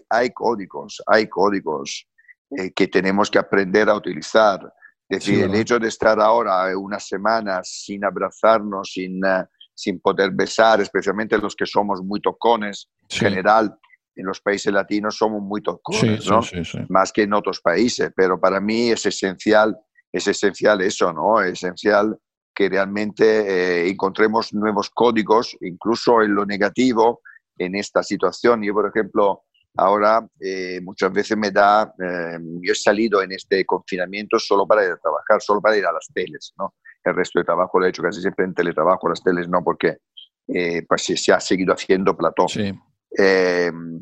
hay, 0.10 0.30
códigos, 0.32 1.02
hay 1.06 1.28
códigos 1.28 2.08
eh, 2.58 2.72
que 2.72 2.88
tenemos 2.88 3.30
que 3.30 3.40
aprender 3.40 3.90
a 3.90 3.96
utilizar. 3.96 4.60
Es 5.10 5.20
decir, 5.26 5.44
el 5.44 5.54
hecho 5.56 5.80
de 5.80 5.90
estar 5.90 6.20
ahora 6.20 6.76
unas 6.78 7.08
semanas 7.08 7.70
sin 7.86 8.04
abrazarnos, 8.04 8.92
sin, 8.94 9.24
eh, 9.24 9.46
sin 9.74 10.00
poder 10.00 10.32
besar, 10.32 10.82
especialmente 10.82 11.38
los 11.38 11.56
que 11.56 11.66
somos 11.66 12.02
muy 12.02 12.22
tocones, 12.22 12.90
en 13.10 13.18
general, 13.18 13.78
en 14.16 14.26
los 14.26 14.42
países 14.42 14.72
latinos 14.72 15.18
somos 15.18 15.42
muy 15.42 15.62
tocones, 15.62 16.28
¿no? 16.28 16.42
Más 16.90 17.12
que 17.12 17.24
en 17.24 17.34
otros 17.34 17.60
países, 17.62 18.12
pero 18.16 18.40
para 18.40 18.60
mí 18.60 18.92
es 18.92 19.06
esencial, 19.06 19.78
es 20.12 20.28
esencial 20.28 20.82
eso, 20.82 21.12
¿no? 21.12 21.42
Es 21.42 21.54
esencial 21.54 22.18
que 22.56 22.70
realmente 22.70 23.26
eh, 23.26 23.90
encontremos 23.90 24.54
nuevos 24.54 24.90
códigos, 24.92 25.58
incluso 25.62 26.22
en 26.22 26.36
lo 26.36 26.46
negativo, 26.46 27.22
en 27.58 27.76
esta 27.76 28.04
situación. 28.04 28.62
Yo, 28.64 28.74
por 28.74 28.88
ejemplo, 28.88 29.44
ahora 29.76 30.28
eh, 30.40 30.80
muchas 30.82 31.12
veces 31.12 31.38
me 31.38 31.52
da, 31.52 31.94
eh, 32.00 32.38
yo 32.62 32.72
he 32.72 32.76
salido 32.76 33.22
en 33.22 33.32
este 33.32 33.66
confinamiento 33.66 34.38
solo 34.40 34.68
para 34.68 34.86
ir 34.86 34.92
a 34.92 34.98
trabajar, 34.98 35.42
solo 35.42 35.62
para 35.62 35.78
ir 35.78 35.86
a 35.86 35.92
las 35.92 36.08
teles, 36.14 36.54
¿no? 36.58 36.76
El 37.04 37.16
resto 37.16 37.40
de 37.40 37.46
trabajo 37.46 37.80
lo 37.80 37.86
he 37.86 37.90
hecho 37.90 38.02
casi 38.02 38.22
siempre 38.22 38.46
en 38.46 38.54
teletrabajo, 38.54 39.10
las 39.10 39.22
teles 39.22 39.48
no, 39.50 39.64
porque 39.64 39.98
pues 40.88 41.04
se 41.04 41.34
ha 41.34 41.40
seguido 41.40 41.74
haciendo 41.74 42.16
plató. 42.16 42.46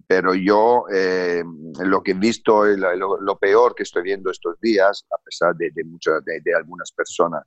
pero 0.08 0.36
yo 0.36 0.86
lo 1.80 2.04
que 2.04 2.12
he 2.12 2.14
visto, 2.14 2.66
lo, 2.66 3.40
peor 3.40 3.74
que 3.74 3.84
estoy 3.84 4.04
viendo 4.04 4.30
estos 4.30 4.60
días, 4.60 5.06
a 5.12 5.18
pesar 5.24 5.56
de, 5.56 5.72
de, 5.72 5.84
muchas, 5.84 6.24
de 6.24 6.56
algunas 6.56 6.92
personas 6.92 7.44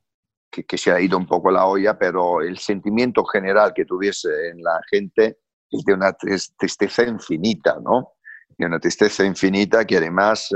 que, 0.62 0.79
se 0.79 0.93
ha 0.93 1.01
ido 1.01 1.18
un 1.18 1.27
poco 1.27 1.51
la 1.51 1.66
olla, 1.66 1.99
pero 1.99 2.41
el 2.41 2.59
sentimiento 2.59 3.25
general 3.25 3.72
que 3.75 3.85
tuviese 3.85 4.49
en 4.51 4.62
la 4.62 4.81
gente 4.91 5.39
es 5.70 5.85
de 5.85 5.95
una 5.95 6.12
tristeza 6.12 7.03
infinita, 7.05 7.79
¿no? 7.83 8.14
De 8.57 8.67
una 8.67 8.79
tristeza 8.79 9.25
infinita 9.25 9.85
que 9.85 9.97
además, 9.97 10.49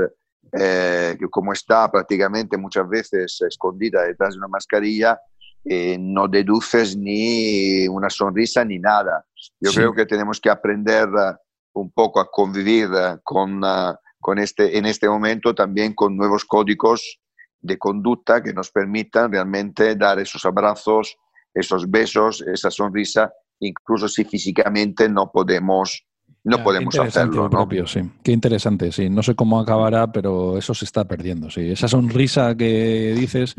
eh, 0.51 1.17
como 1.29 1.53
está 1.53 1.91
prácticamente 1.91 2.57
muchas 2.57 2.87
veces 2.87 3.41
escondida 3.41 4.03
detrás 4.03 4.33
de 4.33 4.39
una 4.39 4.47
mascarilla, 4.47 5.19
eh, 5.65 5.97
no 5.99 6.27
deduces 6.27 6.95
ni 6.95 7.87
una 7.87 8.09
sonrisa 8.09 8.63
ni 8.63 8.79
nada. 8.79 9.25
Yo 9.59 9.71
creo 9.71 9.93
que 9.93 10.05
tenemos 10.05 10.39
que 10.39 10.49
aprender 10.49 11.09
uh, 11.09 11.35
un 11.73 11.91
poco 11.91 12.19
a 12.19 12.31
convivir 12.31 12.89
uh, 12.89 13.19
con, 13.23 13.63
uh, 13.63 13.93
con 14.19 14.39
este, 14.39 14.77
en 14.77 14.85
este 14.85 15.09
momento 15.09 15.53
también 15.53 15.93
con 15.93 16.15
nuevos 16.15 16.45
códigos 16.45 17.19
de 17.59 17.77
conducta 17.77 18.41
que 18.41 18.53
nos 18.53 18.71
permitan 18.71 19.31
realmente 19.31 19.95
dar 19.95 20.17
esos 20.19 20.45
abrazos, 20.45 21.17
esos 21.53 21.89
besos, 21.89 22.41
esa 22.41 22.71
sonrisa, 22.71 23.33
incluso 23.59 24.07
si 24.07 24.23
físicamente 24.23 25.09
no 25.09 25.29
podemos 25.29 26.05
no 26.43 26.63
podemos 26.63 26.97
hacerlo. 26.97 27.49
Propio, 27.49 27.85
sí. 27.85 28.01
Qué 28.23 28.31
interesante, 28.31 28.91
sí. 28.91 29.09
No 29.09 29.21
sé 29.23 29.35
cómo 29.35 29.59
acabará, 29.59 30.11
pero 30.11 30.57
eso 30.57 30.73
se 30.73 30.85
está 30.85 31.05
perdiendo, 31.05 31.49
sí. 31.49 31.71
Esa 31.71 31.87
sonrisa 31.87 32.55
que 32.55 33.13
dices, 33.15 33.55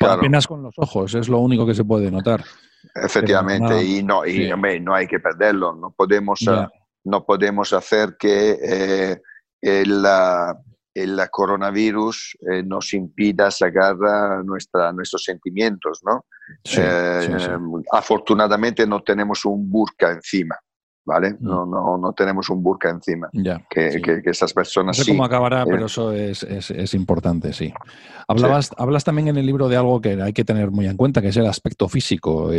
apenas 0.00 0.46
con 0.46 0.62
los 0.62 0.74
ojos, 0.78 1.14
es 1.14 1.28
lo 1.28 1.38
único 1.38 1.66
que 1.66 1.74
se 1.74 1.84
puede 1.84 2.10
notar. 2.10 2.44
Efectivamente, 2.94 3.82
y 3.82 4.02
no, 4.02 4.26
y, 4.26 4.50
no 4.80 4.94
hay 4.94 5.06
que 5.06 5.20
perderlo. 5.20 5.74
No 5.74 5.92
podemos, 5.92 6.40
no 7.04 7.24
podemos 7.24 7.72
hacer 7.72 8.16
que 8.18 8.58
eh, 8.62 9.20
el, 9.60 10.04
el 10.94 11.20
coronavirus 11.30 12.38
eh, 12.50 12.62
nos 12.62 12.92
impida 12.94 13.50
sacar 13.50 13.96
nuestra, 14.44 14.92
nuestros 14.92 15.24
sentimientos, 15.24 16.00
¿no? 16.04 16.26
Eh, 16.76 17.36
afortunadamente 17.92 18.86
no 18.86 19.02
tenemos 19.02 19.44
un 19.44 19.70
burka 19.70 20.12
encima, 20.12 20.56
¿vale? 21.04 21.32
Mm. 21.32 21.36
No, 21.40 21.66
no, 21.66 21.98
no 21.98 22.12
tenemos 22.12 22.48
un 22.50 22.62
burka 22.62 22.90
encima. 22.90 23.28
que, 23.68 24.00
que, 24.00 24.30
esas 24.30 24.52
personas 24.52 24.98
no 24.98 25.04
sé 25.04 25.10
cómo 25.10 25.24
acabará, 25.24 25.62
eh, 25.62 25.66
pero 25.66 25.86
eso 25.86 26.12
es, 26.12 26.42
es, 26.42 26.70
es, 26.70 26.94
importante, 26.94 27.52
sí. 27.52 27.72
Hablabas, 28.28 28.70
Hablas 28.76 29.04
también 29.04 29.28
en 29.28 29.36
el 29.36 29.46
libro 29.46 29.68
de 29.68 29.76
algo 29.76 30.00
que 30.00 30.20
hay 30.20 30.32
que 30.32 30.44
tener 30.44 30.70
muy 30.70 30.86
en 30.86 30.96
cuenta, 30.96 31.20
que 31.20 31.28
es 31.28 31.36
el 31.36 31.46
aspecto 31.46 31.88
físico. 31.88 32.50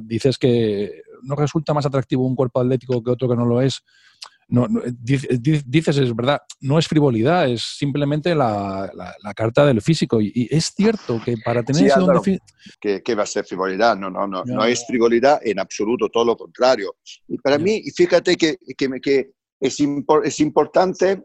dices 0.00 0.38
que 0.38 1.02
no 1.22 1.36
resulta 1.36 1.72
más 1.74 1.86
atractivo 1.86 2.26
un 2.26 2.36
cuerpo 2.36 2.60
atlético 2.60 3.02
que 3.02 3.10
otro 3.10 3.28
que 3.28 3.36
no 3.36 3.46
lo 3.46 3.60
es 3.60 3.82
no, 4.48 4.68
dices, 5.00 5.96
es 5.98 6.14
verdad, 6.14 6.40
no 6.60 6.78
es 6.78 6.86
frivolidad, 6.86 7.48
es 7.48 7.62
simplemente 7.62 8.34
la, 8.34 8.90
la, 8.94 9.34
carta 9.34 9.64
del 9.64 9.80
físico. 9.80 10.20
Y, 10.20 10.48
es 10.50 10.72
cierto 10.76 11.20
que 11.24 11.36
para 11.44 11.62
tener 11.62 11.86
ese 11.86 12.00
don 12.00 12.20
que, 12.80 13.14
va 13.14 13.22
a 13.22 13.26
ser 13.26 13.44
frivolidad? 13.44 13.96
No, 13.96 14.10
no, 14.10 14.26
no, 14.26 14.44
no, 14.44 14.64
es 14.64 14.86
frivolidad 14.86 15.40
en 15.42 15.58
absoluto, 15.58 16.08
todo 16.08 16.24
lo 16.24 16.36
contrario. 16.36 16.96
Y 17.28 17.38
para 17.38 17.58
mí, 17.58 17.82
fíjate 17.94 18.36
que, 18.36 18.56
que, 18.76 19.00
que 19.00 19.30
es, 19.60 19.78
es 20.24 20.40
importante, 20.40 21.22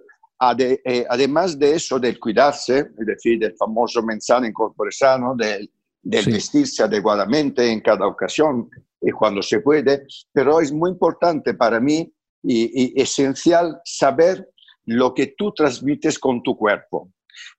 eh, 0.58 1.06
además 1.10 1.58
de 1.60 1.76
eso, 1.76 2.00
del 2.00 2.20
cuidarse, 2.20 2.80
es 2.98 3.06
decir, 3.06 3.40
del 3.40 3.56
famoso 3.58 4.02
mensaje 4.02 4.48
en 4.48 4.54
corpore 4.54 4.92
sano, 4.92 5.36
del, 5.36 5.70
del 6.02 6.26
vestirse 6.26 6.84
adecuadamente 6.84 7.70
en 7.70 7.82
cada 7.82 8.08
ocasión 8.08 8.70
y 9.02 9.12
cuando 9.12 9.42
se 9.42 9.62
puede, 9.62 10.06
pero 10.32 10.60
es 10.60 10.72
muy 10.72 10.92
importante 10.92 11.54
para 11.54 11.80
mí 11.80 12.12
y, 12.44 13.00
esencial 13.02 13.80
saber 13.84 14.50
lo 14.86 15.14
que 15.14 15.34
tú 15.38 15.54
transmites 15.54 16.18
con 16.18 16.42
tu 16.42 16.58
cuerpo, 16.58 17.12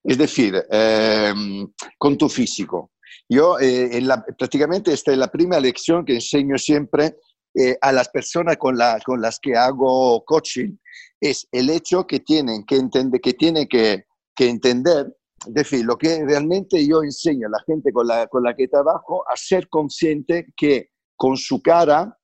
es 0.05 0.19
decir, 0.19 0.55
em, 0.71 1.69
con 1.99 2.17
tu 2.17 2.29
físico. 2.29 2.91
Yo 3.29 3.59
eh, 3.59 3.97
en 3.97 4.09
la, 4.09 4.25
prácticamente 4.39 4.93
esta 4.93 5.13
es 5.13 5.19
la 5.19 5.29
primera 5.31 5.61
lección 5.61 6.05
que 6.05 6.15
enseño 6.15 6.59
siempre 6.59 7.17
eh, 7.55 7.77
a 7.81 7.93
las 7.93 8.09
personas 8.09 8.57
con, 8.57 8.77
la, 8.77 8.99
con 9.05 9.21
las 9.21 9.39
que 9.39 9.57
hago 9.57 10.25
coaching, 10.25 10.77
es 11.21 11.47
el 11.53 11.71
hecho 11.71 12.07
que 12.07 12.21
tienen 12.21 12.65
que 12.65 12.77
entender, 12.77 13.21
que, 13.21 13.35
tiene 13.35 13.69
que, 13.69 14.05
que 14.35 14.49
entender 14.49 15.15
es 15.47 15.55
decir, 15.55 15.85
lo 15.85 15.97
que 15.97 16.23
realmente 16.25 16.87
yo 16.87 17.03
enseño 17.03 17.47
a 17.47 17.51
la 17.51 17.63
gente 17.67 17.93
con 17.93 18.07
la, 18.07 18.27
con 18.27 18.43
la 18.43 18.55
que 18.55 18.69
trabajo 18.69 19.25
a 19.27 19.37
ser 19.37 19.69
consciente 19.69 20.53
que 20.55 20.91
con 21.17 21.37
su 21.37 21.63
cara 21.63 22.17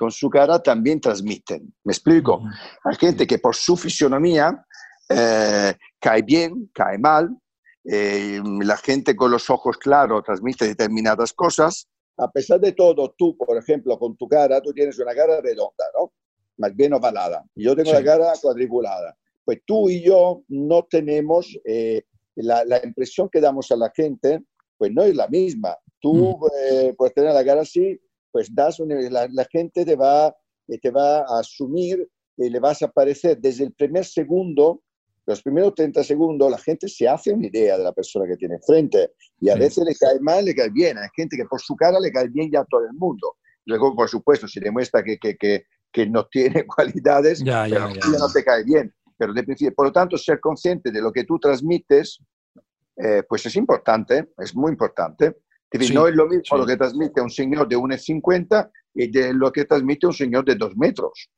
con 0.00 0.10
su 0.10 0.30
cara 0.30 0.62
también 0.62 0.98
transmiten. 0.98 1.74
¿Me 1.84 1.92
explico? 1.92 2.42
Hay 2.84 2.96
gente 2.96 3.26
que 3.26 3.38
por 3.38 3.54
su 3.54 3.76
fisionomía 3.76 4.64
eh, 5.10 5.74
cae 5.98 6.22
bien, 6.22 6.70
cae 6.72 6.96
mal, 6.96 7.36
eh, 7.84 8.40
la 8.62 8.78
gente 8.78 9.14
con 9.14 9.30
los 9.30 9.50
ojos 9.50 9.76
claros 9.76 10.22
transmite 10.24 10.66
determinadas 10.66 11.34
cosas. 11.34 11.86
A 12.16 12.30
pesar 12.30 12.60
de 12.60 12.72
todo, 12.72 13.14
tú, 13.18 13.36
por 13.36 13.58
ejemplo, 13.58 13.98
con 13.98 14.16
tu 14.16 14.26
cara, 14.26 14.62
tú 14.62 14.72
tienes 14.72 14.98
una 14.98 15.14
cara 15.14 15.38
redonda, 15.42 15.84
¿no? 15.98 16.14
Más 16.56 16.74
bien 16.74 16.94
ovalada. 16.94 17.44
Yo 17.54 17.76
tengo 17.76 17.92
la 17.92 18.02
cara 18.02 18.32
cuadriculada. 18.40 19.14
Pues 19.44 19.58
tú 19.66 19.90
y 19.90 20.02
yo 20.02 20.44
no 20.48 20.86
tenemos 20.88 21.58
eh, 21.66 22.04
la, 22.36 22.64
la, 22.64 22.80
impresión 22.82 23.28
que 23.30 23.42
damos 23.42 23.70
a 23.70 23.76
la 23.76 23.92
gente, 23.94 24.40
pues 24.78 24.92
no 24.92 25.02
es 25.02 25.14
la 25.14 25.28
misma. 25.28 25.76
Tú 26.00 26.38
mm. 26.38 26.96
puedes 26.96 27.14
tener 27.14 27.34
la 27.34 27.44
cara 27.44 27.60
así, 27.60 28.00
pues 28.30 28.54
das 28.54 28.78
la, 28.80 29.44
gente 29.50 29.84
te 29.84 29.96
va, 29.96 30.34
eh, 30.68 30.78
te 30.78 30.90
va 30.90 31.20
a 31.20 31.40
asumir, 31.40 32.08
y 32.36 32.48
le 32.48 32.58
vas 32.58 32.80
a 32.82 32.86
aparecer 32.86 33.38
desde 33.38 33.64
el 33.64 33.72
primer 33.72 34.04
segundo, 34.04 34.82
los 35.26 35.42
primeros 35.42 35.74
30 35.74 36.02
segundos, 36.02 36.50
la 36.50 36.58
gente 36.58 36.88
se 36.88 37.06
hace 37.06 37.32
una 37.32 37.46
idea 37.46 37.76
de 37.76 37.84
la 37.84 37.92
persona 37.92 38.26
que 38.26 38.36
tiene 38.36 38.58
frente 38.66 39.12
y 39.40 39.50
a 39.50 39.54
veces 39.54 39.84
le 39.84 39.94
cae 39.94 40.18
mal, 40.20 40.44
le 40.44 40.54
cae 40.54 40.70
bien. 40.70 40.98
Hay 40.98 41.08
gente 41.14 41.36
que 41.36 41.44
por 41.44 41.60
su 41.60 41.76
cara 41.76 42.00
le 42.00 42.10
cae 42.10 42.28
bien 42.28 42.50
ya 42.50 42.60
a 42.60 42.64
todo 42.64 42.84
el 42.84 42.94
mundo. 42.94 43.36
Luego, 43.66 43.94
por 43.94 44.08
supuesto, 44.08 44.48
si 44.48 44.58
demuestra 44.58 45.04
que, 45.04 45.18
que, 45.18 45.36
que, 45.36 45.66
que 45.92 46.06
no 46.06 46.26
tiene 46.26 46.66
cualidades, 46.66 47.44
ya, 47.44 47.68
ya, 47.68 47.88
no 48.18 48.32
te 48.32 48.42
cae 48.42 48.64
bien. 48.64 48.92
Pero 49.16 49.34
de 49.34 49.72
por 49.76 49.86
lo 49.86 49.92
tanto, 49.92 50.16
ser 50.16 50.40
consciente 50.40 50.90
de 50.90 51.02
lo 51.02 51.12
que 51.12 51.24
tú 51.24 51.38
transmites, 51.38 52.18
eh, 52.96 53.22
pues 53.28 53.44
es 53.44 53.54
importante, 53.56 54.30
es 54.38 54.56
muy 54.56 54.72
importante. 54.72 55.36
No 55.92 56.08
es 56.08 56.14
lo 56.14 56.26
mismo 56.26 56.56
lo 56.56 56.66
que 56.66 56.76
transmite 56.76 57.20
un 57.20 57.30
señor 57.30 57.68
de 57.68 57.76
1,50 57.76 58.70
y 58.94 59.10
de 59.10 59.32
lo 59.32 59.52
que 59.52 59.64
transmite 59.64 60.06
un 60.06 60.12
señor 60.12 60.44
de 60.44 60.56
2 60.56 60.76
metros. 60.76 61.30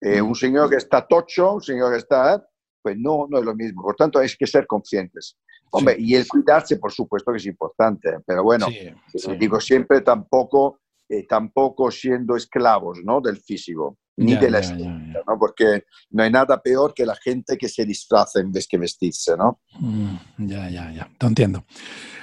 Eh, 0.00 0.20
un 0.20 0.34
señor 0.34 0.70
que 0.70 0.76
está 0.76 1.06
tocho, 1.06 1.54
un 1.54 1.62
señor 1.62 1.92
que 1.92 1.98
está, 1.98 2.46
pues 2.82 2.96
no, 2.98 3.26
no 3.28 3.38
es 3.38 3.44
lo 3.44 3.54
mismo. 3.54 3.82
Por 3.82 3.96
tanto, 3.96 4.18
hay 4.18 4.28
que 4.28 4.46
ser 4.46 4.66
conscientes. 4.66 5.36
Hombre, 5.70 5.96
y 5.98 6.14
el 6.14 6.26
cuidarse, 6.26 6.76
por 6.76 6.92
supuesto 6.92 7.30
que 7.32 7.38
es 7.38 7.46
importante, 7.46 8.18
pero 8.26 8.42
bueno, 8.42 8.68
eh, 8.70 8.94
digo 9.38 9.60
siempre 9.60 10.00
tampoco, 10.00 10.80
eh, 11.08 11.26
tampoco 11.26 11.90
siendo 11.90 12.36
esclavos 12.36 13.00
¿no? 13.04 13.20
del 13.20 13.36
físico, 13.36 13.98
ni 14.18 14.36
de 14.36 14.50
la 14.50 14.58
estética, 14.58 15.22
¿no? 15.26 15.38
porque 15.38 15.84
no 16.10 16.22
hay 16.22 16.30
nada 16.30 16.60
peor 16.60 16.92
que 16.92 17.06
la 17.06 17.14
gente 17.14 17.56
que 17.56 17.68
se 17.68 17.84
disfraza 17.84 18.40
en 18.40 18.52
vez 18.52 18.66
que 18.66 18.76
vestirse, 18.76 19.36
¿no? 19.36 19.60
Mm, 19.78 20.16
ya, 20.38 20.68
ya, 20.68 20.92
ya, 20.92 21.08
te 21.16 21.26
entiendo. 21.26 21.64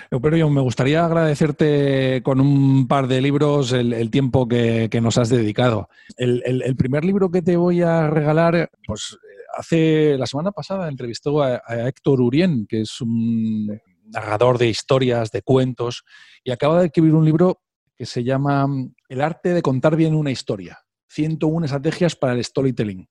Pero 0.10 0.38
yo 0.38 0.50
me 0.50 0.62
gustaría 0.62 1.04
agradecerte 1.04 2.22
con 2.24 2.40
un 2.40 2.88
par 2.88 3.08
de 3.08 3.22
libros 3.22 3.72
el, 3.74 4.12
tiempo 4.12 4.48
que, 4.48 4.90
nos 5.02 5.18
has 5.18 5.30
dedicado. 5.30 5.90
El, 6.18 6.76
primer 6.78 7.04
libro 7.04 7.32
que 7.32 7.42
te 7.42 7.58
voy 7.58 7.82
a 7.82 8.08
regalar, 8.10 8.70
pues 8.86 9.18
hace 9.58 10.18
la 10.18 10.28
semana 10.28 10.52
pasada 10.52 10.88
entrevistó 10.88 11.42
a, 11.42 11.62
Héctor 11.88 12.22
Urien, 12.22 12.66
que 12.68 12.82
es 12.82 13.02
un 13.02 13.80
narrador 14.06 14.58
de 14.58 14.68
historias, 14.68 15.32
de 15.32 15.42
cuentos, 15.42 16.04
y 16.44 16.52
acaba 16.52 16.80
de 16.80 16.88
escribir 16.88 17.16
un 17.16 17.26
libro 17.26 17.62
que 17.98 18.06
se 18.06 18.24
llama 18.24 18.68
mm, 18.68 18.94
El 19.10 19.22
arte 19.22 19.54
de 19.54 19.62
contar 19.62 19.96
bien 19.96 20.16
una 20.16 20.32
historia. 20.32 20.85
101 21.16 21.66
estrategias 21.66 22.16
para 22.16 22.34
el 22.34 22.44
storytelling. 22.44 23.08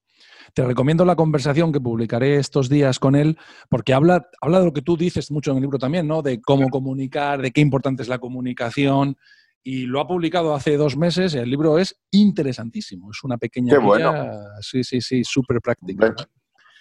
Te 0.53 0.65
recomiendo 0.65 1.05
la 1.05 1.17
conversación 1.17 1.73
que 1.73 1.81
publicaré 1.81 2.37
estos 2.37 2.69
días 2.69 2.99
con 2.99 3.17
él, 3.17 3.39
porque 3.69 3.95
habla, 3.95 4.29
habla 4.41 4.61
de 4.61 4.67
lo 4.67 4.73
que 4.73 4.83
tú 4.83 4.97
dices 4.97 5.31
mucho 5.31 5.51
en 5.51 5.57
el 5.57 5.63
libro 5.63 5.79
también, 5.79 6.07
¿no? 6.07 6.23
De 6.23 6.41
cómo 6.41 6.69
comunicar, 6.69 7.41
de 7.41 7.51
qué 7.51 7.61
importante 7.61 8.03
es 8.03 8.09
la 8.09 8.19
comunicación. 8.19 9.17
Y 9.63 9.87
lo 9.87 10.01
ha 10.01 10.07
publicado 10.07 10.55
hace 10.55 10.77
dos 10.77 10.97
meses. 10.97 11.35
El 11.35 11.49
libro 11.49 11.79
es 11.79 11.99
interesantísimo. 12.11 13.11
Es 13.11 13.25
una 13.25 13.39
pequeña 13.39 13.79
guía, 13.79 14.45
sí, 14.61 14.85
sí, 14.85 15.01
sí, 15.01 15.25
súper 15.25 15.61
práctica. 15.63 16.15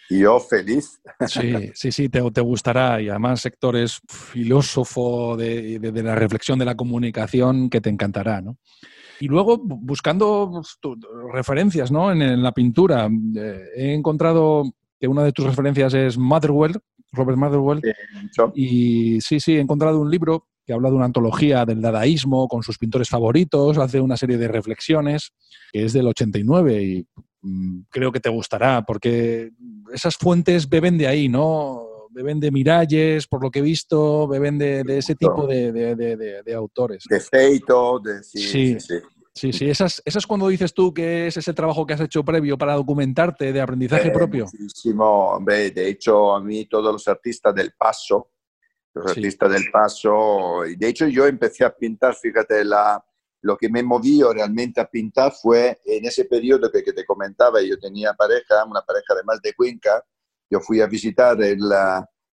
Y 0.10 0.20
yo 0.20 0.40
feliz. 0.40 1.00
Sí, 1.28 1.72
sí, 1.74 1.92
sí, 1.92 2.10
te, 2.10 2.22
te, 2.32 2.42
gustará. 2.42 3.02
Y 3.02 3.10
además, 3.10 3.42
sectores 3.42 4.02
filósofo 4.08 5.38
de, 5.38 5.80
de, 5.80 6.04
la 6.04 6.16
reflexión 6.16 6.60
de 6.60 6.66
la 6.66 6.76
comunicación 6.76 7.70
que 7.70 7.80
te 7.80 7.90
encantará, 7.90 8.42
¿no? 8.42 8.58
Y 9.24 9.30
luego, 9.30 9.58
buscando 9.58 10.52
pues, 10.52 10.98
referencias 11.32 11.94
¿no? 11.94 12.12
en, 12.12 12.44
la 12.44 12.52
pintura, 12.52 13.10
eh, 13.38 13.70
he 13.74 13.94
encontrado 13.94 14.64
que 15.00 15.08
una 15.08 15.24
de 15.24 15.32
tus 15.32 15.46
referencias 15.46 15.94
es 15.94 16.18
Motherwell, 16.18 16.78
Robert 17.14 17.38
Motherwell. 17.38 17.82
y 18.54 19.22
sí, 19.22 19.40
sí, 19.40 19.56
he 19.56 19.62
encontrado 19.62 20.02
un 20.02 20.12
libro 20.12 20.50
que 20.66 20.74
habla 20.74 20.90
de 20.90 20.98
una 20.98 21.06
antología 21.06 21.64
del 21.64 21.82
dadaísmo 21.82 22.50
con 22.50 22.64
sus 22.64 22.78
pintores 22.78 23.08
favoritos, 23.08 23.78
hace 23.78 24.02
una 24.02 24.18
serie 24.18 24.38
de 24.38 24.50
reflexiones, 24.50 25.32
que 25.72 25.86
es 25.86 25.94
del 25.94 26.08
89 26.08 26.84
y 26.84 27.08
mm, 27.44 27.84
creo 27.92 28.12
que 28.12 28.20
te 28.20 28.30
gustará, 28.30 28.84
porque 28.86 29.52
esas 29.94 30.18
fuentes 30.18 30.68
beben 30.68 30.98
de 30.98 31.08
ahí, 31.08 31.30
¿no? 31.30 31.82
Beben 32.10 32.42
de 32.42 32.52
Miralles, 32.52 33.26
por 33.26 33.42
lo 33.42 33.50
que 33.50 33.60
he 33.60 33.62
visto, 33.64 34.28
beben 34.28 34.58
de, 34.60 34.84
ese 34.88 35.16
tipo 35.16 35.48
de, 35.48 36.54
autores. 36.56 37.06
De 37.10 37.22
Feito, 37.22 38.00
de... 38.00 38.22
sí, 38.22 38.40
sí. 38.40 38.80
Sí, 38.80 38.80
sí, 38.80 38.94
esas, 39.42 40.02
esas 40.06 40.28
cuando 40.28 40.48
dices 40.48 40.74
tú 40.74 40.94
que 40.94 41.28
es 41.28 41.38
ese 41.38 41.54
trabajo 41.54 41.86
que 41.86 41.94
has 41.94 42.02
hecho 42.02 42.24
previo 42.24 42.58
para 42.58 42.76
documentarte 42.76 43.52
de 43.52 43.62
aprendizaje 43.62 44.10
eh, 44.10 44.12
propio. 44.12 44.46
Muchísimo, 44.46 45.32
hombre, 45.32 45.72
de 45.72 45.90
hecho 45.90 46.36
a 46.36 46.42
mí 46.42 46.66
todos 46.66 46.94
los 46.94 47.08
artistas 47.08 47.54
del 47.56 47.74
paso, 47.74 48.30
los 48.94 49.08
artistas 49.08 49.52
del 49.52 49.72
paso, 49.72 50.62
de 50.78 50.88
hecho 50.88 51.08
yo 51.08 51.26
empecé 51.26 51.66
a 51.66 51.76
pintar, 51.76 52.16
fíjate, 52.16 52.64
la, 52.64 53.04
lo 53.42 53.58
que 53.58 53.70
me 53.70 53.82
movió 53.82 54.32
realmente 54.34 54.80
a 54.80 54.88
pintar 54.88 55.34
fue 55.34 55.80
en 55.86 56.06
ese 56.06 56.26
periodo 56.26 56.72
que, 56.72 56.84
que 56.84 56.94
te 56.94 57.06
comentaba, 57.06 57.62
yo 57.62 57.78
tenía 57.80 58.14
pareja, 58.14 58.64
una 58.66 58.82
pareja 58.82 59.14
además 59.14 59.42
de 59.42 59.54
Cuenca, 59.54 60.04
yo 60.50 60.60
fui 60.60 60.80
a 60.80 60.88
visitar 60.88 61.42
el, 61.42 61.60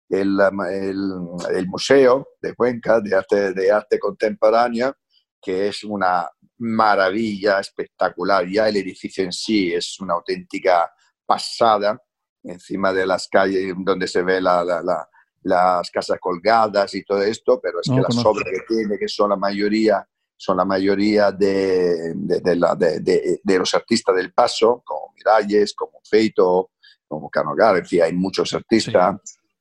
el, 0.09 0.39
el, 0.69 1.11
el 1.55 1.67
Museo 1.67 2.27
de 2.41 2.53
Cuenca 2.53 2.99
de 2.99 3.15
Arte, 3.15 3.53
de 3.53 3.71
Arte 3.71 3.97
Contemporánea, 3.97 4.93
que 5.41 5.69
es 5.69 5.83
una 5.85 6.29
maravilla 6.59 7.59
espectacular. 7.59 8.47
Ya 8.47 8.67
el 8.69 8.77
edificio 8.77 9.23
en 9.23 9.31
sí 9.31 9.73
es 9.73 9.99
una 9.99 10.13
auténtica 10.15 10.91
pasada, 11.25 12.01
encima 12.43 12.93
de 12.93 13.05
las 13.05 13.27
calles 13.27 13.73
donde 13.77 14.07
se 14.07 14.21
ve 14.23 14.41
las 14.41 15.91
casas 15.91 16.17
colgadas 16.19 16.93
y 16.95 17.03
todo 17.03 17.21
esto, 17.23 17.59
pero 17.61 17.79
es 17.81 17.89
que 17.89 18.01
las 18.01 18.25
obras 18.25 18.45
que 18.51 18.75
tiene, 18.75 18.97
que 18.97 19.07
son 19.07 19.29
la 19.29 19.35
mayoría, 19.35 20.07
son 20.35 20.57
la 20.57 20.65
mayoría 20.65 21.31
de, 21.31 22.13
de, 22.15 23.57
los 23.57 23.73
artistas 23.73 24.15
del 24.15 24.33
paso, 24.33 24.81
como 24.85 25.13
Miralles, 25.15 25.73
como 25.73 25.99
Feito, 26.03 26.71
como 27.07 27.29
Canogar, 27.29 27.77
en 27.77 27.85
fin, 27.85 28.03
hay 28.03 28.13
muchos 28.13 28.53
artistas, 28.53 29.15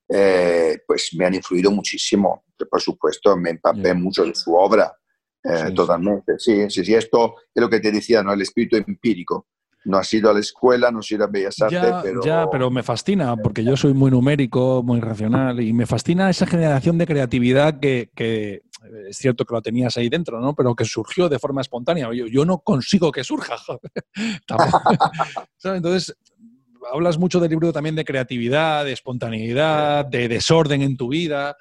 eh, 0.07 0.79
pues 0.87 1.09
me 1.17 1.25
han 1.25 1.35
influido 1.35 1.71
muchísimo. 1.71 2.45
Por 2.69 2.81
supuesto, 2.81 3.35
me 3.37 3.51
empapé 3.51 3.93
mucho 3.93 4.23
de 4.23 4.35
su 4.35 4.53
obra 4.53 4.93
eh, 5.43 5.71
totalmente, 5.73 6.33
sí. 6.37 6.69
sí, 6.69 6.83
sí, 6.83 6.93
esto 6.93 7.35
es 7.53 7.61
lo 7.61 7.69
que 7.69 7.79
te 7.79 7.91
decía, 7.91 8.23
¿no? 8.23 8.33
El 8.33 8.41
espíritu 8.41 8.75
empírico. 8.77 9.47
No 9.85 9.97
has 9.97 10.13
ido 10.13 10.29
a 10.29 10.33
la 10.33 10.41
escuela, 10.41 10.91
no 10.91 10.99
has 10.99 11.09
ido 11.09 11.23
a 11.23 11.27
Bellas 11.27 11.61
Artes, 11.61 11.81
ya, 11.81 12.01
pero... 12.01 12.21
Ya, 12.21 12.49
pero 12.51 12.69
me 12.69 12.83
fascina, 12.83 13.37
porque 13.37 13.63
yo 13.63 13.77
soy 13.77 13.93
muy 13.93 14.11
numérico, 14.11 14.83
muy 14.83 14.99
racional, 14.99 15.61
y 15.61 15.71
me 15.71 15.85
fascina 15.85 16.29
esa 16.29 16.45
generación 16.45 16.97
de 16.97 17.07
creatividad 17.07 17.79
que, 17.79 18.11
que 18.13 18.63
es 19.07 19.17
cierto 19.17 19.45
que 19.45 19.53
lo 19.53 19.61
tenías 19.61 19.95
ahí 19.97 20.09
dentro, 20.09 20.39
¿no? 20.39 20.53
Pero 20.53 20.75
que 20.75 20.85
surgió 20.85 21.29
de 21.29 21.39
forma 21.39 21.61
espontánea. 21.61 22.13
Yo, 22.13 22.27
yo 22.27 22.45
no 22.45 22.59
consigo 22.59 23.11
que 23.11 23.23
surja. 23.23 23.55
Entonces, 25.63 26.15
hablas 26.91 27.17
mucho 27.17 27.39
del 27.39 27.51
libro 27.51 27.71
también 27.73 27.95
de 27.95 28.05
creatividad, 28.05 28.85
de 28.85 28.93
espontaneidad, 28.93 30.05
de 30.05 30.27
desorden 30.27 30.81
en 30.81 30.97
tu 30.97 31.09
vida. 31.09 31.55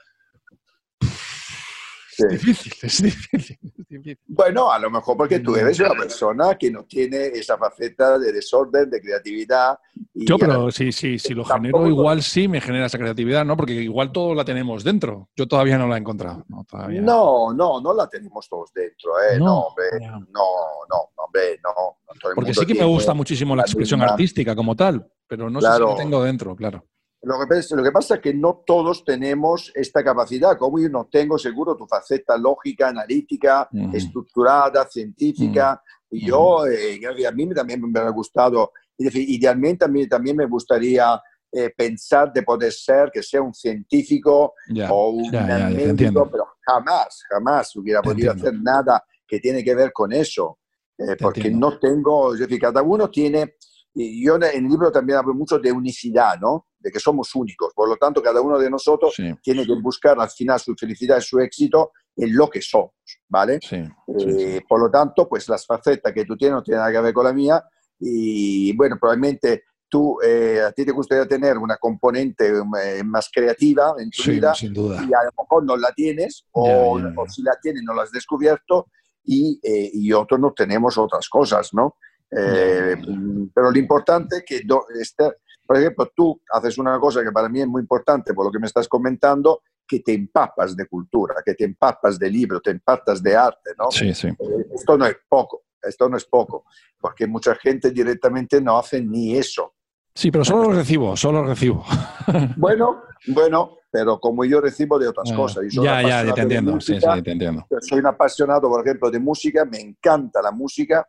Es 2.18 2.28
difícil, 2.28 2.72
es 2.82 3.02
difícil, 3.02 4.18
Bueno, 4.26 4.72
a 4.72 4.78
lo 4.78 4.90
mejor 4.90 5.16
porque 5.16 5.38
tú 5.38 5.54
eres 5.54 5.78
una 5.78 5.90
persona 5.90 6.56
que 6.56 6.70
no 6.70 6.84
tiene 6.84 7.26
esa 7.26 7.56
faceta 7.56 8.18
de 8.18 8.32
desorden, 8.32 8.90
de 8.90 9.00
creatividad. 9.00 9.78
Yo, 10.14 10.36
pero 10.36 10.70
sí, 10.70 10.90
sí, 10.90 11.18
si 11.18 11.34
lo 11.34 11.44
genero, 11.44 11.86
igual 11.86 12.22
sí 12.22 12.48
me 12.48 12.60
genera 12.60 12.86
esa 12.86 12.98
creatividad, 12.98 13.44
¿no? 13.44 13.56
Porque 13.56 13.74
igual 13.74 14.10
todo 14.10 14.34
la 14.34 14.44
tenemos 14.44 14.82
dentro. 14.82 15.28
Yo 15.36 15.46
todavía 15.46 15.78
no 15.78 15.86
la 15.86 15.96
he 15.96 16.00
encontrado. 16.00 16.44
No, 16.48 16.64
no, 16.88 17.52
no, 17.54 17.80
no, 17.80 17.94
la 17.94 18.08
tenemos 18.08 18.48
todos 18.48 18.72
dentro, 18.72 19.12
¿eh? 19.22 19.38
No, 19.38 19.60
hombre, 19.60 19.86
no, 20.00 20.44
no, 20.90 21.10
hombre, 21.16 21.60
no. 21.62 21.98
porque 22.34 22.52
sí 22.52 22.66
que 22.66 22.74
me 22.74 22.84
gusta 22.84 23.14
muchísimo 23.14 23.54
la 23.54 23.62
expresión 23.62 24.02
artística 24.02 24.56
como 24.56 24.74
tal, 24.74 25.06
pero 25.26 25.48
no 25.48 25.60
sé 25.60 25.68
si 25.72 25.82
la 25.82 25.96
tengo 25.96 26.22
dentro, 26.22 26.56
claro. 26.56 26.84
Lo 27.22 27.34
que, 27.46 27.74
lo 27.74 27.82
que, 27.82 27.90
pasa 27.90 28.14
es 28.16 28.20
que 28.20 28.32
no 28.32 28.62
todos 28.64 29.04
tenemos 29.04 29.72
esta 29.74 30.04
capacidad, 30.04 30.56
como 30.56 30.78
yo 30.78 30.88
no 30.88 31.08
tengo 31.10 31.36
seguro 31.36 31.76
tu 31.76 31.86
faceta 31.86 32.38
lógica, 32.38 32.88
analítica, 32.88 33.68
estructurada, 33.92 34.86
científica. 34.88 35.82
Y 36.10 36.26
yo, 36.26 36.64
eh, 36.66 37.00
a 37.26 37.32
mí 37.32 37.48
también 37.52 37.82
me 37.82 37.98
ha 37.98 38.10
gustado, 38.10 38.72
idealmente 38.96 39.84
a 39.84 39.88
mí 39.88 40.06
también 40.06 40.36
me 40.36 40.46
gustaría 40.46 41.20
eh, 41.50 41.70
pensar 41.74 42.30
de 42.30 42.42
poder 42.42 42.70
ser, 42.72 43.10
que 43.10 43.22
sea 43.22 43.40
un 43.40 43.54
científico 43.54 44.52
o 44.90 45.10
un 45.10 45.30
médico, 45.30 46.28
pero 46.30 46.46
jamás, 46.60 47.22
jamás 47.26 47.74
hubiera 47.74 48.02
podido 48.02 48.32
hacer 48.32 48.52
nada 48.52 49.02
que 49.26 49.40
tiene 49.40 49.64
que 49.64 49.74
ver 49.74 49.90
con 49.90 50.12
eso, 50.12 50.58
eh, 50.98 51.16
porque 51.18 51.50
no 51.50 51.78
tengo, 51.78 52.34
es 52.34 52.40
decir, 52.40 52.60
cada 52.60 52.82
uno 52.82 53.08
tiene, 53.08 53.54
y 54.00 54.24
yo 54.24 54.36
en 54.36 54.44
el 54.44 54.64
libro 54.64 54.92
también 54.92 55.18
hablo 55.18 55.34
mucho 55.34 55.58
de 55.58 55.72
unicidad, 55.72 56.38
¿no? 56.40 56.68
de 56.78 56.90
que 56.90 57.00
somos 57.00 57.34
únicos. 57.34 57.72
Por 57.74 57.88
lo 57.88 57.96
tanto, 57.96 58.22
cada 58.22 58.40
uno 58.40 58.58
de 58.58 58.70
nosotros 58.70 59.14
tiene 59.42 59.66
que 59.66 59.74
buscar 59.80 60.18
al 60.20 60.30
final 60.30 60.60
su 60.60 60.74
felicidad 60.74 61.18
y 61.18 61.22
su 61.22 61.38
éxito 61.40 61.92
en 62.16 62.36
lo 62.36 62.48
que 62.48 62.60
somos, 62.60 62.92
¿vale? 63.28 63.58
Eh, 63.72 64.60
por 64.68 64.80
lo 64.80 64.90
tanto, 64.90 65.28
pues 65.28 65.48
las 65.48 65.66
facetas 65.66 66.12
que 66.12 66.24
tú 66.24 66.36
tienes 66.36 66.54
no 66.54 66.62
tienen 66.62 66.80
nada 66.80 66.92
que 66.92 67.00
ver 67.00 67.14
con 67.14 67.24
la 67.24 67.32
mía 67.32 67.62
y 67.98 68.76
bueno, 68.76 68.96
probablemente 68.98 69.64
tú, 69.88 70.18
eh, 70.24 70.60
a 70.60 70.72
ti 70.72 70.84
te 70.84 70.92
gustaría 70.92 71.26
tener 71.26 71.58
una 71.58 71.76
componente 71.76 72.48
eh, 72.48 73.02
más 73.04 73.28
creativa 73.32 73.94
en 73.98 74.10
tu 74.10 74.30
vida 74.30 74.54
sin 74.54 74.72
duda. 74.72 74.96
y 75.02 75.12
a 75.14 75.24
lo 75.24 75.30
mejor 75.36 75.64
no 75.64 75.76
la 75.76 75.92
tienes 75.92 76.44
o, 76.52 77.00
si 77.28 77.42
la 77.42 77.56
tienes 77.60 77.82
no 77.82 77.94
la 77.94 78.02
has 78.02 78.12
descubierto 78.12 78.88
y, 79.24 79.60
y 79.62 80.12
otros 80.12 80.40
no 80.40 80.52
tenemos 80.52 80.96
otras 80.96 81.28
cosas, 81.28 81.74
¿no? 81.74 81.96
Pero 82.30 83.70
lo 83.70 83.78
importante 83.78 84.38
es 84.38 84.44
que 84.44 84.62
este, 85.00 85.32
por 85.66 85.76
ejemplo, 85.76 86.10
tú 86.14 86.40
haces 86.52 86.78
una 86.78 86.98
cosa 86.98 87.22
que 87.22 87.32
para 87.32 87.48
mí 87.48 87.60
es 87.60 87.66
muy 87.66 87.82
importante 87.82 88.34
por 88.34 88.46
lo 88.46 88.52
que 88.52 88.58
me 88.58 88.66
estás 88.66 88.88
comentando, 88.88 89.62
que 89.86 90.00
te 90.00 90.12
empapas 90.12 90.76
de 90.76 90.86
cultura, 90.86 91.36
que 91.44 91.54
te 91.54 91.64
empapas 91.64 92.18
de 92.18 92.30
libro, 92.30 92.60
te 92.60 92.70
empapas 92.70 93.22
de 93.22 93.34
arte, 93.34 93.70
¿no? 93.78 93.90
Sí, 93.90 94.12
sí. 94.12 94.28
Eh, 94.28 94.66
esto 94.74 94.98
no 94.98 95.06
es 95.06 95.16
poco, 95.28 95.62
esto 95.82 96.08
no 96.08 96.16
es 96.16 96.26
poco, 96.26 96.64
porque 97.00 97.26
mucha 97.26 97.54
gente 97.54 97.90
directamente 97.90 98.60
no 98.60 98.78
hace 98.78 99.02
ni 99.02 99.36
eso. 99.36 99.74
Sí, 100.14 100.30
pero 100.30 100.44
solo 100.44 100.64
lo 100.64 100.72
recibo, 100.72 101.16
solo 101.16 101.42
lo 101.42 101.48
recibo. 101.48 101.84
Bueno, 102.56 103.04
bueno, 103.28 103.78
pero 103.90 104.20
como 104.20 104.44
yo 104.44 104.60
recibo 104.60 104.98
de 104.98 105.08
otras 105.08 105.32
cosas. 105.32 105.64
ya, 105.70 106.02
ya, 106.02 106.34
te 106.34 106.42
entiendo, 106.42 106.78
sí, 106.80 107.00
sí, 107.00 107.22
te 107.22 107.32
entiendo. 107.32 107.66
Soy 107.80 108.00
un 108.00 108.06
apasionado, 108.06 108.68
por 108.68 108.86
ejemplo, 108.86 109.10
de 109.10 109.18
música, 109.18 109.64
me 109.64 109.80
encanta 109.80 110.42
la 110.42 110.50
música, 110.50 111.08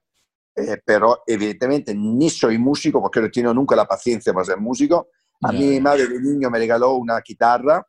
eh, 0.56 0.82
pero 0.84 1.24
evidentemente 1.26 1.94
ni 1.96 2.30
soy 2.30 2.58
músico 2.58 3.02
porque 3.02 3.20
no 3.20 3.28
he 3.28 3.32
tenido 3.32 3.54
nunca 3.54 3.76
la 3.76 3.86
paciencia 3.86 4.34
para 4.34 4.46
ser 4.46 4.58
músico. 4.58 5.10
A 5.42 5.52
mí 5.52 5.66
mi 5.66 5.80
madre 5.80 6.08
de 6.08 6.20
niño 6.20 6.50
me 6.50 6.60
regaló 6.60 6.96
una 6.96 7.20
guitarra, 7.22 7.86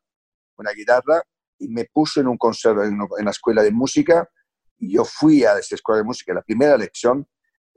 una 0.57 0.71
guitarra, 0.73 1.23
y 1.59 1.69
me 1.69 1.87
puso 1.87 2.21
en 2.21 2.29
un 2.29 2.39
conservo, 2.39 2.85
en 2.85 2.99
una 3.01 3.31
escuela 3.31 3.63
de 3.63 3.73
música. 3.73 4.29
Y 4.79 4.95
yo 4.95 5.05
fui 5.05 5.45
a 5.45 5.59
esa 5.59 5.75
escuela 5.75 5.99
de 5.99 6.05
música, 6.05 6.33
la 6.33 6.43
primera 6.43 6.77
lección 6.77 7.27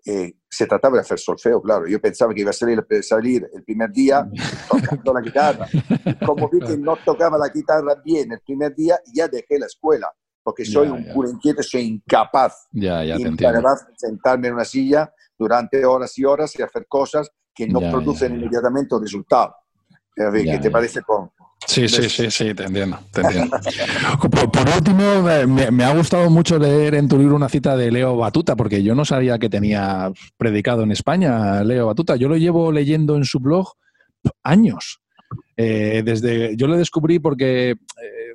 eh, 0.05 0.33
se 0.49 0.67
trataba 0.67 0.95
de 0.95 1.01
hacer 1.01 1.17
solfeo, 1.17 1.61
claro. 1.61 1.87
Yo 1.87 1.99
pensaba 1.99 2.33
que 2.33 2.41
iba 2.41 2.51
a 2.51 2.53
salir, 2.53 2.85
salir 3.01 3.49
el 3.53 3.63
primer 3.63 3.91
día 3.91 4.29
tocando 4.69 5.13
la 5.13 5.21
guitarra. 5.21 5.67
Como 6.25 6.49
vi 6.49 6.59
que 6.59 6.77
no 6.77 6.97
tocaba 6.97 7.37
la 7.37 7.49
guitarra 7.49 7.95
bien 8.03 8.31
el 8.31 8.41
primer 8.41 8.75
día, 8.75 8.99
ya 9.13 9.27
dejé 9.27 9.57
la 9.57 9.65
escuela 9.65 10.13
porque 10.43 10.65
soy 10.65 10.89
un 10.89 11.05
puro 11.13 11.29
inquieto, 11.29 11.63
soy 11.63 11.81
incapaz 11.83 12.67
ya, 12.71 13.03
ya 13.03 13.15
de 13.17 13.35
sentarme 13.95 14.49
en 14.49 14.53
una 14.55 14.65
silla 14.65 15.11
durante 15.37 15.85
horas 15.85 16.17
y 16.17 16.25
horas 16.25 16.57
y 16.59 16.61
hacer 16.61 16.85
cosas 16.87 17.29
que 17.53 17.67
no 17.67 17.79
producen 17.79 18.35
inmediatamente 18.35 18.95
resultado. 18.99 19.55
¿Qué 20.15 20.59
te 20.61 20.69
parece 20.69 21.01
con, 21.01 21.31
Sí, 21.67 21.87
sí, 21.87 22.09
sí, 22.09 22.29
sí, 22.29 22.53
te 22.53 22.65
entiendo, 22.65 22.99
te 23.11 23.21
entiendo. 23.21 23.57
Por, 24.51 24.69
último, 24.75 25.23
me, 25.71 25.83
ha 25.83 25.95
gustado 25.95 26.29
mucho 26.29 26.59
leer 26.59 26.95
en 26.95 27.07
tu 27.07 27.17
libro 27.17 27.35
una 27.35 27.49
cita 27.49 27.75
de 27.75 27.91
Leo 27.91 28.17
Batuta, 28.17 28.55
porque 28.55 28.83
yo 28.83 28.95
no 28.95 29.05
sabía 29.05 29.39
que 29.39 29.49
tenía 29.49 30.11
predicado 30.37 30.83
en 30.83 30.91
España 30.91 31.63
Leo 31.63 31.87
Batuta. 31.87 32.15
Yo 32.15 32.27
lo 32.27 32.37
llevo 32.37 32.71
leyendo 32.71 33.15
en 33.15 33.23
su 33.23 33.39
blog 33.39 33.73
años. 34.43 34.99
Eh, 35.55 36.01
desde, 36.03 36.55
yo 36.55 36.67
lo 36.67 36.77
descubrí 36.77 37.19
porque, 37.19 37.71
eh, 37.71 37.77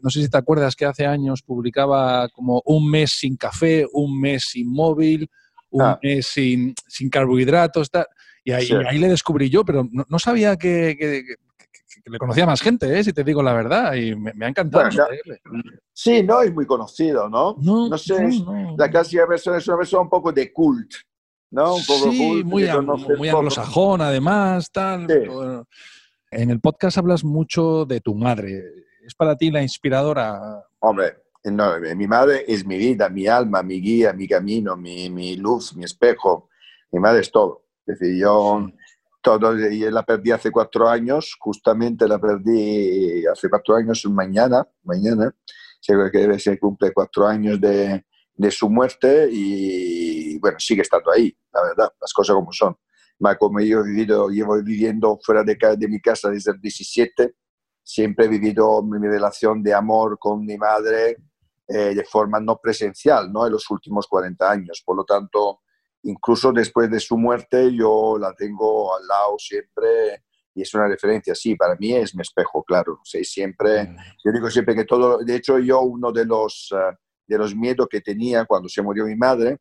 no 0.02 0.10
sé 0.10 0.22
si 0.22 0.28
te 0.28 0.38
acuerdas 0.38 0.76
que 0.76 0.84
hace 0.84 1.06
años 1.06 1.42
publicaba 1.42 2.28
como 2.28 2.62
un 2.64 2.88
mes 2.88 3.12
sin 3.12 3.36
café, 3.36 3.86
un 3.92 4.20
mes 4.20 4.44
sin 4.50 4.70
móvil, 4.70 5.28
un 5.70 5.82
ah. 5.82 5.98
mes 6.02 6.26
sin, 6.26 6.74
sin 6.86 7.10
carbohidratos, 7.10 7.90
y 8.44 8.52
ahí, 8.52 8.70
ahí, 8.88 8.98
le 8.98 9.08
descubrí 9.08 9.50
yo, 9.50 9.64
pero 9.64 9.86
no, 9.92 10.18
sabía 10.18 10.56
que, 10.56 10.96
le 12.06 12.18
conocía 12.18 12.46
más 12.46 12.62
gente, 12.62 12.98
¿eh? 12.98 13.04
si 13.04 13.12
te 13.12 13.24
digo 13.24 13.42
la 13.42 13.52
verdad, 13.52 13.94
y 13.94 14.14
me, 14.14 14.32
ha 14.40 14.48
encantado. 14.48 14.88
sí, 15.92 16.22
no 16.22 16.40
es 16.40 16.54
muy 16.54 16.66
conocido, 16.66 17.28
¿no? 17.28 17.56
No, 17.58 17.98
sé, 17.98 18.28
la 18.76 18.90
casi 18.90 19.16
persona 19.16 19.58
es 19.58 19.66
una 19.68 19.76
persona 19.76 20.02
un 20.02 20.08
poco 20.08 20.32
de 20.32 20.52
cult, 20.52 20.92
¿no? 21.50 21.74
Un 21.74 21.84
poco 21.84 22.10
sí, 22.10 22.44
muy, 22.44 22.44
muy 22.44 23.28
anglosajón, 23.28 24.00
además, 24.00 24.70
tal. 24.70 25.06
En 26.30 26.50
el 26.50 26.60
podcast 26.60 26.98
hablas 26.98 27.24
mucho 27.24 27.86
de 27.86 28.00
tu 28.00 28.14
madre. 28.14 28.62
¿Es 29.06 29.14
para 29.14 29.36
ti 29.36 29.50
la 29.50 29.62
inspiradora? 29.62 30.62
Hombre, 30.80 31.22
no, 31.44 31.80
mi 31.80 32.06
madre 32.06 32.44
es 32.46 32.66
mi 32.66 32.76
vida, 32.76 33.08
mi 33.08 33.26
alma, 33.26 33.62
mi 33.62 33.80
guía, 33.80 34.12
mi 34.12 34.28
camino, 34.28 34.76
mi, 34.76 35.08
mi 35.08 35.36
luz, 35.36 35.74
mi 35.74 35.84
espejo. 35.84 36.50
Mi 36.92 37.00
madre 37.00 37.20
es 37.20 37.32
todo. 37.32 37.64
Es 37.86 37.98
decir, 37.98 38.18
yo 38.18 38.68
todo, 39.22 39.58
y 39.58 39.90
la 39.90 40.02
perdí 40.02 40.30
hace 40.30 40.50
cuatro 40.50 40.88
años, 40.88 41.34
justamente 41.40 42.06
la 42.06 42.18
perdí 42.18 43.24
hace 43.26 43.48
cuatro 43.48 43.76
años, 43.76 44.04
mañana, 44.06 44.68
mañana, 44.82 45.34
que 46.12 46.38
se 46.38 46.58
cumple 46.58 46.92
cuatro 46.92 47.26
años 47.26 47.58
de, 47.58 48.04
de 48.34 48.50
su 48.50 48.68
muerte 48.68 49.28
y 49.30 50.38
bueno, 50.38 50.58
sigue 50.60 50.82
estando 50.82 51.10
ahí, 51.10 51.34
la 51.52 51.62
verdad, 51.62 51.92
las 52.00 52.12
cosas 52.12 52.34
como 52.34 52.52
son. 52.52 52.76
Como 53.38 53.60
yo 53.60 53.80
he 53.80 53.84
vivido, 53.84 54.28
llevo 54.28 54.62
viviendo 54.62 55.18
fuera 55.22 55.42
de, 55.42 55.56
de 55.76 55.88
mi 55.88 56.00
casa 56.00 56.30
desde 56.30 56.52
el 56.52 56.60
17, 56.60 57.34
siempre 57.82 58.26
he 58.26 58.28
vivido 58.28 58.82
mi 58.82 59.06
relación 59.06 59.62
de 59.62 59.74
amor 59.74 60.18
con 60.18 60.44
mi 60.44 60.56
madre 60.56 61.16
eh, 61.66 61.94
de 61.94 62.04
forma 62.04 62.40
no 62.40 62.58
presencial, 62.58 63.30
¿no? 63.30 63.46
En 63.46 63.52
los 63.52 63.68
últimos 63.70 64.06
40 64.06 64.50
años. 64.50 64.82
Por 64.84 64.96
lo 64.96 65.04
tanto, 65.04 65.60
incluso 66.04 66.52
después 66.52 66.90
de 66.90 67.00
su 67.00 67.18
muerte, 67.18 67.74
yo 67.74 68.16
la 68.18 68.32
tengo 68.34 68.96
al 68.96 69.06
lado 69.06 69.36
siempre 69.38 70.22
y 70.54 70.62
es 70.62 70.74
una 70.74 70.88
referencia. 70.88 71.34
Sí, 71.34 71.56
para 71.56 71.76
mí 71.76 71.94
es 71.94 72.14
mi 72.14 72.22
espejo, 72.22 72.64
claro. 72.64 73.00
Sí, 73.04 73.22
siempre, 73.24 73.84
mm. 73.84 73.96
yo 74.24 74.32
digo 74.32 74.50
siempre 74.50 74.74
que 74.74 74.84
todo, 74.84 75.18
de 75.18 75.36
hecho, 75.36 75.58
yo 75.58 75.82
uno 75.82 76.10
de 76.10 76.24
los, 76.24 76.72
eh, 76.72 76.96
de 77.26 77.38
los 77.38 77.54
miedos 77.54 77.86
que 77.88 78.00
tenía 78.00 78.44
cuando 78.46 78.68
se 78.68 78.80
murió 78.80 79.04
mi 79.04 79.16
madre 79.16 79.58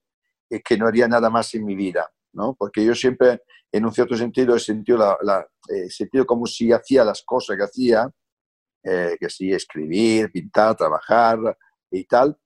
es 0.50 0.62
que 0.64 0.78
no 0.78 0.88
haría 0.88 1.08
nada 1.08 1.30
más 1.30 1.54
en 1.56 1.66
mi 1.66 1.76
vida, 1.76 2.10
¿no? 2.38 2.56
Porque 2.58 2.86
yo 2.86 2.96
siempre, 2.96 3.42
en 3.72 3.86
un 3.86 3.92
cierto 3.92 4.16
sentido, 4.16 4.56
he 4.56 4.60
sentido, 4.60 4.98
la, 4.98 5.18
la 5.22 5.48
eh, 5.70 5.90
sentido 5.90 6.26
como 6.26 6.46
si 6.46 6.72
hacía 6.72 7.04
las 7.04 7.22
cosas 7.24 7.58
que 7.58 7.64
hacía, 7.64 8.10
eh, 8.84 9.18
que 9.20 9.30
sí, 9.30 9.52
escribir, 9.52 10.32
pintar, 10.32 10.78
trabajar 10.78 11.38
y 11.92 12.06
tal, 12.06 12.38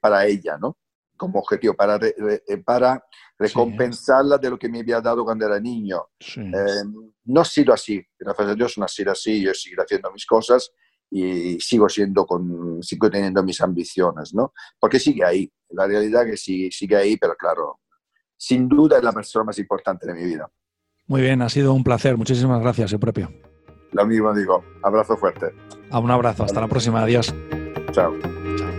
para 0.00 0.26
ella, 0.26 0.58
¿no? 0.58 0.76
como 1.16 1.38
objetivo, 1.40 1.74
para, 1.74 1.98
eh, 2.06 2.58
para 2.64 3.02
recompensarla 3.38 4.38
de 4.38 4.50
lo 4.50 4.58
que 4.58 4.68
me 4.68 4.80
había 4.80 5.00
dado 5.00 5.24
cuando 5.24 5.46
era 5.46 5.58
niño. 5.58 6.06
Eh, 6.36 6.84
no 7.24 7.40
ha 7.40 7.44
sido 7.44 7.72
así, 7.72 8.02
gracias 8.18 8.48
a 8.48 8.54
Dios 8.54 8.78
no 8.78 8.84
ha 8.84 8.88
sido 8.88 9.12
así, 9.12 9.42
yo 9.42 9.52
sigo 9.54 9.82
haciendo 9.82 10.12
mis 10.12 10.26
cosas 10.26 10.70
y 11.10 11.58
sigo, 11.60 11.88
siendo 11.88 12.26
con, 12.26 12.82
sigo 12.82 13.10
teniendo 13.10 13.42
mis 13.42 13.60
ambiciones, 13.60 14.34
¿no? 14.34 14.52
Porque 14.78 15.00
sigue 15.00 15.24
ahí, 15.24 15.50
la 15.70 15.86
realidad 15.86 16.24
es 16.24 16.30
que 16.30 16.36
sigue, 16.36 16.70
sigue 16.70 16.96
ahí, 16.96 17.16
pero 17.16 17.34
claro, 17.36 17.80
sin 18.36 18.68
duda 18.68 18.98
es 18.98 19.04
la 19.04 19.12
persona 19.12 19.44
más 19.44 19.58
importante 19.58 20.06
de 20.06 20.14
mi 20.14 20.24
vida. 20.24 20.50
Muy 21.06 21.20
bien, 21.20 21.40
ha 21.42 21.48
sido 21.48 21.72
un 21.72 21.84
placer, 21.84 22.16
muchísimas 22.16 22.60
gracias, 22.60 22.92
el 22.92 22.98
propio. 22.98 23.30
Lo 23.92 24.06
mismo 24.06 24.34
digo, 24.34 24.64
abrazo 24.82 25.16
fuerte. 25.16 25.54
A 25.90 25.98
un 25.98 26.10
abrazo, 26.10 26.44
hasta 26.44 26.60
la 26.60 26.68
próxima, 26.68 27.02
adiós. 27.02 27.34
Chao. 27.92 28.14
Chao. 28.58 28.75